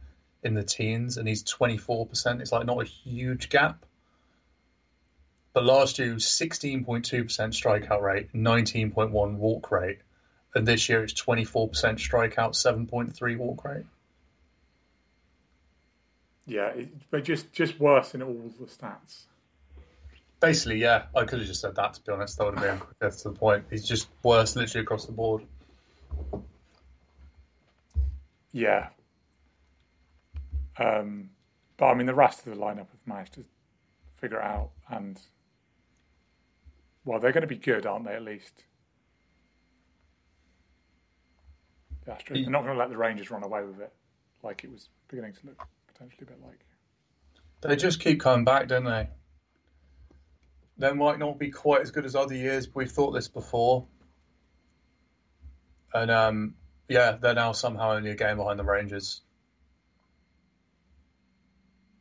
in 0.44 0.54
the 0.54 0.64
teens, 0.64 1.18
and 1.18 1.28
he's 1.28 1.44
twenty 1.44 1.78
four 1.78 2.06
percent. 2.06 2.42
It's 2.42 2.52
like 2.52 2.66
not 2.66 2.82
a 2.82 2.86
huge 2.86 3.50
gap. 3.50 3.86
But 5.54 5.66
last 5.66 5.98
year, 5.98 6.20
sixteen 6.20 6.86
point 6.86 7.06
two 7.06 7.24
percent 7.24 7.54
strikeout 7.54 8.02
rate, 8.02 8.30
nineteen 8.34 8.92
point 8.92 9.12
one 9.12 9.40
walk 9.40 9.72
rate, 9.72 10.00
and 10.54 10.68
this 10.68 10.88
year 10.88 11.04
it's 11.04 11.14
twenty 11.14 11.46
four 11.46 11.68
percent 11.68 11.98
strikeout, 11.98 12.56
seven 12.56 12.86
point 12.86 13.16
three 13.16 13.36
walk 13.36 13.66
rate. 13.66 13.86
yeah, 16.48 16.74
but 17.12 17.24
just 17.24 17.52
just 17.52 17.80
worse 17.80 18.16
in 18.16 18.22
all 18.22 18.52
the 18.60 18.66
stats. 18.66 19.26
Basically, 20.40 20.80
yeah, 20.80 21.04
I 21.16 21.26
could 21.26 21.40
have 21.40 21.48
just 21.48 21.62
said 21.62 21.76
that 21.76 21.96
to 21.96 22.02
be 22.02 22.12
honest. 22.12 22.38
That 22.38 22.46
would 22.46 22.60
have 22.60 22.64
been 22.64 22.80
quicker 22.80 23.10
to 23.18 23.24
the 23.24 23.32
point. 23.32 23.66
He's 23.70 23.86
just 23.86 24.08
worse, 24.24 24.56
literally 24.56 24.84
across 24.84 25.06
the 25.06 25.12
board. 25.12 25.44
Yeah. 28.52 28.90
Um, 30.78 31.32
but 31.78 31.88
I 31.88 31.94
mean, 31.96 32.06
the 32.06 32.14
rest 32.14 32.46
of 32.46 32.54
the 32.54 32.60
lineup 32.60 32.78
have 32.78 33.06
managed 33.06 33.34
to 33.34 33.46
figure 34.18 34.40
it 34.40 34.44
out, 34.44 34.70
and 34.90 35.20
well, 37.06 37.20
they're 37.20 37.32
going 37.32 37.42
to 37.42 37.48
be 37.48 37.58
good, 37.58 37.86
aren't 37.86 38.06
they? 38.06 38.14
At 38.14 38.24
least. 38.24 38.64
The 42.06 42.12
Astros. 42.12 42.44
They're 42.44 42.50
not 42.50 42.64
going 42.64 42.74
to 42.74 42.80
let 42.80 42.90
the 42.90 42.98
Rangers 42.98 43.32
run 43.32 43.44
away 43.44 43.64
with 43.64 43.80
it, 43.80 43.94
like 44.44 44.64
it 44.64 44.72
was 44.72 44.90
beginning 45.08 45.34
to 45.34 45.48
look 45.48 45.68
potentially 45.88 46.28
a 46.28 46.32
bit 46.32 46.42
like. 46.46 46.60
They 47.62 47.76
just 47.76 48.00
keep 48.00 48.20
coming 48.20 48.46
back, 48.46 48.68
don't 48.68 48.84
they? 48.84 49.10
They 50.80 50.94
might 50.94 51.18
not 51.18 51.40
be 51.40 51.50
quite 51.50 51.82
as 51.82 51.92
good 51.92 52.06
as 52.06 52.16
other 52.16 52.36
years, 52.36 52.68
but 52.68 52.76
we've 52.76 52.92
thought 52.92 53.12
this 53.12 53.28
before. 53.28 53.88
And 55.94 56.12
um, 56.12 56.56
yeah, 56.88 57.18
they're 57.20 57.34
now 57.34 57.52
somehow 57.54 57.94
only 57.94 58.12
a 58.12 58.16
game 58.16 58.38
behind 58.38 58.60
the 58.60 58.64
Rangers. 58.64 59.22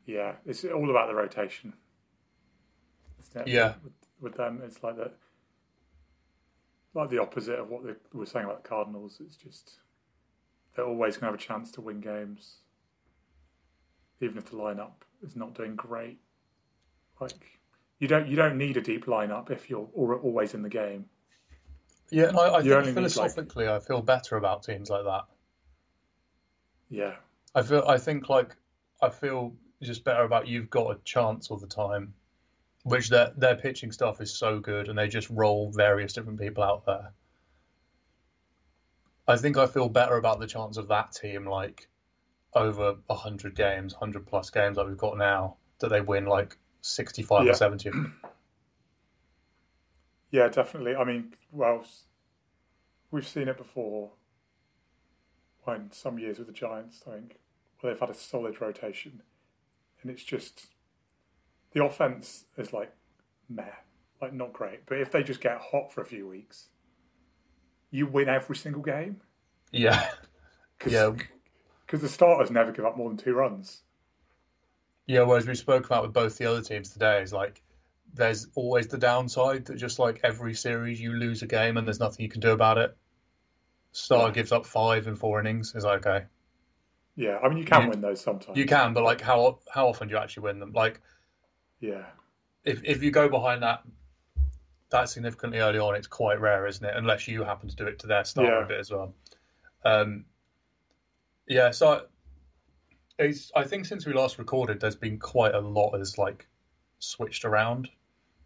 Yeah, 0.05 0.35
it's 0.45 0.65
all 0.65 0.91
about 0.91 1.09
the 1.09 1.15
rotation. 1.15 1.73
isn't 3.21 3.49
it? 3.49 3.49
Yeah. 3.49 3.75
With, 3.83 3.93
with 4.21 4.35
them, 4.37 4.61
it's 4.65 4.83
like 4.83 4.97
that, 4.97 5.15
like 6.95 7.11
the 7.11 7.19
opposite 7.21 7.59
of 7.59 7.69
what 7.69 7.85
they 7.85 7.93
were 8.13 8.27
saying 8.27 8.45
about 8.45 8.63
the 8.63 8.69
Cardinals. 8.69 9.21
It's 9.25 9.37
just 9.37 9.79
they're 10.75 10.85
always 10.87 11.17
going 11.17 11.33
to 11.33 11.33
have 11.33 11.35
a 11.35 11.43
chance 11.43 11.73
to 11.73 11.81
win 11.81 12.01
games, 12.01 12.57
even 14.21 14.39
if 14.39 14.51
the 14.51 14.57
lineup 14.57 15.03
is 15.23 15.35
not 15.35 15.55
doing 15.55 15.75
great. 15.75 16.19
Like 17.21 17.33
you 17.99 18.09
don't 18.09 18.29
you 18.29 18.37
don't 18.37 18.59
need 18.59 18.77
a 18.77 18.81
deep 18.81 19.07
lineup 19.07 19.51
if 19.51 19.71
you're 19.71 19.89
always 19.95 20.55
in 20.55 20.63
the 20.63 20.69
game. 20.69 21.07
Yeah, 22.11 22.29
and 22.29 22.39
I, 22.39 22.57
I 22.57 22.63
think 22.63 22.65
need, 22.65 22.75
like- 22.75 22.95
philosophically, 22.95 23.69
I 23.69 23.81
feel 23.81 24.03
better 24.03 24.37
about 24.37 24.63
teams 24.63 24.91
like 24.91 25.05
that. 25.05 25.25
Yeah, 26.89 27.17
I 27.55 27.63
feel, 27.63 27.85
I 27.87 27.99
think 27.99 28.29
like, 28.29 28.55
I 29.03 29.09
feel 29.09 29.55
just 29.83 30.05
better 30.05 30.23
about 30.23 30.47
you've 30.47 30.71
got 30.71 30.95
a 30.95 30.99
chance 31.05 31.51
all 31.51 31.57
the 31.57 31.67
time, 31.67 32.15
which 32.85 33.09
their 33.09 33.33
their 33.37 33.57
pitching 33.57 33.91
stuff 33.91 34.21
is 34.21 34.33
so 34.33 34.61
good, 34.61 34.89
and 34.89 34.97
they 34.97 35.09
just 35.09 35.29
roll 35.31 35.73
various 35.73 36.13
different 36.13 36.39
people 36.39 36.63
out 36.63 36.87
there. 36.87 37.13
I 39.27 39.37
think 39.37 39.59
I 39.59 39.67
feel 39.67 39.89
better 39.89 40.17
about 40.17 40.39
the 40.39 40.47
chance 40.47 40.77
of 40.77 40.89
that 40.89 41.13
team 41.13 41.47
like 41.47 41.89
over 42.55 42.95
hundred 43.11 43.57
games, 43.57 43.93
hundred 43.93 44.27
plus 44.27 44.51
games 44.51 44.77
like 44.77 44.87
we've 44.87 44.97
got 44.97 45.19
now, 45.19 45.57
that 45.81 45.89
they 45.89 46.01
win 46.01 46.27
like 46.27 46.57
sixty 46.87 47.23
five 47.23 47.45
Yeah. 47.47 47.53
or 47.53 47.55
seventy. 47.55 47.91
yeah, 50.31 50.49
definitely. 50.49 50.95
I 50.97 51.05
mean, 51.05 51.35
well, 51.53 51.85
we've 53.11 53.27
seen 53.27 53.49
it 53.49 53.57
before. 53.57 54.11
When 55.65 55.91
some 55.91 56.19
years 56.19 56.39
with 56.39 56.47
the 56.47 56.53
Giants, 56.53 57.03
I 57.09 57.13
think, 57.15 57.39
where 57.81 57.93
they've 57.93 57.99
had 58.01 58.11
a 58.11 58.15
solid 58.15 58.61
rotation, 58.61 59.21
and 60.01 60.11
it's 60.13 60.23
just 60.23 60.67
the 61.73 61.85
offense 61.85 62.45
is 62.57 62.73
like 62.73 62.93
meh, 63.49 63.65
like 64.23 64.33
not 64.33 64.53
great. 64.53 64.87
But 64.87 64.99
if 65.01 65.11
they 65.11 65.25
just 65.25 65.41
get 65.41 65.59
hot 65.59 65.93
for 65.93 66.03
a 66.03 66.07
few 66.07 66.29
weeks, 66.29 66.69
you 67.91 68.07
win 68.07 68.29
every 68.29 68.55
single 68.55 68.83
game. 68.83 69.21
Yeah, 69.73 70.09
Cause, 70.79 70.93
Yeah. 70.93 71.11
because 71.85 72.01
the 72.01 72.09
starters 72.09 72.53
never 72.53 72.71
give 72.71 72.85
up 72.85 72.97
more 72.97 73.09
than 73.09 73.19
two 73.19 73.35
runs. 73.35 73.81
Yeah. 75.07 75.23
Whereas 75.23 75.47
we 75.47 75.55
spoke 75.55 75.87
about 75.87 76.03
with 76.03 76.13
both 76.13 76.37
the 76.39 76.47
other 76.47 76.63
teams 76.63 76.91
today 76.91 77.23
is 77.23 77.33
like 77.33 77.63
there's 78.15 78.49
always 78.55 78.87
the 78.89 78.99
downside 78.99 79.65
that 79.67 79.77
just 79.77 79.99
like 79.99 80.21
every 80.25 80.55
series 80.55 81.01
you 81.01 81.13
lose 81.13 81.43
a 81.43 81.47
game 81.47 81.77
and 81.77 81.87
there's 81.87 82.01
nothing 82.01 82.23
you 82.23 82.31
can 82.31 82.41
do 82.41 82.51
about 82.53 82.79
it. 82.79 82.97
Star 83.93 84.29
Yeah. 84.29 84.35
gives 84.35 84.53
up 84.53 84.67
five 84.67 85.07
in 85.07 85.17
four 85.17 85.41
innings. 85.41 85.75
Is 85.75 85.85
like, 85.85 86.07
okay. 86.07 86.27
Yeah, 87.15 87.39
I 87.43 87.49
mean 87.49 87.59
you 87.59 87.65
can 87.65 87.83
You- 87.85 87.91
win 87.91 88.01
those 88.01 88.21
sometimes. 88.21 88.57
You 88.59 88.67
can, 88.67 88.93
but 88.95 89.03
like 89.05 89.21
how 89.21 89.61
how 89.71 89.89
often 89.89 90.09
do 90.09 90.13
you 90.15 90.19
actually 90.21 90.45
win 90.45 90.59
them? 90.61 90.73
Like 90.73 91.01
Yeah, 91.81 92.05
if 92.65 92.83
if 92.85 93.03
you 93.03 93.11
go 93.11 93.29
behind 93.29 93.63
that 93.63 93.83
that 94.91 95.09
significantly 95.09 95.59
early 95.59 95.79
on, 95.81 95.95
it's 95.97 96.07
quite 96.07 96.41
rare, 96.41 96.67
isn't 96.67 96.85
it? 96.85 96.95
Unless 96.97 97.27
you 97.27 97.43
happen 97.43 97.69
to 97.69 97.75
do 97.75 97.87
it 97.87 97.99
to 98.01 98.07
their 98.07 98.25
start 98.25 98.47
Yeah. 98.49 98.63
a 98.65 98.67
bit 98.67 98.79
as 98.79 98.91
well. 98.93 99.15
Um, 99.85 100.27
yeah, 101.49 101.71
so 101.71 102.07
it's, 103.19 103.51
I 103.55 103.65
think 103.65 103.87
since 103.87 104.07
we 104.07 104.13
last 104.13 104.39
recorded, 104.39 104.81
there's 104.81 104.97
been 104.97 105.19
quite 105.19 105.55
a 105.55 105.61
lot 105.61 105.97
has 105.97 106.19
like 106.19 106.47
switched 106.99 107.45
around. 107.45 107.89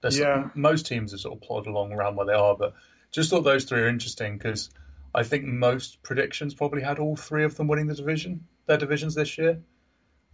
There's, 0.01 0.19
Yeah. 0.19 0.51
most 0.55 0.87
teams 0.87 1.11
have 1.13 1.21
sort 1.21 1.35
of 1.37 1.43
plodded 1.43 1.69
along 1.69 1.93
around 1.93 2.17
where 2.17 2.27
they 2.27 2.33
are, 2.33 2.57
but 2.57 2.75
just 3.11 3.31
thought 3.31 3.43
those 3.43 3.65
three 3.65 3.81
are 3.81 3.89
interesting 3.89 4.39
because 4.39 4.71
I 5.15 5.25
think 5.25 5.45
most 5.45 6.03
predictions 6.03 6.55
probably 6.55 6.83
had 6.83 6.99
all 6.99 7.17
three 7.17 7.45
of 7.45 7.57
them 7.57 7.67
winning 7.69 7.89
the 7.89 7.95
division, 7.95 8.47
their 8.67 8.77
divisions 8.79 9.15
this 9.15 9.37
year, 9.39 9.61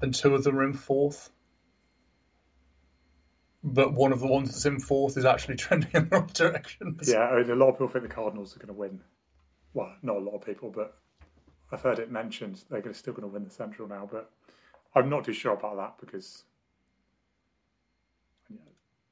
and 0.00 0.14
two 0.14 0.34
of 0.34 0.44
them 0.44 0.58
are 0.58 0.64
in 0.64 0.74
fourth. 0.74 1.30
But 3.64 3.94
one 3.94 4.12
of 4.12 4.20
the 4.20 4.26
ones 4.28 4.50
that's 4.50 4.66
in 4.66 4.78
fourth 4.78 5.16
is 5.16 5.24
actually 5.24 5.56
trending 5.64 5.90
in 5.94 6.08
the 6.08 6.16
wrong 6.16 6.30
direction. 6.32 6.98
yeah. 7.02 7.20
I 7.20 7.40
mean, 7.40 7.50
a 7.50 7.54
lot 7.54 7.68
of 7.70 7.74
people 7.74 7.88
think 7.88 8.06
the 8.08 8.14
Cardinals 8.14 8.54
are 8.54 8.58
going 8.58 8.68
to 8.68 8.78
win. 8.78 9.00
Well, 9.72 9.92
not 10.02 10.16
a 10.16 10.20
lot 10.20 10.34
of 10.36 10.44
people, 10.44 10.70
but 10.70 10.96
I've 11.76 11.82
heard 11.82 11.98
it 11.98 12.10
mentioned 12.10 12.64
they're 12.70 12.94
still 12.94 13.12
going 13.12 13.28
to 13.28 13.28
win 13.28 13.44
the 13.44 13.50
Central 13.50 13.86
now. 13.86 14.08
But 14.10 14.30
I'm 14.94 15.10
not 15.10 15.26
too 15.26 15.34
sure 15.34 15.52
about 15.52 15.76
that 15.76 15.98
because 16.00 16.44
yeah, 18.48 18.56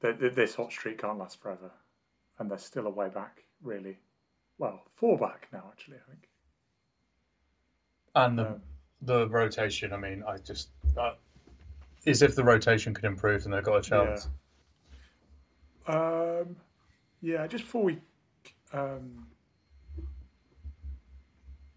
th- 0.00 0.18
th- 0.18 0.34
this 0.34 0.54
hot 0.54 0.72
streak 0.72 1.02
can't 1.02 1.18
last 1.18 1.42
forever, 1.42 1.70
and 2.38 2.50
they're 2.50 2.56
still 2.56 2.86
a 2.86 2.90
way 2.90 3.10
back. 3.10 3.44
Really, 3.62 3.98
well, 4.56 4.82
four 4.94 5.18
back 5.18 5.48
now. 5.52 5.64
Actually, 5.70 5.98
I 5.98 6.10
think. 6.10 6.28
And 8.14 8.38
the 8.38 8.46
Um, 8.46 8.62
the 9.02 9.28
rotation, 9.28 9.92
I 9.92 9.98
mean, 9.98 10.24
I 10.26 10.38
just 10.38 10.70
uh, 10.96 11.16
is 12.06 12.22
if 12.22 12.34
the 12.34 12.44
rotation 12.44 12.94
could 12.94 13.04
improve, 13.04 13.42
then 13.42 13.52
they've 13.52 13.62
got 13.62 13.76
a 13.76 13.82
chance. 13.82 14.28
Um, 15.86 16.56
yeah, 17.20 17.46
just 17.46 17.64
before 17.64 17.84
we 17.84 17.98
um, 18.72 19.26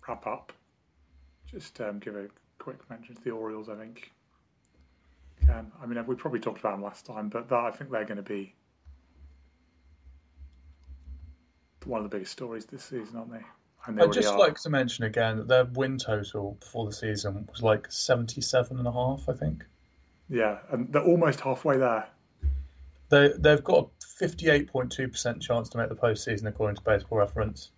wrap 0.08 0.26
up, 0.26 0.54
just 1.52 1.80
um, 1.82 2.00
give 2.00 2.16
a 2.16 2.28
quick 2.60 2.78
mention 2.90 3.16
to 3.16 3.24
the 3.24 3.32
Orioles. 3.32 3.70
I 3.70 3.76
think. 3.76 4.12
Can 5.46 5.72
I 5.82 5.86
mean 5.86 6.06
we 6.08 6.16
probably 6.16 6.40
talked 6.40 6.60
about 6.60 6.72
them 6.72 6.84
last 6.84 7.06
time, 7.06 7.30
but 7.30 7.50
that, 7.50 7.60
I 7.60 7.72
think 7.72 7.92
they're 7.92 8.06
going 8.06 8.18
to 8.18 8.24
be 8.24 8.56
one 11.86 12.04
of 12.04 12.10
the 12.10 12.16
biggest 12.16 12.34
stories 12.34 12.66
this 12.66 12.84
season, 12.84 13.18
aren't 13.18 13.32
they? 13.32 13.44
And 13.86 13.98
they 13.98 14.04
I'd 14.04 14.12
just 14.12 14.30
are. 14.30 14.38
like 14.40 14.60
to 14.62 14.70
mention 14.70 15.06
again 15.06 15.38
that 15.38 15.48
their 15.48 15.66
win 15.66 15.98
total 15.98 16.58
before 16.60 16.86
the 16.86 16.92
season 16.94 17.48
was 17.50 17.62
like 17.62 17.90
77 17.90 18.78
and 18.78 18.88
a 18.88 18.92
half, 18.92 19.30
I 19.30 19.34
think. 19.34 19.64
yeah, 20.30 20.60
and 20.72 20.92
they're 20.92 21.04
almost 21.04 21.40
halfway 21.40 21.78
there. 21.78 22.08
They 23.10 23.32
they've 23.38 23.64
got 23.64 23.90
a 24.22 24.24
58.2% 24.24 25.42
chance 25.42 25.70
to 25.70 25.78
make 25.78 25.90
the 25.90 25.96
postseason 25.96 26.48
according 26.48 26.76
to 26.76 26.82
Baseball 26.82 27.20
Reference. 27.20 27.72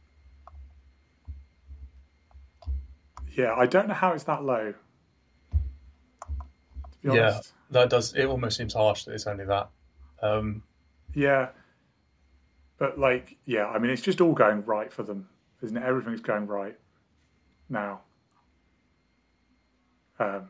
Yeah, 3.35 3.53
I 3.55 3.65
don't 3.65 3.87
know 3.87 3.93
how 3.93 4.13
it's 4.13 4.23
that 4.25 4.43
low. 4.43 4.73
To 5.51 5.57
To 7.03 7.11
be 7.11 7.17
Yeah, 7.17 7.39
that 7.71 7.89
does. 7.89 8.13
It 8.13 8.25
almost 8.25 8.57
seems 8.57 8.73
harsh 8.73 9.05
that 9.05 9.13
it's 9.13 9.27
only 9.27 9.45
that. 9.45 9.69
Um, 10.21 10.63
Yeah. 11.13 11.49
But 12.77 12.97
like, 12.97 13.37
yeah, 13.45 13.67
I 13.67 13.77
mean, 13.77 13.91
it's 13.91 14.01
just 14.01 14.21
all 14.21 14.33
going 14.33 14.63
right 14.65 14.91
for 14.91 15.03
them, 15.03 15.27
isn't 15.61 15.75
it? 15.75 15.83
Everything's 15.83 16.21
going 16.21 16.47
right 16.47 16.77
now. 17.67 18.01
Um, 20.17 20.49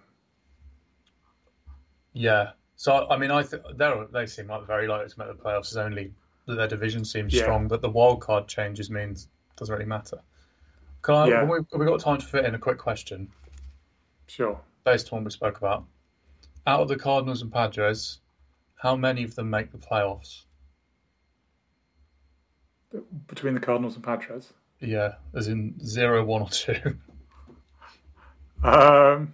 yeah. 2.13 2.51
So 2.75 3.07
I 3.09 3.17
mean, 3.17 3.31
I 3.31 3.43
th- 3.43 3.61
they 3.75 4.03
they 4.11 4.25
seem 4.25 4.47
like 4.47 4.65
very 4.65 4.87
likely 4.87 5.09
to 5.09 5.19
make 5.19 5.27
the 5.27 5.33
playoffs. 5.43 5.59
It's 5.67 5.75
only 5.75 6.13
that 6.47 6.55
their 6.55 6.67
division 6.67 7.03
seems 7.05 7.33
Yeah. 7.33 7.43
strong, 7.43 7.67
but 7.67 7.81
the 7.81 7.89
wild 7.89 8.21
card 8.21 8.47
changes 8.47 8.89
means 8.89 9.27
doesn't 9.57 9.73
really 9.73 9.85
matter. 9.87 10.19
Can 11.01 11.15
I? 11.15 11.27
Yeah. 11.27 11.39
Have 11.39 11.49
we, 11.49 11.57
have 11.57 11.79
we 11.79 11.85
got 11.85 11.99
time 11.99 12.17
to 12.19 12.25
fit 12.25 12.45
in 12.45 12.55
a 12.55 12.59
quick 12.59 12.77
question 12.77 13.29
sure. 14.27 14.59
based 14.83 15.11
on 15.11 15.19
what 15.19 15.25
we 15.25 15.31
spoke 15.31 15.57
about? 15.57 15.85
Out 16.67 16.81
of 16.81 16.87
the 16.87 16.97
Cardinals 16.97 17.41
and 17.41 17.51
Padres, 17.51 18.19
how 18.75 18.95
many 18.95 19.23
of 19.23 19.35
them 19.35 19.49
make 19.49 19.71
the 19.71 19.77
playoffs? 19.77 20.43
Between 23.27 23.53
the 23.53 23.59
Cardinals 23.59 23.95
and 23.95 24.03
Padres. 24.03 24.51
Yeah, 24.79 25.15
as 25.35 25.47
in 25.47 25.75
zero, 25.85 26.23
one, 26.23 26.41
or 26.41 26.49
two. 26.49 26.97
Um. 28.63 29.33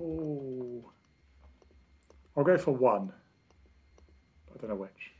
Oh. 0.00 0.84
I'll 2.36 2.44
go 2.44 2.58
for 2.58 2.72
one. 2.72 3.12
I 4.54 4.58
don't 4.58 4.70
know 4.70 4.76
which. 4.76 5.12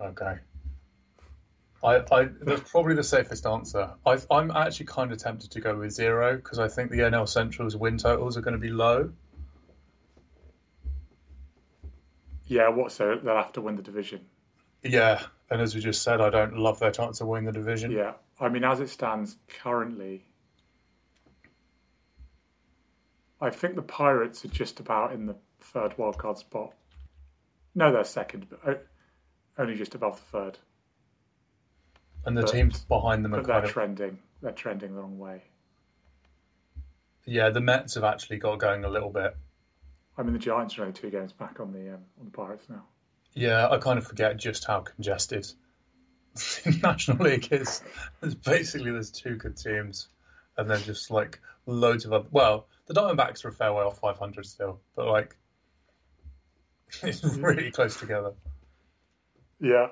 Okay. 0.00 0.38
I, 1.82 2.02
I 2.10 2.28
that's 2.40 2.68
probably 2.70 2.94
the 2.94 3.04
safest 3.04 3.46
answer. 3.46 3.90
I, 4.04 4.18
I'm 4.30 4.50
actually 4.50 4.86
kind 4.86 5.12
of 5.12 5.18
tempted 5.18 5.52
to 5.52 5.60
go 5.60 5.76
with 5.76 5.92
zero 5.92 6.36
because 6.36 6.58
I 6.58 6.68
think 6.68 6.90
the 6.90 6.98
NL 6.98 7.28
Central's 7.28 7.76
win 7.76 7.98
totals 7.98 8.36
are 8.36 8.40
going 8.40 8.54
to 8.54 8.58
be 8.58 8.70
low. 8.70 9.12
Yeah, 12.46 12.68
what? 12.70 12.90
So 12.92 13.20
they'll 13.22 13.36
have 13.36 13.52
to 13.52 13.60
win 13.60 13.76
the 13.76 13.82
division. 13.82 14.22
Yeah, 14.82 15.22
and 15.50 15.60
as 15.60 15.74
we 15.74 15.80
just 15.80 16.02
said, 16.02 16.20
I 16.20 16.30
don't 16.30 16.56
love 16.56 16.78
their 16.78 16.90
chance 16.90 17.20
of 17.20 17.28
winning 17.28 17.46
the 17.46 17.52
division. 17.52 17.90
Yeah. 17.90 18.14
I 18.40 18.48
mean, 18.48 18.64
as 18.64 18.80
it 18.80 18.88
stands 18.88 19.36
currently, 19.48 20.24
I 23.40 23.50
think 23.50 23.74
the 23.74 23.82
Pirates 23.82 24.44
are 24.44 24.48
just 24.48 24.80
about 24.80 25.12
in 25.12 25.26
the 25.26 25.36
third 25.60 25.96
wildcard 25.96 26.38
spot. 26.38 26.74
No, 27.74 27.92
they're 27.92 28.04
second, 28.04 28.46
but 28.48 28.86
only 29.56 29.74
just 29.74 29.94
above 29.94 30.16
the 30.16 30.38
third. 30.38 30.58
And 32.24 32.36
the 32.36 32.42
But- 32.42 32.50
teams 32.52 32.84
behind 32.84 33.24
them 33.24 33.34
are 33.34 33.42
they're 33.42 33.54
kind 33.54 33.64
of 33.64 33.70
trending. 33.70 34.18
They're 34.42 34.52
trending 34.52 34.94
the 34.94 35.00
wrong 35.00 35.18
way. 35.18 35.42
yeah. 37.24 37.50
The 37.50 37.60
Mets 37.60 37.94
have 37.94 38.04
actually 38.04 38.38
got 38.38 38.58
going 38.58 38.84
a 38.84 38.88
little 38.88 39.10
bit. 39.10 39.36
I 40.16 40.22
mean, 40.22 40.32
the 40.32 40.38
Giants 40.38 40.78
are 40.78 40.82
only 40.82 40.92
two 40.94 41.10
games 41.10 41.32
back 41.32 41.60
on 41.60 41.72
the 41.72 41.94
um, 41.94 42.00
on 42.18 42.24
the 42.26 42.30
Pirates 42.30 42.68
now. 42.68 42.84
Yeah, 43.34 43.68
I 43.68 43.78
kind 43.78 43.98
of 43.98 44.06
forget 44.06 44.36
just 44.36 44.64
how 44.64 44.80
congested 44.80 45.46
the 46.34 46.78
National 46.82 47.18
League 47.24 47.52
is. 47.52 47.82
There's 48.20 48.34
basically 48.34 48.90
there's 48.90 49.10
two 49.10 49.36
good 49.36 49.56
teams, 49.56 50.08
and 50.56 50.68
then 50.70 50.80
just 50.82 51.10
like 51.10 51.40
loads 51.66 52.04
of 52.04 52.12
other. 52.12 52.26
Well, 52.30 52.66
the 52.86 52.94
Diamondbacks 52.94 53.44
are 53.44 53.48
a 53.48 53.52
fair 53.52 53.72
way 53.72 53.82
off 53.82 53.98
500 54.00 54.44
still, 54.46 54.80
but 54.96 55.06
like 55.06 55.36
it's 57.02 57.22
really 57.36 57.70
close 57.70 57.98
together. 57.98 58.32
Yeah. 59.60 59.88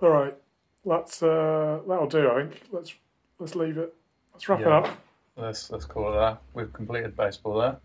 All 0.00 0.10
right. 0.10 0.36
Let's. 0.84 1.22
Uh, 1.22 1.80
that'll 1.88 2.06
do. 2.06 2.30
I 2.30 2.42
think. 2.42 2.62
Let's. 2.70 2.94
Let's 3.38 3.54
leave 3.54 3.78
it. 3.78 3.94
Let's 4.32 4.48
wrap 4.48 4.60
Yeah. 4.60 4.66
it 4.66 4.72
up. 4.72 4.98
Let's 5.36 5.70
let's 5.70 5.84
call 5.84 6.12
it 6.12 6.16
that. 6.16 6.40
We've 6.54 6.72
completed 6.72 7.16
baseball 7.16 7.58
there. 7.58 7.76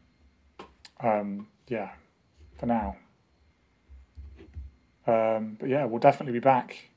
Um, 1.02 1.48
yeah. 1.68 1.92
For 2.58 2.66
now. 2.66 2.96
Um, 5.08 5.58
but 5.60 5.70
yeah, 5.70 5.86
we'll 5.86 6.00
definitely 6.00 6.34
be 6.34 6.40
back. 6.40 6.90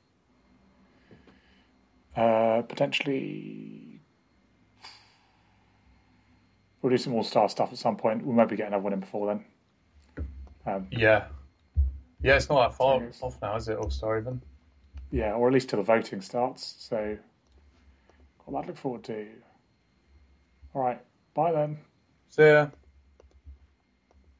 Uh, 2.16 2.62
potentially. 2.68 4.00
We'll 6.82 6.90
do 6.90 6.98
some 6.98 7.14
all 7.14 7.22
star 7.22 7.48
stuff 7.48 7.72
at 7.72 7.78
some 7.78 7.96
point. 7.96 8.26
We 8.26 8.34
might 8.34 8.48
be 8.48 8.56
getting 8.56 8.72
another 8.72 8.82
one 8.82 8.92
in 8.92 9.00
before 9.00 9.28
then. 9.28 9.44
Um, 10.66 10.88
Yeah, 10.90 11.26
yeah. 12.20 12.34
It's 12.36 12.48
not 12.50 12.68
that 12.68 12.76
far 12.76 13.00
off 13.22 13.40
now, 13.40 13.56
is 13.56 13.68
it? 13.68 13.78
All 13.78 13.88
star 13.88 14.18
even. 14.18 14.42
Yeah, 15.12 15.34
or 15.34 15.46
at 15.46 15.54
least 15.54 15.68
till 15.68 15.76
the 15.76 15.84
voting 15.84 16.22
starts. 16.22 16.74
So, 16.78 17.18
got 18.44 18.52
that 18.52 18.60
to 18.62 18.66
look 18.68 18.76
forward 18.76 19.04
to. 19.04 19.28
All 20.74 20.82
right. 20.82 21.00
Bye 21.34 21.52
then. 21.52 21.78
See 22.28 22.42
ya. 22.48 22.68